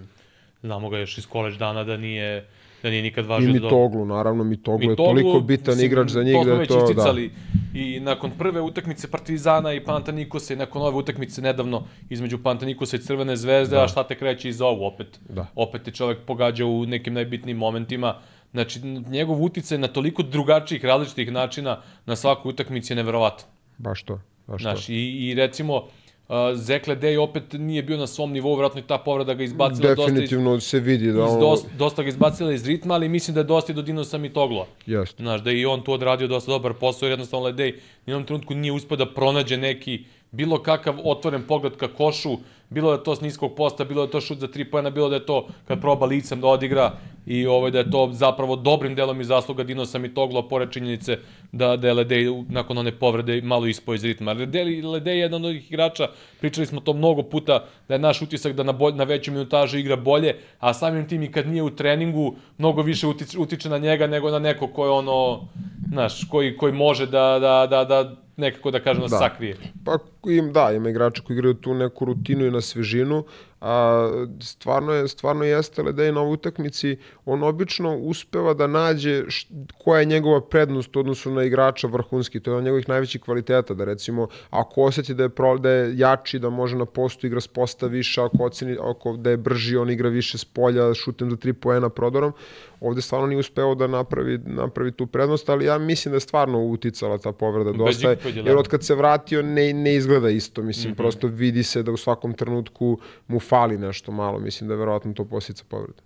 [0.63, 2.47] Znamo ga još iz koleđ dana da nije
[2.85, 3.77] da nije nikad važio I za dobro.
[3.77, 6.75] Mitoglu, naravno, Mitoglu, je toliko bitan mislim, igrač za njih da je to...
[6.75, 7.81] To smo već isticali da.
[7.81, 13.01] i nakon prve utakmice Partizana i Pantanikosa i nakon ove utakmice nedavno između Pantanikosa i
[13.01, 13.85] Crvene zvezde, da.
[13.85, 15.21] a šta te kreće iz ovu opet?
[15.29, 15.47] Da.
[15.55, 18.17] Opet je čovek pogađao u nekim najbitnijim momentima.
[18.53, 23.47] Znači, njegov uticaj na toliko drugačijih, različitih načina na svaku utakmici je neverovatan.
[23.79, 24.21] Baš to.
[24.47, 25.89] Baš Znaš, i, i recimo,
[26.29, 29.95] Uh, Zekle Dej opet nije bio na svom nivou, vratno i ta povreda ga izbacila
[29.95, 31.41] Definitivno dosta iz, se vidi da ono...
[31.41, 34.67] dosta, dosta ga izbacila iz ritma, ali mislim da je dosta i do Dinosa Mitogla.
[34.87, 35.23] Jeste.
[35.23, 38.25] Znaš, da je i on tu odradio dosta dobar posao, jer jednostavno Ledej u jednom
[38.25, 42.39] trenutku nije uspio da pronađe neki bilo kakav otvoren pogled ka košu,
[42.71, 44.91] bilo da je to s niskog posta, bilo da je to šut za tri pojena,
[44.91, 46.93] bilo da je to kad proba licem da odigra
[47.27, 51.19] i ovaj, da je to zapravo dobrim delom i zasluga Dinosa Mitogla, pored činjenice
[51.53, 54.33] da, da je Ledej nakon one povrede malo ispo iz ritma.
[54.33, 56.09] Ledej, Ledej je jedan od ovih igrača,
[56.41, 59.79] pričali smo to mnogo puta, da je naš utisak da na, bolj, na veću minutažu
[59.79, 63.79] igra bolje, a samim tim i kad nije u treningu, mnogo više utiče, utiče na
[63.79, 65.49] njega nego na neko ko je ono,
[65.89, 69.57] znaš, koji, koji može da, da, da, da nekako da kažem da, da sakrije.
[69.85, 69.99] Pa
[70.31, 73.25] im, da, ima igrača koji igraju tu neku rutinu i na svežinu,
[73.67, 74.09] a
[74.41, 79.47] stvarno je stvarno jeste Ledej na ovoj utakmici on obično uspeva da nađe š,
[79.85, 83.75] koja je njegova prednost u odnosu na igrača vrhunski to je on njegovih najvećih kvaliteta
[83.75, 87.41] da recimo ako oseti da je pro, da je jači da može na postu igra
[87.41, 91.31] s posta više ako oceni ako da je brži on igra više s polja šutem
[91.31, 92.33] za 3 poena prodorom
[92.81, 96.65] ovde stvarno nije uspeo da napravi napravi tu prednost ali ja mislim da je stvarno
[96.65, 100.91] uticala ta povreda dosta je, jer od kad se vratio ne ne izgleda isto mislim
[100.91, 100.97] mm -hmm.
[100.97, 105.13] prosto vidi se da u svakom trenutku mu fali nešto malo, mislim da je verovatno
[105.13, 106.03] to posljedica povrede.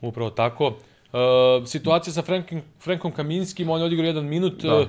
[0.00, 0.66] Upravo tako.
[0.66, 4.78] Uh, situacija sa Frankom, Frankom Kaminskim, on je odigrao jedan minut, da.
[4.80, 4.86] uh,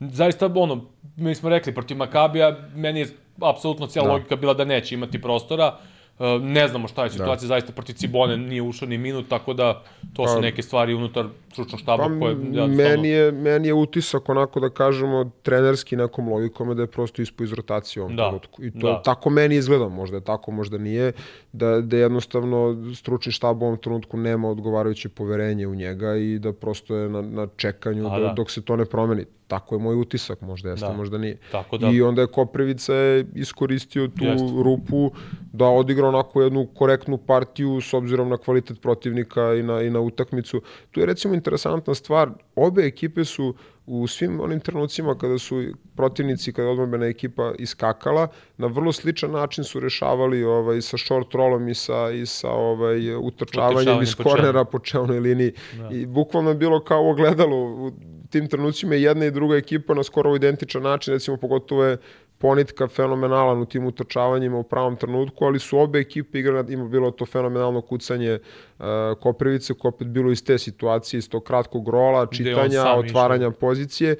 [0.00, 0.84] zaista, ono,
[1.16, 3.08] mi smo rekli, protiv Makabija, meni je
[3.40, 4.12] apsolutno cijela da.
[4.12, 5.99] logika bila da neće imati prostora, E,
[6.42, 7.12] ne znamo šta je da.
[7.12, 7.54] situacija, da.
[7.54, 9.82] zaista protiv Cibone nije ušao ni minut, tako da
[10.14, 12.36] to su pa, neke stvari unutar stručnog štaba pa, koje...
[12.52, 17.22] Ja, meni, je, meni je utisak, onako da kažemo, trenerski nekom logikom da je prosto
[17.22, 18.28] ispo iz rotacije u ovom da.
[18.28, 18.64] trenutku.
[18.64, 19.02] I to da.
[19.02, 21.12] tako meni izgleda, možda je tako, možda nije,
[21.52, 26.52] da, da jednostavno stručni štab u ovom trenutku nema odgovarajuće poverenje u njega i da
[26.52, 28.32] prosto je na, na čekanju da, da.
[28.36, 30.92] dok se to ne promeni Tako je moj utisak, možda jeste, da.
[30.92, 31.38] možda nije.
[31.52, 31.90] Tako da.
[31.90, 32.94] I onda je Koprivica
[33.34, 34.46] iskoristio tu Jeste.
[34.64, 35.10] rupu
[35.52, 40.00] da odigra onako jednu korektnu partiju s obzirom na kvalitet protivnika i na, i na
[40.00, 40.62] utakmicu.
[40.90, 43.54] Tu je recimo interesantna stvar, obe ekipe su
[43.90, 45.62] u svim onim trenucima kada su
[45.96, 51.34] protivnici, kada je odmrbena ekipa iskakala, na vrlo sličan način su rešavali ovaj, sa short
[51.34, 55.52] rollom i sa, i sa ovaj, utrčavanjem iz kornera po čelnoj liniji.
[55.78, 55.88] Da.
[55.92, 57.92] I bukvalno je bilo kao ogledalo u
[58.30, 61.96] tim trenucima jedna i druga ekipa na skoro identičan način, recimo pogotovo je
[62.40, 67.10] Ponitka fenomenalan u tim utrčavanjima u pravom trenutku, ali su obe ekipe igrane, ima bilo
[67.10, 68.38] to fenomenalno kucanje
[68.78, 68.84] uh,
[69.20, 73.58] Koprivice, koje opet bilo iz te situacije, iz tog kratkog rola, čitanja, otvaranja išao.
[73.60, 74.16] pozicije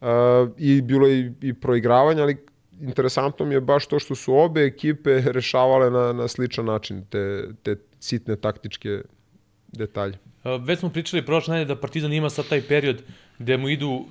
[0.00, 0.06] uh,
[0.56, 2.36] i bilo je i, i proigravanja, ali
[2.80, 7.48] interesantno mi je baš to što su obe ekipe rešavale na, na sličan način te,
[7.62, 9.02] te sitne taktičke
[9.72, 10.18] detalje.
[10.60, 13.02] Već smo pričali prošle nedelje da Partizan ima sad taj period
[13.38, 14.06] gde mu idu uh,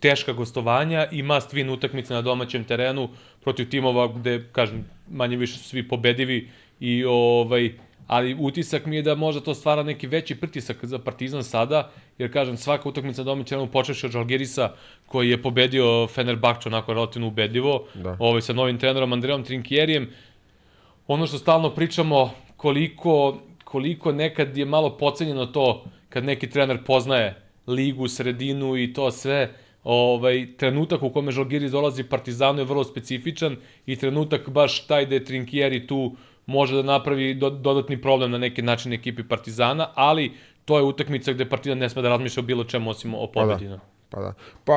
[0.00, 3.08] teška gostovanja i must win utakmice na domaćem terenu
[3.40, 6.48] protiv timova gde, kažem, manje više su svi pobedivi
[6.80, 7.72] i ovaj,
[8.06, 12.32] ali utisak mi je da možda to stvara neki veći pritisak za Partizan sada, jer
[12.32, 14.72] kažem, svaka utakmica na domaćem terenu počeši od Žalgirisa
[15.06, 18.16] koji je pobedio Fenerbahče onako relativno ubedljivo, da.
[18.18, 20.10] ovaj, sa novim trenerom Andreom Trinkjerijem.
[21.06, 23.38] Ono što stalno pričamo, koliko
[23.72, 29.54] koliko nekad je malo pocenjeno to kad neki trener poznaje ligu, sredinu i to sve,
[29.84, 33.56] ovaj, trenutak u kome Žalgiris dolazi Partizanu je vrlo specifičan
[33.86, 36.16] i trenutak baš taj da je Trinkieri tu
[36.46, 40.32] može da napravi do, dodatni problem na neki način ekipi Partizana, ali
[40.64, 43.64] to je utakmica gde Partizan ne sme da razmišlja o bilo čemu osim o pobedi.
[43.64, 43.80] Pa da.
[44.12, 44.34] Pa da.
[44.64, 44.72] Pa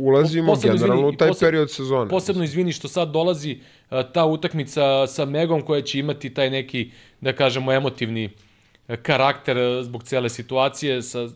[0.00, 2.10] ulazimo posebno, generalno u taj posebno, period sezone.
[2.10, 3.58] Posebno izvini što sad dolazi
[3.90, 6.90] uh, ta utakmica sa Megom koja će imati taj neki,
[7.20, 8.30] da kažemo, emotivni
[9.02, 11.28] karakter uh, zbog cele situacije sa,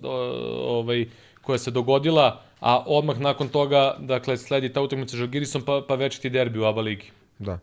[0.67, 1.07] ovaj,
[1.43, 2.43] koja se dogodila.
[2.61, 6.65] a odmah nakon toga, dakle, sledi ta utakmica sa Žalgirisom, pa, pa večiti derbi u
[6.65, 7.11] ABA ligi.
[7.39, 7.59] Da.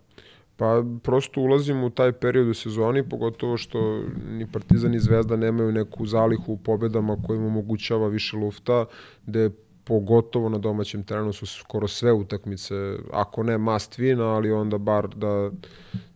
[0.57, 5.71] Pa prosto ulazimo u taj period u sezoni, pogotovo što ni Partizan ni Zvezda nemaju
[5.71, 8.85] neku zalihu u pobedama koja im omogućava više lufta,
[9.25, 9.49] gde
[9.83, 12.73] pogotovo na domaćem terenu su skoro sve utakmice,
[13.13, 15.51] ako ne must win, ali onda bar da,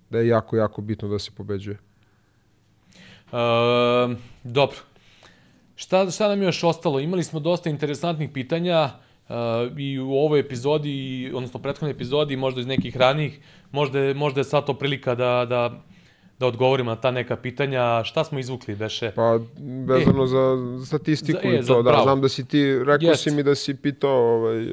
[0.09, 1.77] da je jako, jako bitno da se pobeđuje.
[3.33, 4.77] E, dobro.
[5.75, 6.99] Šta, šta nam je još ostalo?
[6.99, 8.89] Imali smo dosta interesantnih pitanja
[9.29, 9.35] uh,
[9.77, 13.39] i u ovoj epizodi, odnosno prethodnoj epizodi, možda iz nekih ranijih,
[13.71, 15.81] možda možda je sad to prilika da, da,
[16.39, 18.03] da odgovorimo na ta neka pitanja.
[18.03, 19.11] Šta smo izvukli, Beše?
[19.15, 19.39] Pa,
[19.85, 22.03] vezano e, za statistiku za, e, i to, za, da, bravo.
[22.03, 23.23] znam da si ti, rekao Jest.
[23.23, 24.65] si mi da si pitao ovaj,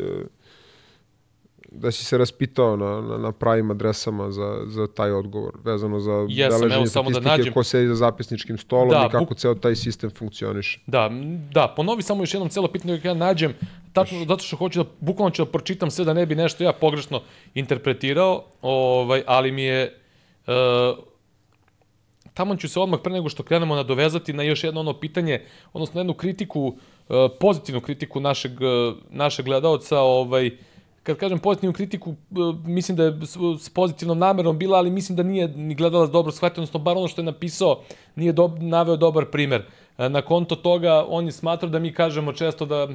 [1.81, 6.27] da si se raspitao na, na, na pravim adresama za, za taj odgovor, vezano za
[6.29, 7.53] Jesam, beleženje da statistike, da nađem...
[7.53, 9.39] ko sedi za zapisničkim stolom da, i kako buk...
[9.39, 10.81] ceo taj sistem funkcioniše.
[10.87, 11.11] Da,
[11.53, 13.55] da, ponovi samo još jednom celo pitanje kako ja nađem,
[13.93, 16.73] tačno zato što hoću da, bukvalno ću da pročitam sve da ne bi nešto ja
[16.73, 17.23] pogrešno
[17.55, 20.01] interpretirao, ovaj, ali mi je...
[20.47, 20.99] Uh,
[22.35, 25.43] tamo ću se odmah pre nego što krenemo nadovezati na još jedno ono pitanje,
[25.73, 30.53] odnosno jednu kritiku, uh, pozitivnu kritiku našeg, uh, našeg gledalca, ovaj, uh,
[31.07, 32.15] kad kažem pozitivnu kritiku,
[32.65, 33.19] mislim da je
[33.61, 37.09] s pozitivnom namerom bila, ali mislim da nije ni gledalac dobro shvatio, odnosno bar ono
[37.09, 37.81] što je napisao
[38.17, 39.63] nije do, naveo dobar primer.
[39.99, 42.89] E, na konto toga, on je smatrao da mi kažemo često da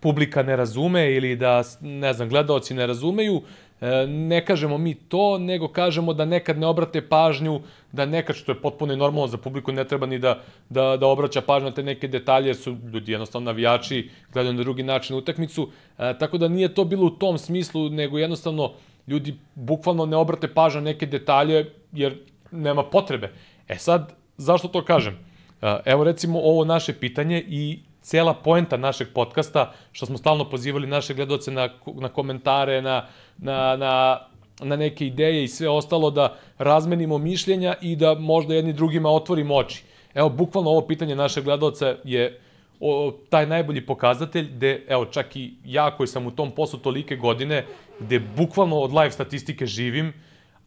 [0.00, 3.65] publika ne razume ili da, ne znam, gledalci ne razumeju, E,
[4.08, 7.60] ne kažemo mi to, nego kažemo da nekad ne obrate pažnju,
[7.92, 11.06] da nekad, što je potpuno i normalno za publiku, ne treba ni da, da, da
[11.06, 15.16] obraća pažnju na te neke detalje, jer su ljudi jednostavno navijači, gledaju na drugi način
[15.16, 18.72] utakmicu, e, tako da nije to bilo u tom smislu, nego jednostavno
[19.06, 22.18] ljudi bukvalno ne obrate pažnju na neke detalje, jer
[22.50, 23.32] nema potrebe.
[23.68, 25.18] E sad, zašto to kažem?
[25.62, 30.86] E, evo recimo ovo naše pitanje i cela poenta našeg podcasta, što smo stalno pozivali
[30.86, 33.06] naše gledoce na, na komentare, na,
[33.38, 34.20] na, na,
[34.62, 39.54] na neke ideje i sve ostalo, da razmenimo mišljenja i da možda jedni drugima otvorimo
[39.54, 39.82] oči.
[40.14, 42.40] Evo, bukvalno ovo pitanje našeg gledoca je
[42.80, 47.16] o, taj najbolji pokazatelj, gde, evo, čak i ja koji sam u tom poslu tolike
[47.16, 47.64] godine,
[48.00, 50.12] gde bukvalno od live statistike živim,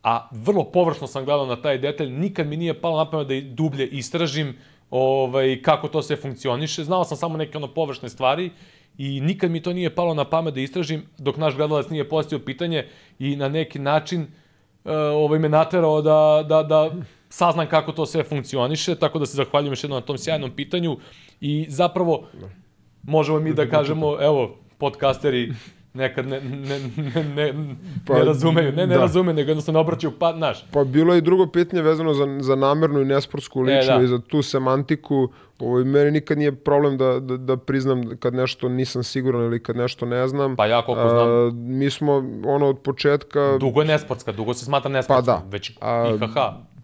[0.04, 3.42] a vrlo površno sam gledao na taj detalj, nikad mi nije palo na pamet da
[3.56, 4.58] dublje istražim
[4.92, 6.84] ovaj, kako to sve funkcioniše.
[6.84, 8.52] Znao sam samo neke ono površne stvari
[8.98, 12.40] i nikad mi to nije palo na pamet da istražim dok naš gledalac nije postio
[12.40, 12.88] pitanje
[13.20, 16.92] i na neki način uh, ovaj, me naterao da, da, da
[17.30, 20.98] saznam kako to sve funkcioniše, tako da se zahvaljujem još jednom na tom sjajnom pitanju
[21.42, 22.28] i zapravo
[23.04, 25.54] možemo mi da kažemo, evo, podcasteri
[25.94, 27.76] nekad ne, ne, ne, ne,
[28.08, 29.02] pa, ne razumeju, ne, ne da.
[29.02, 30.66] razumeju, nego jednostavno obraćaju pa, naš.
[30.72, 34.04] Pa bilo je i drugo pitanje vezano za, za namernu i nesportsku ličnu e, da.
[34.04, 35.30] i za tu semantiku.
[35.60, 39.76] Ovo, meni nikad nije problem da, da, da priznam kad nešto nisam siguran ili kad
[39.76, 40.56] nešto ne znam.
[40.56, 41.28] Pa ja koliko znam.
[41.28, 42.14] A, mi smo
[42.46, 43.58] ono od početka...
[43.60, 45.26] Dugo je nesportska, dugo se smatra nesportskom.
[45.26, 45.50] Pa da.
[45.50, 46.36] Već a, IHH.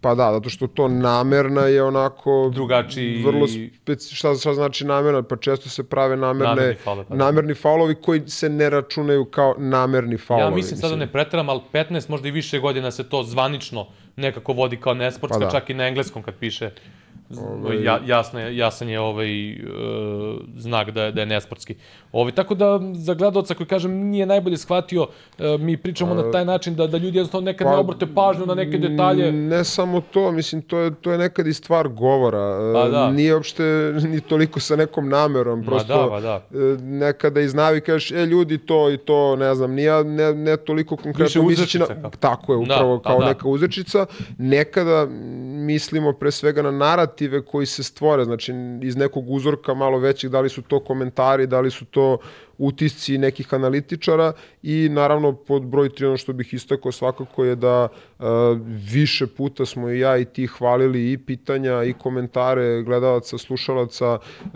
[0.06, 2.50] Pa da, zato što to namerna je onako...
[2.54, 3.22] Drugačiji...
[3.22, 4.14] Vrlo speci...
[4.14, 5.22] šta, šta znači namerna?
[5.22, 7.24] Pa često se prave namerne, namerni, faul, pa da.
[7.24, 10.52] namerni faulovi koji se ne računaju kao namerni faulovi.
[10.52, 14.52] Ja mislim, da ne pretram, ali 15, možda i više godina se to zvanično nekako
[14.52, 15.50] vodi kao nesportska, pa da.
[15.50, 16.70] čak i na engleskom kad piše
[17.30, 17.84] Ovaj...
[17.84, 19.58] Ja, jasno je, jasan je ovaj uh,
[20.56, 21.74] znak da je, da je nesportski.
[22.12, 26.30] Ovaj, tako da, za gledalca koji, kažem, nije najbolje shvatio, uh, mi pričamo uh, na
[26.30, 29.32] taj način da, da ljudi jednostavno nekad pa, ne obrate pažnju na neke detalje.
[29.32, 32.72] Ne samo to, mislim, to je, to je nekad i stvar govora.
[32.74, 33.10] Pa da.
[33.10, 33.62] Nije uopšte
[34.02, 36.76] ni toliko sa nekom namerom, prosto Ma da, pa da.
[36.82, 40.96] nekada iz navi kažeš, e, ljudi to i to, ne znam, nije, ne, ne toliko
[40.96, 41.86] konkretno misleći na...
[42.20, 43.26] Tako je, upravo da, pa kao da.
[43.26, 44.06] neka uzrečica.
[44.38, 45.06] Nekada
[45.66, 48.52] mislimo pre svega na narative koji se stvore, znači
[48.82, 52.18] iz nekog uzorka malo većih, da li su to komentari, da li su to
[52.58, 54.32] utisci nekih analitičara
[54.62, 57.88] i naravno pod broj 3 ono što bih istakao svakako je da
[58.18, 58.26] uh,
[58.92, 64.50] više puta smo i ja i ti hvalili i pitanja i komentare gledalaca, slušalaca, uh,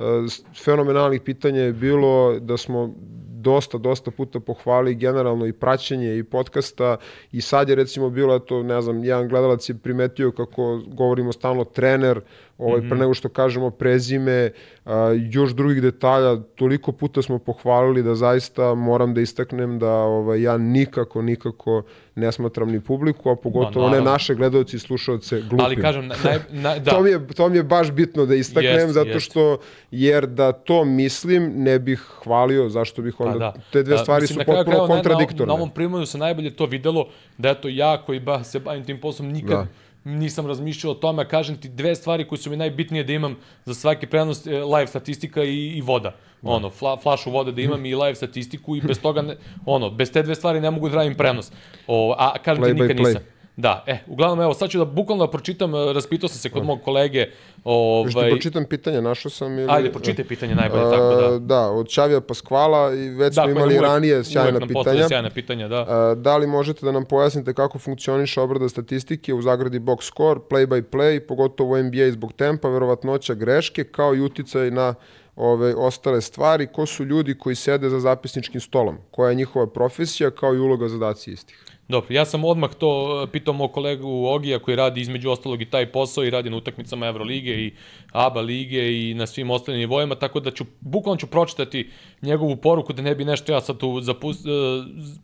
[0.64, 2.94] fenomenalnih pitanja je bilo da smo
[3.42, 6.96] dosta, dosta puta pohvali generalno i praćenje i podcasta.
[7.32, 11.64] I sad je recimo bilo, eto, ne znam, jedan gledalac je primetio kako govorimo stalno
[11.64, 12.20] trener,
[12.60, 12.88] ovaj, mm -hmm.
[12.88, 13.00] pre mhm.
[13.00, 14.50] nego što kažemo prezime,
[14.84, 20.42] a, još drugih detalja, toliko puta smo pohvalili da zaista moram da istaknem da ovaj,
[20.42, 21.82] ja nikako, nikako
[22.14, 25.60] ne smatram ni publiku, a pogotovo Ma, ne naše gledalci i slušalce glupim.
[25.60, 26.90] Ali kažem, naj, naj, da.
[26.90, 29.26] to, mi je, to mi je baš bitno da istaknem, jest, zato jest.
[29.26, 29.58] što,
[29.90, 33.54] jer da to mislim, ne bih hvalio, zašto bih pa onda, da.
[33.72, 35.46] te dve stvari mislim, su potpuno kraju, kontradiktorne.
[35.46, 37.08] Na, na, na ovom primaju se najbolje to videlo,
[37.38, 39.66] da eto ja koji ba, se bavim tim poslom nikad da
[40.04, 43.74] nisam razmišljao o tome, kažem ti dve stvari koje su mi najbitnije da imam za
[43.74, 46.16] svaki prenos, e, live statistika i, i voda.
[46.42, 46.50] Da.
[46.50, 49.36] Ono, fla, flašu vode da imam i live statistiku i bez toga, ne,
[49.66, 51.52] ono, bez te dve stvari ne mogu da radim prenos.
[51.86, 53.22] O, a kažem play ti nikad nisam.
[53.60, 56.64] Da, e, uglavnom, evo, sad ću da bukvalno da pročitam, e, raspitao sam se kod
[56.64, 57.26] mog kolege.
[57.64, 58.10] Ovaj...
[58.10, 59.66] Što pročitam pitanje, našao sam ili...
[59.70, 61.38] Ajde, pročitaj pitanje najbolje, a, tako da.
[61.38, 65.08] Da, od Čavija Paskvala i već da, smo imali uvek, ranije sjajna uvek pitanja.
[65.08, 65.86] sjajna pitanja, da.
[65.88, 70.40] A, da li možete da nam pojasnite kako funkcioniše obrada statistike u zagradi box score,
[70.50, 74.94] play by play, pogotovo u NBA zbog tempa, verovatnoća greške, kao i uticaj na
[75.40, 80.30] ove ostale stvari, ko su ljudi koji sede za zapisničkim stolom, koja je njihova profesija,
[80.30, 81.64] kao i uloga zadaci istih.
[81.88, 85.70] Dobro, ja sam odmah to e, pitao moj kolegu Ogija koji radi između ostalog i
[85.70, 87.72] taj posao i radi na utakmicama Evrolige i
[88.12, 91.90] ABA lige i na svim ostalim nivoima, tako da ću, bukvalno ću pročitati
[92.22, 94.50] njegovu poruku da ne bi nešto ja sad tu zapust, e,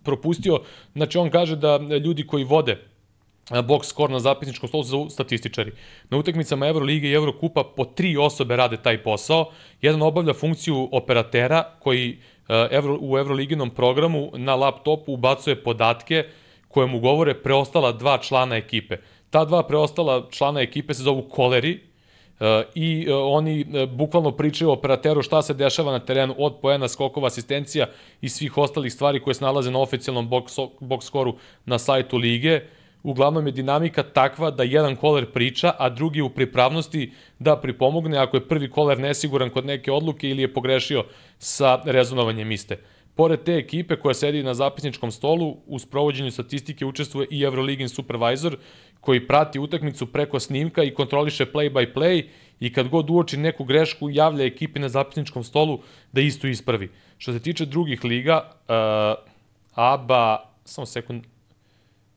[0.05, 0.61] propustio.
[0.95, 2.79] Znači on kaže da ljudi koji vode
[3.51, 5.73] box score na zapisničkom stolu su statističari.
[6.11, 9.51] Na utakmicama Evrolige i Evrokupa po tri osobe rade taj posao.
[9.83, 12.19] Jedan obavlja funkciju operatera koji
[12.71, 16.25] Evro, u Evroliginom programu na laptopu ubacuje podatke
[16.69, 18.97] koje mu govore preostala dva člana ekipe.
[19.31, 21.81] Ta dva preostala člana ekipe se zovu koleri,
[22.75, 27.27] i uh, oni uh, bukvalno pričaju operateru šta se dešava na terenu od poena, skokova,
[27.27, 27.87] asistencija
[28.21, 32.61] i svih ostalih stvari koje se nalaze na oficijalnom box, box scoru na sajtu lige.
[33.07, 38.37] Uglavnom je dinamika takva da jedan koler priča, a drugi u pripravnosti da pripomogne ako
[38.37, 41.05] je prvi koler nesiguran kod neke odluke ili je pogrešio
[41.39, 42.81] sa rezonovanjem iste.
[43.15, 48.57] Pored te ekipe koja sedi na zapisničkom stolu, u sprovođenju statistike učestvuje i Euroligin supervisor,
[49.01, 52.25] koji prati utakmicu preko snimka i kontroliše play by play
[52.61, 55.79] i kad god uoči neku grešku javlja ekipi na zapisničkom stolu
[56.13, 56.91] da isto ispravi.
[57.19, 59.25] Što se tiče drugih liga, uh,
[59.75, 61.36] ABA, samo sekund,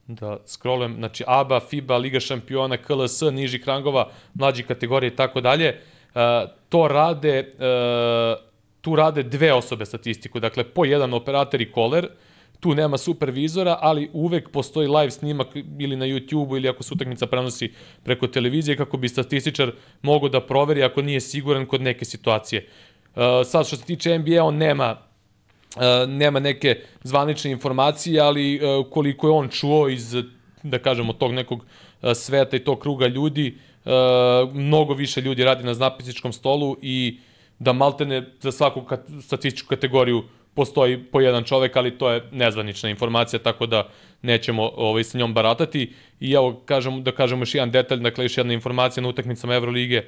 [0.09, 5.81] da scrollujem, znači ABA, FIBA, Liga šampiona, KLS, nižih rangova, mlađih kategorija i tako dalje,
[6.15, 6.21] uh,
[6.69, 8.49] to rade uh,
[8.81, 12.07] tu rade dve osobe statistiku, dakle po jedan operator i koler,
[12.59, 15.47] tu nema supervizora, ali uvek postoji live snimak
[15.79, 17.71] ili na YouTube-u ili ako se utakmica prenosi
[18.03, 19.71] preko televizije kako bi statističar
[20.01, 22.67] mogao da proveri ako nije siguran kod neke situacije.
[23.15, 25.08] Uh, sad što se tiče NBA, on nema
[26.07, 30.15] nema neke zvanične informacije, ali uh, koliko je on čuo iz,
[30.63, 31.65] da kažemo, tog nekog
[32.13, 33.57] sveta i tog kruga ljudi,
[34.53, 37.17] mnogo više ljudi radi na zapisničkom stolu i
[37.59, 38.83] da maltene za svaku
[39.21, 40.23] statističku kategoriju
[40.53, 43.89] postoji po jedan čovek, ali to je nezvanična informacija, tako da
[44.21, 45.93] nećemo ovaj, sa njom baratati.
[46.19, 50.03] I evo, kažem, da kažemo još jedan detalj, dakle još jedna informacija na utakmicama Evrolige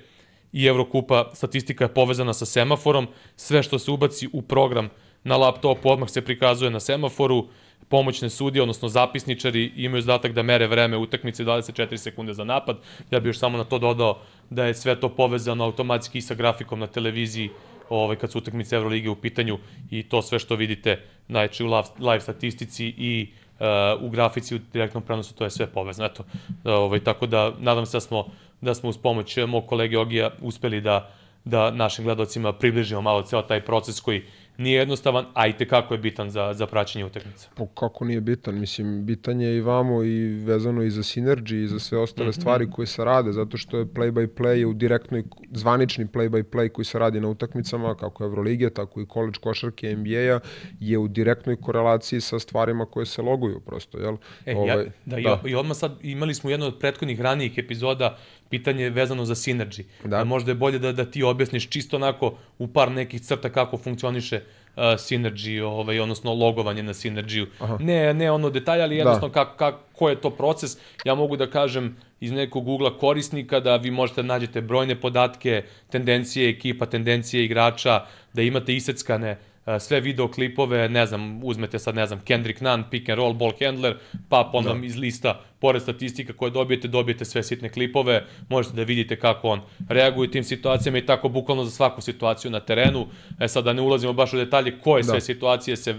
[0.53, 4.89] i Evrokupa, statistika je povezana sa semaforom, sve što se ubaci u program
[5.23, 7.47] na laptopu odmah se prikazuje na semaforu,
[7.89, 12.77] pomoćne sudije, odnosno zapisničari, imaju zadatak da mere vreme utakmice 24 sekunde za napad.
[13.11, 14.19] Ja bih još samo na to dodao
[14.49, 17.49] da je sve to povezano automatski i sa grafikom na televiziji
[17.89, 19.57] ovaj, kad su utakmice Evrolige u pitanju
[19.89, 21.67] i to sve što vidite najče u
[21.99, 23.27] live, statistici i
[23.59, 23.65] uh,
[24.01, 26.09] u grafici u direktnom prenosu, to je sve povezano.
[26.09, 26.23] Eto,
[26.63, 28.25] ovaj, tako da nadam se da smo,
[28.61, 31.11] da smo uz pomoć mog kolege Ogija uspeli da,
[31.45, 34.23] da našim gledalcima približimo malo ceo taj proces koji
[34.57, 37.49] nije jednostavan, a i tekako je bitan za, za praćenje utakmica.
[37.55, 38.59] Pa kako nije bitan?
[38.59, 42.31] Mislim, bitan je i vamo i vezano i za Synergy i za sve ostale mm
[42.31, 42.39] -hmm.
[42.39, 46.43] stvari koje se rade, zato što je play by play u direktnoj, zvanični play by
[46.43, 50.39] play koji se radi na utakmicama, kako Evrolige, tako i college košarke NBA-a,
[50.79, 54.17] je u direktnoj korelaciji sa stvarima koje se loguju prosto, jel?
[54.45, 55.41] E, ovaj, ja, da, da.
[55.45, 58.17] I, i odmah sad imali smo jedno od prethodnih ranijih epizoda
[58.51, 59.83] pitanje je vezano za Synergy.
[60.05, 60.23] Da.
[60.23, 64.35] Možda je bolje da, da ti objasniš čisto onako u par nekih crta kako funkcioniše
[64.75, 67.45] uh, Synergy, ovaj, odnosno logovanje na Synergy.
[67.79, 68.99] Ne, ne ono detalja, ali da.
[68.99, 69.33] jednostavno da.
[69.33, 70.77] kako, kako, ko je to proces.
[71.05, 75.63] Ja mogu da kažem iz nekog ugla korisnika da vi možete da nađete brojne podatke,
[75.89, 82.05] tendencije ekipa, tendencije igrača, da imate iseckane uh, sve videoklipove, ne znam, uzmete sad, ne
[82.05, 83.97] znam, Kendrick Nunn, pick and roll, ball handler,
[84.29, 84.85] pa onda da.
[84.85, 89.61] iz lista pored statistika koje dobijete, dobijete sve sitne klipove, možete da vidite kako on
[89.89, 93.07] reaguje u tim situacijama i tako bukvalno za svaku situaciju na terenu.
[93.39, 95.09] E sad da ne ulazimo baš u detalje koje da.
[95.11, 95.95] sve situacije se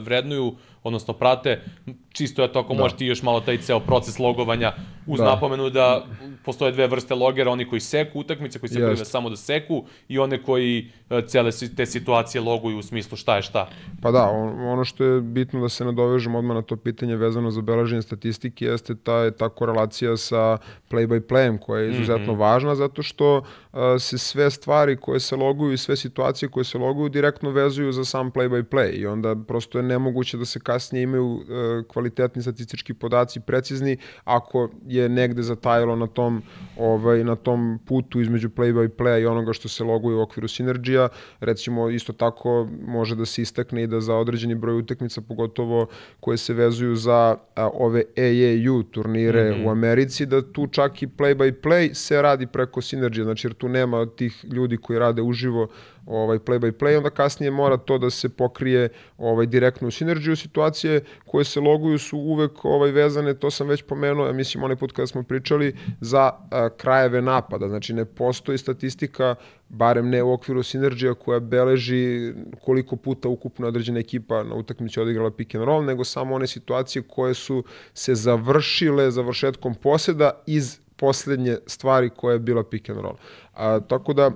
[0.00, 1.60] vrednuju, odnosno prate,
[2.12, 2.80] čisto je to ako da.
[2.80, 4.72] možete još malo taj ceo proces logovanja
[5.06, 5.24] uz da.
[5.24, 6.06] napomenu da
[6.44, 10.18] postoje dve vrste logera, oni koji seku utakmice, koji se prave samo da seku i
[10.18, 13.68] one koji e, cele te situacije loguju u smislu šta je šta.
[14.02, 17.50] Pa da, on, ono što je bitno da se nadovežemo odmah na to pitanje vezano
[17.50, 20.58] za beleženje statistike jeste ta, ta korelacija sa
[20.90, 22.40] play-by-playem koja je izuzetno mm -hmm.
[22.40, 26.78] važna zato što a, se sve stvari koje se loguju i sve situacije koje se
[26.78, 31.40] loguju direktno vezuju za sam play-by-play i onda prosto je nemoguće da se kasnije imaju
[31.50, 36.42] a, kvalitetni statistički podaci precizni ako je negde zatajalo na tom
[36.78, 41.08] ovaj na tom putu između play-by-playa i onoga što se loguje u okviru sinerđija
[41.40, 45.86] recimo isto tako može da se istakne i da za određeni broj utakmica pogotovo
[46.20, 49.66] koje se vezuju za a, ove AAU turnire mm -hmm.
[49.66, 53.54] u Americi da tu čak i play by play se radi preko Synergy, znači jer
[53.54, 55.68] tu nema tih ljudi koji rade uživo
[56.06, 58.88] ovaj play by play, onda kasnije mora to da se pokrije
[59.18, 63.82] ovaj direktno u Synergy situacije koje se loguju su uvek ovaj vezane, to sam već
[63.82, 68.58] pomenuo, ja mislim onaj put kada smo pričali za a, krajeve napada, znači ne postoji
[68.58, 69.34] statistika
[69.68, 75.30] barem ne u okviru Synergy koja beleži koliko puta ukupno određena ekipa na utakmici odigrala
[75.30, 77.64] pick and roll, nego samo one situacije koje su
[77.94, 83.16] se završile završetkom poseda iz poslednje stvari koja je bila pick and roll.
[83.54, 84.30] A, tako da,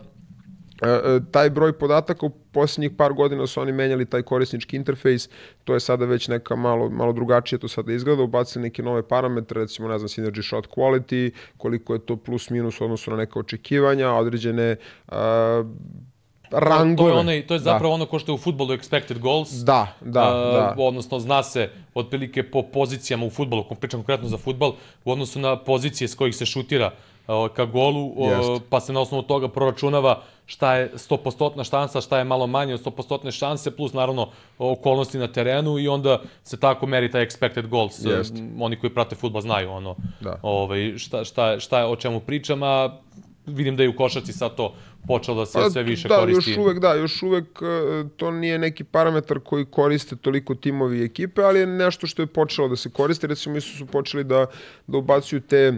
[1.30, 5.28] taj broj podataka u poslednjih par godina su oni menjali taj korisnički interfejs,
[5.64, 9.60] to je sada već neka malo, malo drugačije to sada izgleda, ubacili neke nove parametre,
[9.60, 13.38] recimo, ne znam, synergy shot quality, koliko je to plus minus u odnosu na neka
[13.38, 14.76] očekivanja, određene
[15.08, 15.64] a,
[16.50, 17.10] rangove.
[17.10, 17.94] To je, onaj, to je zapravo da.
[17.94, 19.50] ono ko što je u futbolu expected goals.
[19.50, 20.74] Da, da, uh, da.
[20.78, 24.74] Odnosno, zna se otprilike po pozicijama u futbolu, pričam konkretno za futbol,
[25.04, 27.15] u odnosu na pozicije s kojih se šutira uh,
[27.54, 32.24] ka golu, uh, pa se na osnovu toga proračunava šta je 100% šansa, šta je
[32.24, 37.10] malo manje od 100% šanse, plus naravno okolnosti na terenu i onda se tako meri
[37.10, 38.04] taj expected goals.
[38.04, 38.34] Jest.
[38.60, 40.38] Oni koji prate futbol znaju ono, da.
[40.42, 42.98] ovaj, šta, šta, šta je, o čemu pričam, a
[43.46, 44.74] vidim da je u košarci sad to
[45.06, 46.50] počelo da se pa, sve više da, koristi.
[46.50, 47.60] Još uvek, da, još uvek
[48.16, 52.26] to nije neki parametar koji koriste toliko timovi i ekipe, ali je nešto što je
[52.26, 53.26] počelo da se koriste.
[53.26, 54.46] Recimo, su su počeli da,
[54.86, 55.76] da ubacuju te uh,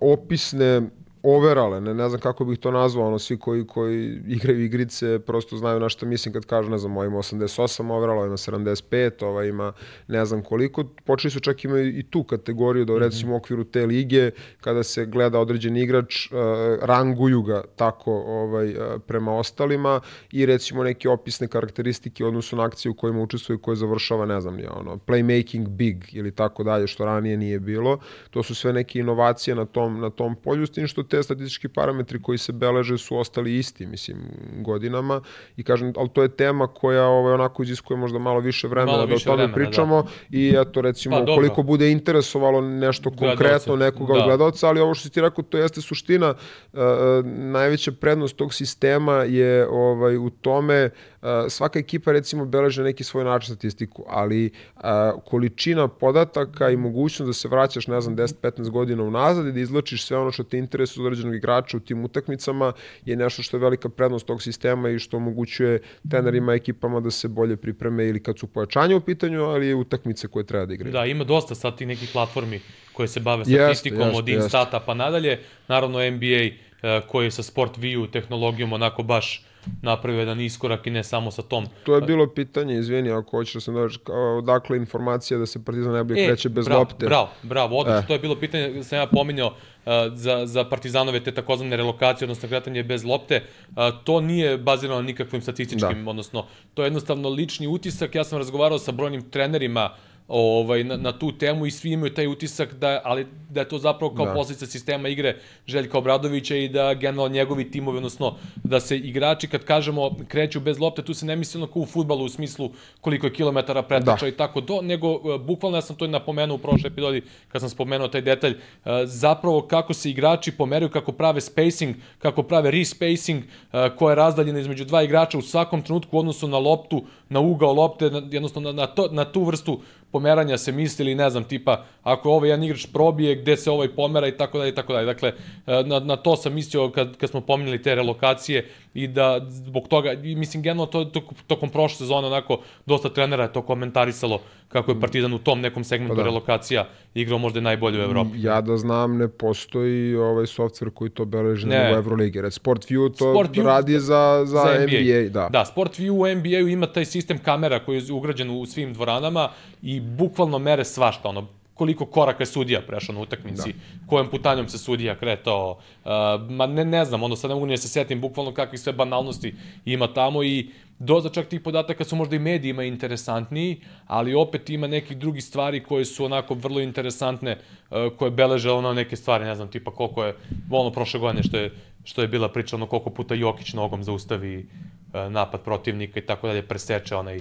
[0.00, 0.90] opisne
[1.24, 5.56] overale, ne, ne znam kako bih to nazvao, ono, svi koji, koji igraju igrice prosto
[5.56, 9.24] znaju na što mislim kad kažu, ne znam, ovaj ima 88 overala, ovaj ima 75,
[9.24, 9.72] ovaj ima
[10.08, 12.98] ne znam koliko, počeli su čak imaju i tu kategoriju da -hmm.
[12.98, 14.30] recimo u okviru te lige,
[14.60, 16.38] kada se gleda određeni igrač, uh,
[16.82, 20.00] ranguju ga tako ovaj, uh, prema ostalima
[20.32, 24.40] i recimo neke opisne karakteristike u odnosu na akcije u kojima učestvuje koje završava, ne
[24.40, 27.98] znam, ja, ono, playmaking big ili tako dalje, što ranije nije bilo.
[28.30, 31.68] To su sve neke inovacije na tom, na tom polju, s tim što te statistički
[31.68, 34.18] parametri koji se beleže su ostali isti, mislim,
[34.56, 35.20] godinama.
[35.56, 39.06] I kažem, ali to je tema koja ovaj, onako iziskuje možda malo više vremena malo
[39.06, 40.02] da više o tome vremena, pričamo.
[40.02, 40.08] Da.
[40.30, 44.24] i eto recimo pa, koliko bude interesovalo nešto konkretno nekoga da.
[44.24, 46.34] gledalca, ali ovo što ti rekao to jeste suština,
[46.72, 46.80] uh,
[47.26, 50.90] najveća prednost tog sistema je ovaj u tome
[51.22, 54.82] uh, svaka ekipa recimo beleže neki svoj način statistiku, ali uh,
[55.24, 60.06] količina podataka i mogućnost da se vraćaš, ne znam, 10-15 godina unazad i da izločiš
[60.06, 62.72] sve ono što te interesuje određenog igrača u tim utakmicama
[63.04, 67.28] je nešto što je velika prednost tog sistema i što omogućuje trenerima, ekipama da se
[67.28, 70.92] bolje pripreme ili kad su pojačanja u pitanju, ali i utakmice koje treba da igraju.
[70.92, 72.60] Da, ima dosta sad tih nekih platformi
[72.92, 75.38] koje se bave statistikom jeste, jeste, od Instata pa nadalje.
[75.68, 79.44] Naravno NBA eh, koji je sa Sport View tehnologijom onako baš
[79.82, 81.66] napravio jedan iskorak i ne samo sa tom.
[81.84, 83.98] To je bilo pitanje, izvini, ako hoćeš da se dođeš,
[84.38, 87.06] odakle informacija da se Partizan najbolje e, kreće bez bravo, lopte.
[87.06, 88.06] Bravo, bravo, odlično, e.
[88.06, 92.26] to je bilo pitanje, da sam ja pominjao uh, za, za Partizanove te takozvane relokacije,
[92.26, 93.42] odnosno kretanje bez lopte.
[93.68, 96.10] Uh, to nije bazirano na nikakvim statističkim, da.
[96.10, 98.14] odnosno, to je jednostavno lični utisak.
[98.14, 102.14] Ja sam razgovarao sa brojnim trenerima uh, ovaj, na, na tu temu i svi imaju
[102.14, 104.32] taj utisak da, ali da je to zapravo kao da.
[104.34, 105.36] posljedica sistema igre
[105.66, 110.78] Željka Obradovića i da generalno njegovi timovi, odnosno da se igrači kad kažemo kreću bez
[110.78, 112.70] lopte, tu se ne misli ono kao u futbalu u smislu
[113.00, 114.28] koliko je kilometara pretrča da.
[114.28, 117.70] i tako do, nego e, bukvalno ja sam to napomenuo u prošloj epizodi kad sam
[117.70, 118.56] spomenuo taj detalj, e,
[119.04, 124.60] zapravo kako se igrači pomeraju, kako prave spacing, kako prave respacing, e, koja je razdaljena
[124.60, 128.82] između dva igrača u svakom trenutku u odnosu na loptu, na ugao lopte, jednostavno na,
[128.82, 129.80] na, to, na tu vrstu
[130.14, 133.88] pomeranja se misli ili ne znam, tipa, ako ovaj jedan igrač probije, gde se ovaj
[133.96, 135.06] pomera i tako dalje i tako dalje.
[135.06, 135.32] Dakle,
[135.66, 139.88] e, na, na to sam mislio kad, kad smo pominjali te relokacije i da zbog
[139.88, 144.90] toga, mislim, generalno to, to, tokom prošle sezone onako dosta trenera je to komentarisalo kako
[144.90, 146.24] je Partizan u tom nekom segmentu pa da.
[146.24, 148.30] relokacija igrao možda najbolje u Evropi.
[148.42, 151.78] Ja da znam, ne postoji ovaj softver koji to beleži ne.
[151.78, 152.40] na Euroligi.
[152.40, 155.00] Red SportView to Sport radi za, za, za NBA.
[155.00, 155.28] NBA.
[155.28, 159.48] Da, da SportView u NBA-u ima taj sistem kamera koji je ugrađen u svim dvoranama
[159.82, 164.06] i bukvalno mere svašta, ono, koliko koraka je sudija prešao na utakmici, da.
[164.06, 165.70] kojom putanjom se sudija kretao,
[166.04, 166.10] uh,
[166.50, 168.92] ma ne, ne znam, ono sad ne mogu ni da se setim bukvalno kakvih sve
[168.92, 169.54] banalnosti
[169.84, 174.86] ima tamo i doza čak tih podataka su možda i medijima interesantniji, ali opet ima
[174.86, 177.58] nekih drugih stvari koje su onako vrlo interesantne,
[177.90, 180.36] uh, koje beleže ono neke stvari, ne znam, tipa koliko je,
[180.70, 181.70] ono prošle godine što je,
[182.04, 186.46] što je bila priča, ono koliko puta Jokić nogom zaustavi uh, napad protivnika i tako
[186.46, 187.40] dalje, preseče onaj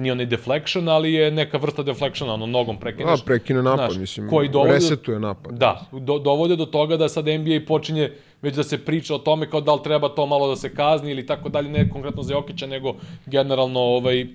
[0.00, 3.20] nije onaj deflection, ali je neka vrsta deflectiona, ono nogom prekineš.
[3.20, 5.58] A, prekine napad, znaš, mislim, koji dovodi, resetuje napad.
[5.58, 8.12] Da, do, dovode do toga da sad NBA počinje
[8.42, 11.10] već da se priča o tome kao da li treba to malo da se kazni
[11.10, 12.94] ili tako dalje, ne konkretno za Jokića, nego
[13.26, 14.26] generalno ovaj,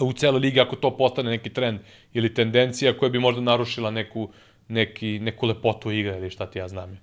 [0.00, 1.78] u celoj ligi ako to postane neki trend
[2.12, 4.28] ili tendencija koja bi možda narušila neku,
[4.68, 6.98] neki, neku lepotu igre ili šta ti ja znam.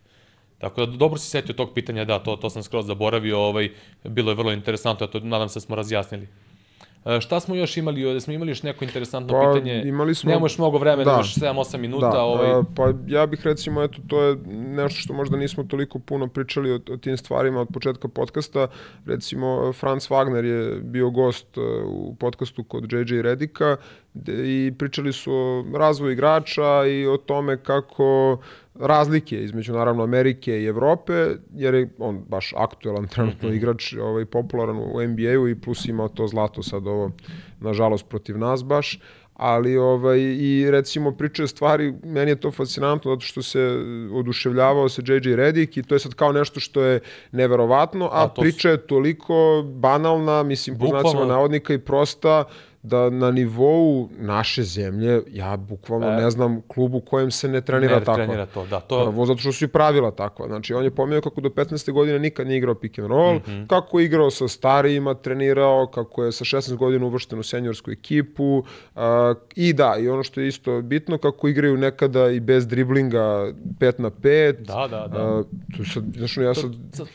[0.57, 3.69] Tako da dobro si setio tog pitanja, da, to, to sam skroz zaboravio, ovaj,
[4.03, 6.27] bilo je vrlo interesantno, to nadam se da smo razjasnili.
[7.05, 8.13] E, šta smo još imali?
[8.13, 9.83] Da smo imali još neko interesantno pa, pitanje.
[9.85, 10.31] Imali smo...
[10.31, 11.11] Nemaš mnogo vremena, da.
[11.11, 12.09] imaš 7-8 minuta.
[12.09, 12.21] Da.
[12.21, 12.59] Ovaj...
[12.59, 16.71] Uh, pa ja bih recimo, eto, to je nešto što možda nismo toliko puno pričali
[16.71, 18.67] o, o tim stvarima od početka podcasta.
[19.05, 23.77] Recimo, Franz Wagner je bio gost u podcastu kod JJ Redika
[24.27, 28.37] i pričali su o razvoju igrača i o tome kako
[28.75, 33.55] razlike između naravno Amerike i Evrope, jer je on baš aktuelan trenutno mm -hmm.
[33.55, 37.11] igrač, ovaj, popularan u NBA-u i plus imao to zlato sad ovo,
[37.59, 38.99] nažalost, protiv nas baš
[39.41, 43.59] ali ovaj i recimo pričaju stvari meni je to fascinantno zato što se
[44.13, 46.99] oduševljavao se JJ Redick i to je sad kao nešto što je
[47.31, 52.43] neverovatno a, a priča je toliko banalna mislim po znacima navodnika i prosta
[52.83, 57.99] da na nivou naše zemlje, ja bukvalno e, ne znam klubu kojem se ne trenira
[57.99, 58.19] ne tako.
[58.19, 58.79] Ne trenira to, da.
[58.79, 59.03] To...
[59.03, 60.47] Prvo, zato što su i pravila takva.
[60.47, 61.91] Znači, on je pomenuo kako do 15.
[61.91, 63.67] godine nikad nije igrao pick and roll, mm -hmm.
[63.67, 68.57] kako je igrao sa starijima, trenirao, kako je sa 16 godina uvršten u seniorsku ekipu.
[68.95, 69.01] Uh,
[69.55, 73.99] I da, i ono što je isto bitno, kako igraju nekada i bez driblinga 5
[73.99, 74.51] na 5.
[74.51, 75.35] Da, da, da.
[75.35, 75.45] Uh,
[75.77, 76.71] to sad, znači, ja sad...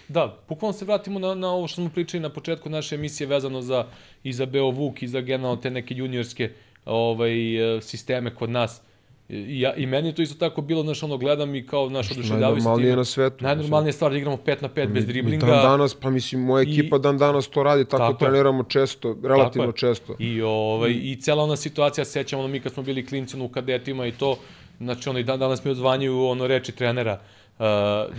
[0.08, 3.62] Da, bukvalno se vratimo na, na ovo što smo pričali na početku naše emisije vezano
[3.62, 3.84] za
[4.22, 6.50] i za Beovuk i za generalno te neke juniorske
[6.84, 7.32] ovaj,
[7.80, 8.82] sisteme kod nas.
[9.28, 12.60] I, ja, I meni to isto tako bilo, znaš, ono, gledam i kao, znaš, oduševljavaju
[12.60, 12.96] se time.
[12.96, 13.44] na svetu.
[13.44, 15.46] Najnormalnija stvar da igramo 5 na 5 bez driblinga.
[15.46, 19.16] Dan danas, pa mislim, moja ekipa i, dan danas to radi, tako, tako treniramo često,
[19.22, 20.16] relativno tako često.
[20.18, 20.90] I, ovaj.
[20.90, 24.38] I cela ona situacija, sećamo ono, mi kad smo bili klinci u kadetima i to,
[24.78, 27.20] znači, ono, i dan danas mi odzvanjuju ono reči trenera,
[27.58, 27.64] Uh,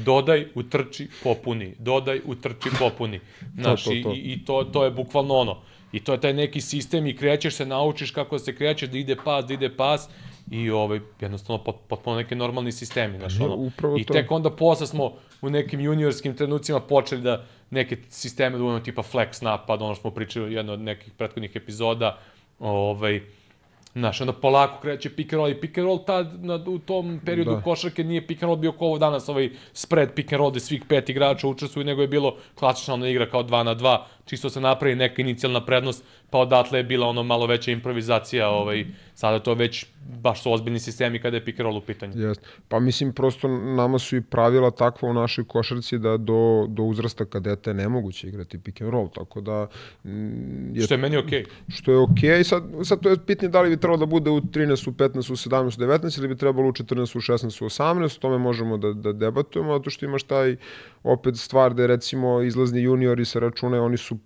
[0.05, 1.73] dodaj, utrči, popuni.
[1.79, 3.19] Dodaj, utrči, popuni.
[3.55, 4.13] Znaš, to, to, to.
[4.13, 5.57] i, i to, to je bukvalno ono.
[5.91, 8.97] I to je taj neki sistem i krećeš se, naučiš kako da se krećeš, da
[8.97, 10.09] ide pas, da ide pas
[10.51, 13.17] i ovaj, jednostavno pot, potpuno neki normalni sistemi.
[13.17, 13.55] Znaš, ono.
[13.55, 18.83] Upravo I tek onda posle smo u nekim juniorskim trenucima počeli da neke sisteme da
[18.83, 22.17] tipa flex napad, ono što smo pričali u jednoj od nekih prethodnih epizoda,
[22.59, 23.21] ovaj,
[23.97, 27.21] Znaš, onda polako kreće pick and roll i pick and roll tad, na, u tom
[27.25, 27.61] periodu da.
[27.61, 30.59] košarke nije pick and roll bio kao ovo danas, ovaj spread pick and roll gde
[30.59, 33.97] svih pet igrača učestvuju, nego je bilo klasična ona igra kao 2 na 2,
[34.27, 38.85] čisto se napravi neka inicijalna prednost, pa odatle je bila ono malo veća improvizacija, ovaj,
[39.13, 42.13] sada to već baš su ozbiljni sistemi kada je pick roll u pitanju.
[42.15, 42.41] Jest.
[42.67, 47.25] Pa mislim, prosto nama su i pravila takva u našoj košarci da do, do uzrasta
[47.25, 49.67] kadeta je nemoguće igrati pick and roll, tako da...
[50.03, 51.43] Mm, je, što je meni okej.
[51.43, 51.77] Okay.
[51.77, 52.43] Što je okej, okay.
[52.43, 55.17] sad, sad to je pitanje da li bi trebalo da bude u 13, u 15,
[55.17, 58.37] u 17, u 19 ili bi trebalo u 14, u 16, u 18, o tome
[58.37, 60.55] možemo da, da debatujemo, zato što imaš taj
[61.03, 64.16] opet stvar da je recimo izlazni juniori sa račune, oni su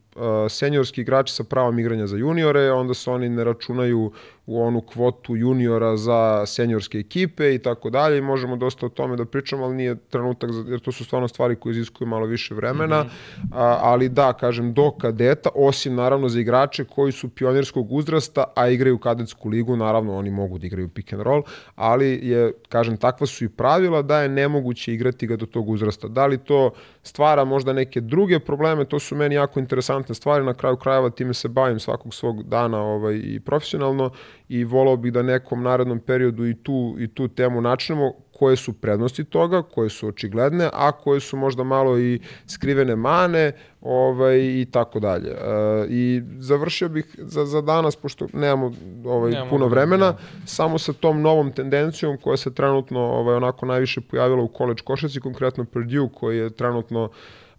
[0.49, 4.11] seniorski igrači sa pravom igranja za juniore, onda se oni ne računaju
[4.51, 9.15] u onu kvotu juniora za seniorske ekipe i tako dalje i možemo dosta o tome
[9.15, 12.55] da pričamo, ali nije trenutak, za, jer to su stvarno stvari koje iziskuju malo više
[12.55, 13.47] vremena, mm -hmm.
[13.53, 18.67] a, ali da, kažem, do kadeta, osim naravno za igrače koji su pionirskog uzrasta, a
[18.69, 21.43] igraju kadetsku ligu, naravno oni mogu da igraju pick and roll,
[21.75, 26.07] ali je, kažem, takva su i pravila da je nemoguće igrati ga do tog uzrasta.
[26.07, 26.71] Da li to
[27.03, 31.33] stvara možda neke druge probleme, to su meni jako interesantne stvari, na kraju krajeva time
[31.33, 34.11] se bavim svakog svog dana ovaj, i profesionalno
[34.51, 38.73] i volao bih da nekom narednom periodu i tu, i tu temu načnemo koje su
[38.73, 43.51] prednosti toga, koje su očigledne, a koje su možda malo i skrivene mane
[43.81, 45.29] ovaj, i tako dalje.
[45.29, 48.71] E, I završio bih za, za danas, pošto nemamo
[49.05, 50.17] ovaj, nemamo puno vremena, da.
[50.45, 55.19] samo sa tom novom tendencijom koja se trenutno ovaj, onako najviše pojavila u college košaci,
[55.19, 57.09] konkretno Purdue koji je trenutno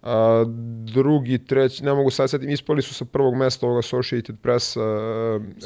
[0.03, 0.09] Uh,
[0.93, 4.83] drugi, treći, ne mogu sad setim, ispali su sa prvog mesta ovog Associated Press uh,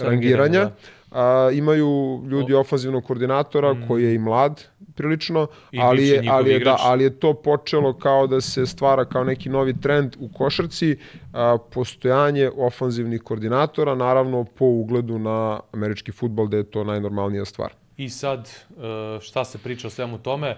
[0.01, 0.59] rangiranja.
[0.59, 0.75] Da
[1.11, 3.87] a, imaju ljudi ofanzivnog koordinatora mm.
[3.87, 4.63] koji je i mlad
[4.95, 9.05] prilično, I ali je, ali, je, da, ali je to počelo kao da se stvara
[9.05, 10.97] kao neki novi trend u košarci,
[11.33, 17.71] a, postojanje ofanzivnih koordinatora, naravno po ugledu na američki futbol, da je to najnormalnija stvar.
[17.97, 20.55] I sad, e, šta se priča o svemu tome,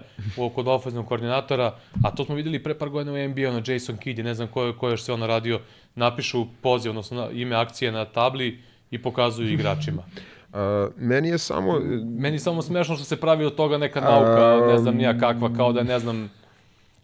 [0.54, 1.74] kod ofenzivnog koordinatora,
[2.04, 4.74] a to smo videli pre par godina u NBA, ono Jason Kidd ne znam ko,
[4.80, 5.60] ko još se ono radio,
[5.94, 8.58] napišu poziv, odnosno ime akcije na tabli
[8.90, 10.02] i pokazuju igračima.
[10.52, 10.58] Uh,
[10.96, 11.80] meni je samo...
[12.18, 15.50] Meni je samo smešno što se pravi od toga neka nauka, ne znam nija kakva,
[15.56, 16.30] kao da ne znam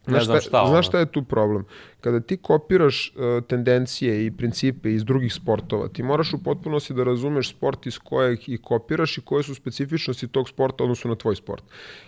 [0.06, 0.60] ne znam šta.
[0.60, 0.70] Ono.
[0.70, 1.64] Znaš šta je tu problem?
[2.06, 7.04] Kada ti kopiraš uh, tendencije i principe iz drugih sportova, ti moraš u potpunosti da
[7.04, 11.36] razumeš sport iz kojeg i kopiraš i koje su specifičnosti tog sporta odnosno na tvoj
[11.36, 11.64] sport.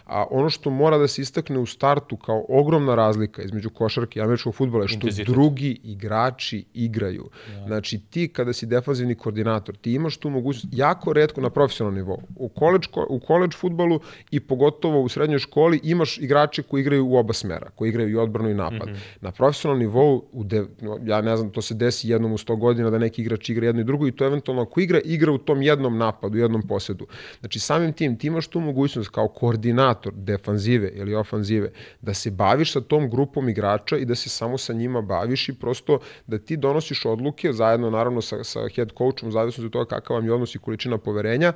[0.07, 4.23] A ono što mora da se istakne u startu kao ogromna razlika između košarke i
[4.23, 5.35] američkog futbola je što Intenzitet.
[5.35, 7.31] drugi igrači igraju.
[7.51, 7.67] Ja.
[7.67, 12.23] Znači ti kada si defanzivni koordinator, ti imaš tu mogućnost jako redko na profesionalnom nivou.
[12.37, 14.01] U koleđ, u koleđ futbolu
[14.31, 18.17] i pogotovo u srednjoj školi imaš igrače koji igraju u oba smera, koji igraju i
[18.17, 18.89] odbranu i napad.
[18.89, 19.19] Mm -hmm.
[19.21, 20.65] Na profesionalnom nivou, u de,
[21.05, 23.81] ja ne znam, to se desi jednom u 100 godina da neki igrač igra jedno
[23.81, 27.07] i drugo i to eventualno ako igra, igra u tom jednom napadu, jednom posedu.
[27.41, 32.73] Znači samim tim ti imaš tu mogućnost kao koordinator defanzive ili ofanzive da se baviš
[32.73, 36.57] sa tom grupom igrača i da se samo sa njima baviš i prosto da ti
[36.57, 40.33] donosiš odluke zajedno naravno sa, sa head coachom u zavisnosti od toga kakav vam je
[40.33, 41.53] odnos i količina poverenja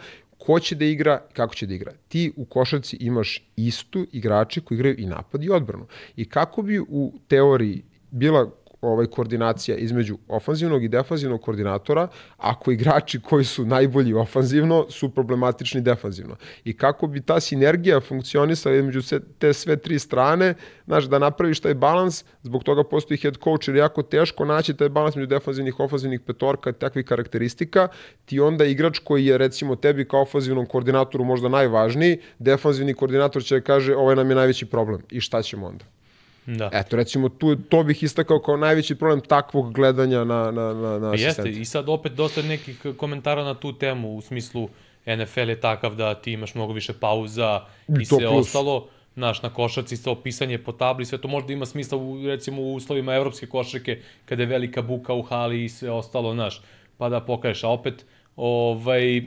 [0.47, 1.93] ko će da igra, kako će da igra.
[2.09, 5.87] Ti u košarci imaš istu igrače koji igraju i napad i odbranu.
[6.17, 7.83] I kako bi u teoriji
[8.13, 8.51] bila
[8.83, 15.81] ovaj koordinacija između ofanzivnog i defanzivnog koordinatora, ako igrači koji su najbolji ofanzivno su problematični
[15.81, 16.37] defanzivno.
[16.65, 20.55] I kako bi ta sinergija funkcionisala između te sve tri strane,
[20.87, 24.89] znaš, da napraviš taj balans, zbog toga postoji head coach, jer jako teško naći taj
[24.89, 27.89] balans među defanzivnih, ofanzivnih petorka, takvih karakteristika,
[28.25, 33.61] ti onda igrač koji je recimo tebi kao ofanzivnom koordinatoru možda najvažniji, defanzivni koordinator će
[33.61, 36.02] da kaže ovaj nam je najveći problem i šta ćemo onda?
[36.47, 36.71] Da.
[36.73, 41.15] Eto, recimo, tu, to bih istakao kao najveći problem takvog gledanja na, na, na, na
[41.19, 44.69] Jeste, i sad opet dosta nekih komentara na tu temu, u smislu
[45.07, 48.47] NFL je takav da ti imaš mnogo više pauza i, i sve plus.
[48.47, 48.89] ostalo.
[49.15, 52.75] Naš, na košarci sa opisanje po tabli, sve to možda ima smisla u, recimo u
[52.75, 56.63] uslovima evropske košarke, kada je velika buka u hali i sve ostalo, znaš,
[56.99, 58.05] pa da pokaješ, a opet,
[58.37, 59.23] ovaj,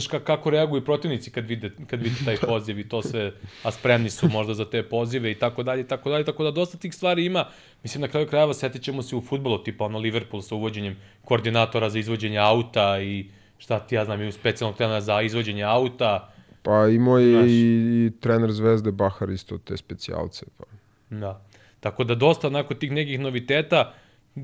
[0.00, 4.10] znaš, kako reaguju protivnici kad vide, kad vide taj poziv i to se, a spremni
[4.10, 7.24] su možda za te pozive i tako dalje, tako dalje, tako da dosta tih stvari
[7.24, 7.46] ima.
[7.82, 11.90] Mislim, na kraju krajeva setit ćemo se u futbolu, tipa ono Liverpool sa uvođenjem koordinatora
[11.90, 13.26] za izvođenje auta i
[13.58, 16.32] šta ti ja znam, i specijalnog trenera za izvođenje auta.
[16.62, 20.46] Pa imao je znaš, i, i trener Zvezde Bahar isto te specijalce.
[20.58, 20.64] Pa.
[21.10, 21.42] Da.
[21.80, 23.94] Tako da dosta onako tih nekih noviteta,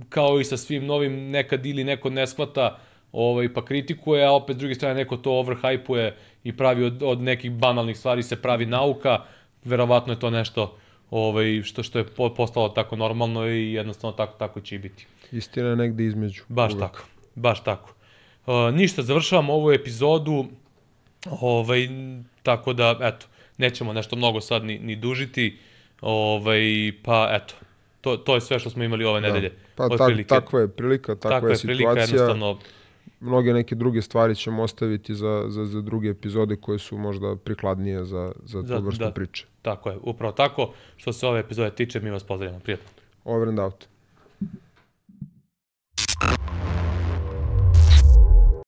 [0.09, 2.79] kao i sa svim novim nekad ili neko ne shvata,
[3.13, 6.13] ovaj, pa kritikuje, a opet s druge strane neko to overhypuje
[6.45, 9.19] i pravi od, od nekih banalnih stvari se pravi nauka,
[9.65, 10.77] verovatno je to nešto
[11.11, 12.07] ovaj, što, što je
[12.37, 15.07] postalo tako normalno i jednostavno tako, tako će i biti.
[15.33, 16.43] Istina je negde između.
[16.49, 16.81] Baš uvek.
[16.81, 17.05] tako,
[17.35, 17.95] baš tako.
[18.47, 20.45] Uh, ništa, završavam ovu epizodu,
[21.41, 21.89] ovaj,
[22.43, 23.27] tako da, eto,
[23.59, 25.59] nećemo nešto mnogo sad ni, ni dužiti,
[26.01, 27.55] ovaj, pa eto,
[28.01, 29.27] to, to je sve što smo imali ove da.
[29.27, 29.53] nedelje.
[29.75, 31.77] Pa tak, takva je prilika, takva, takva je, je situacija.
[31.85, 32.59] Prilika, jednostavno,
[33.21, 38.05] mnoge neke druge stvari ćemo ostaviti za, za, za druge epizode koje su možda prikladnije
[38.05, 39.47] za, za, za tu vrstu da, priče.
[39.63, 40.73] Tako je, upravo tako.
[40.97, 42.61] Što se ove epizode tiče, mi vas pozdravljamo.
[42.61, 42.87] Prijatno.
[43.25, 43.87] Over and out.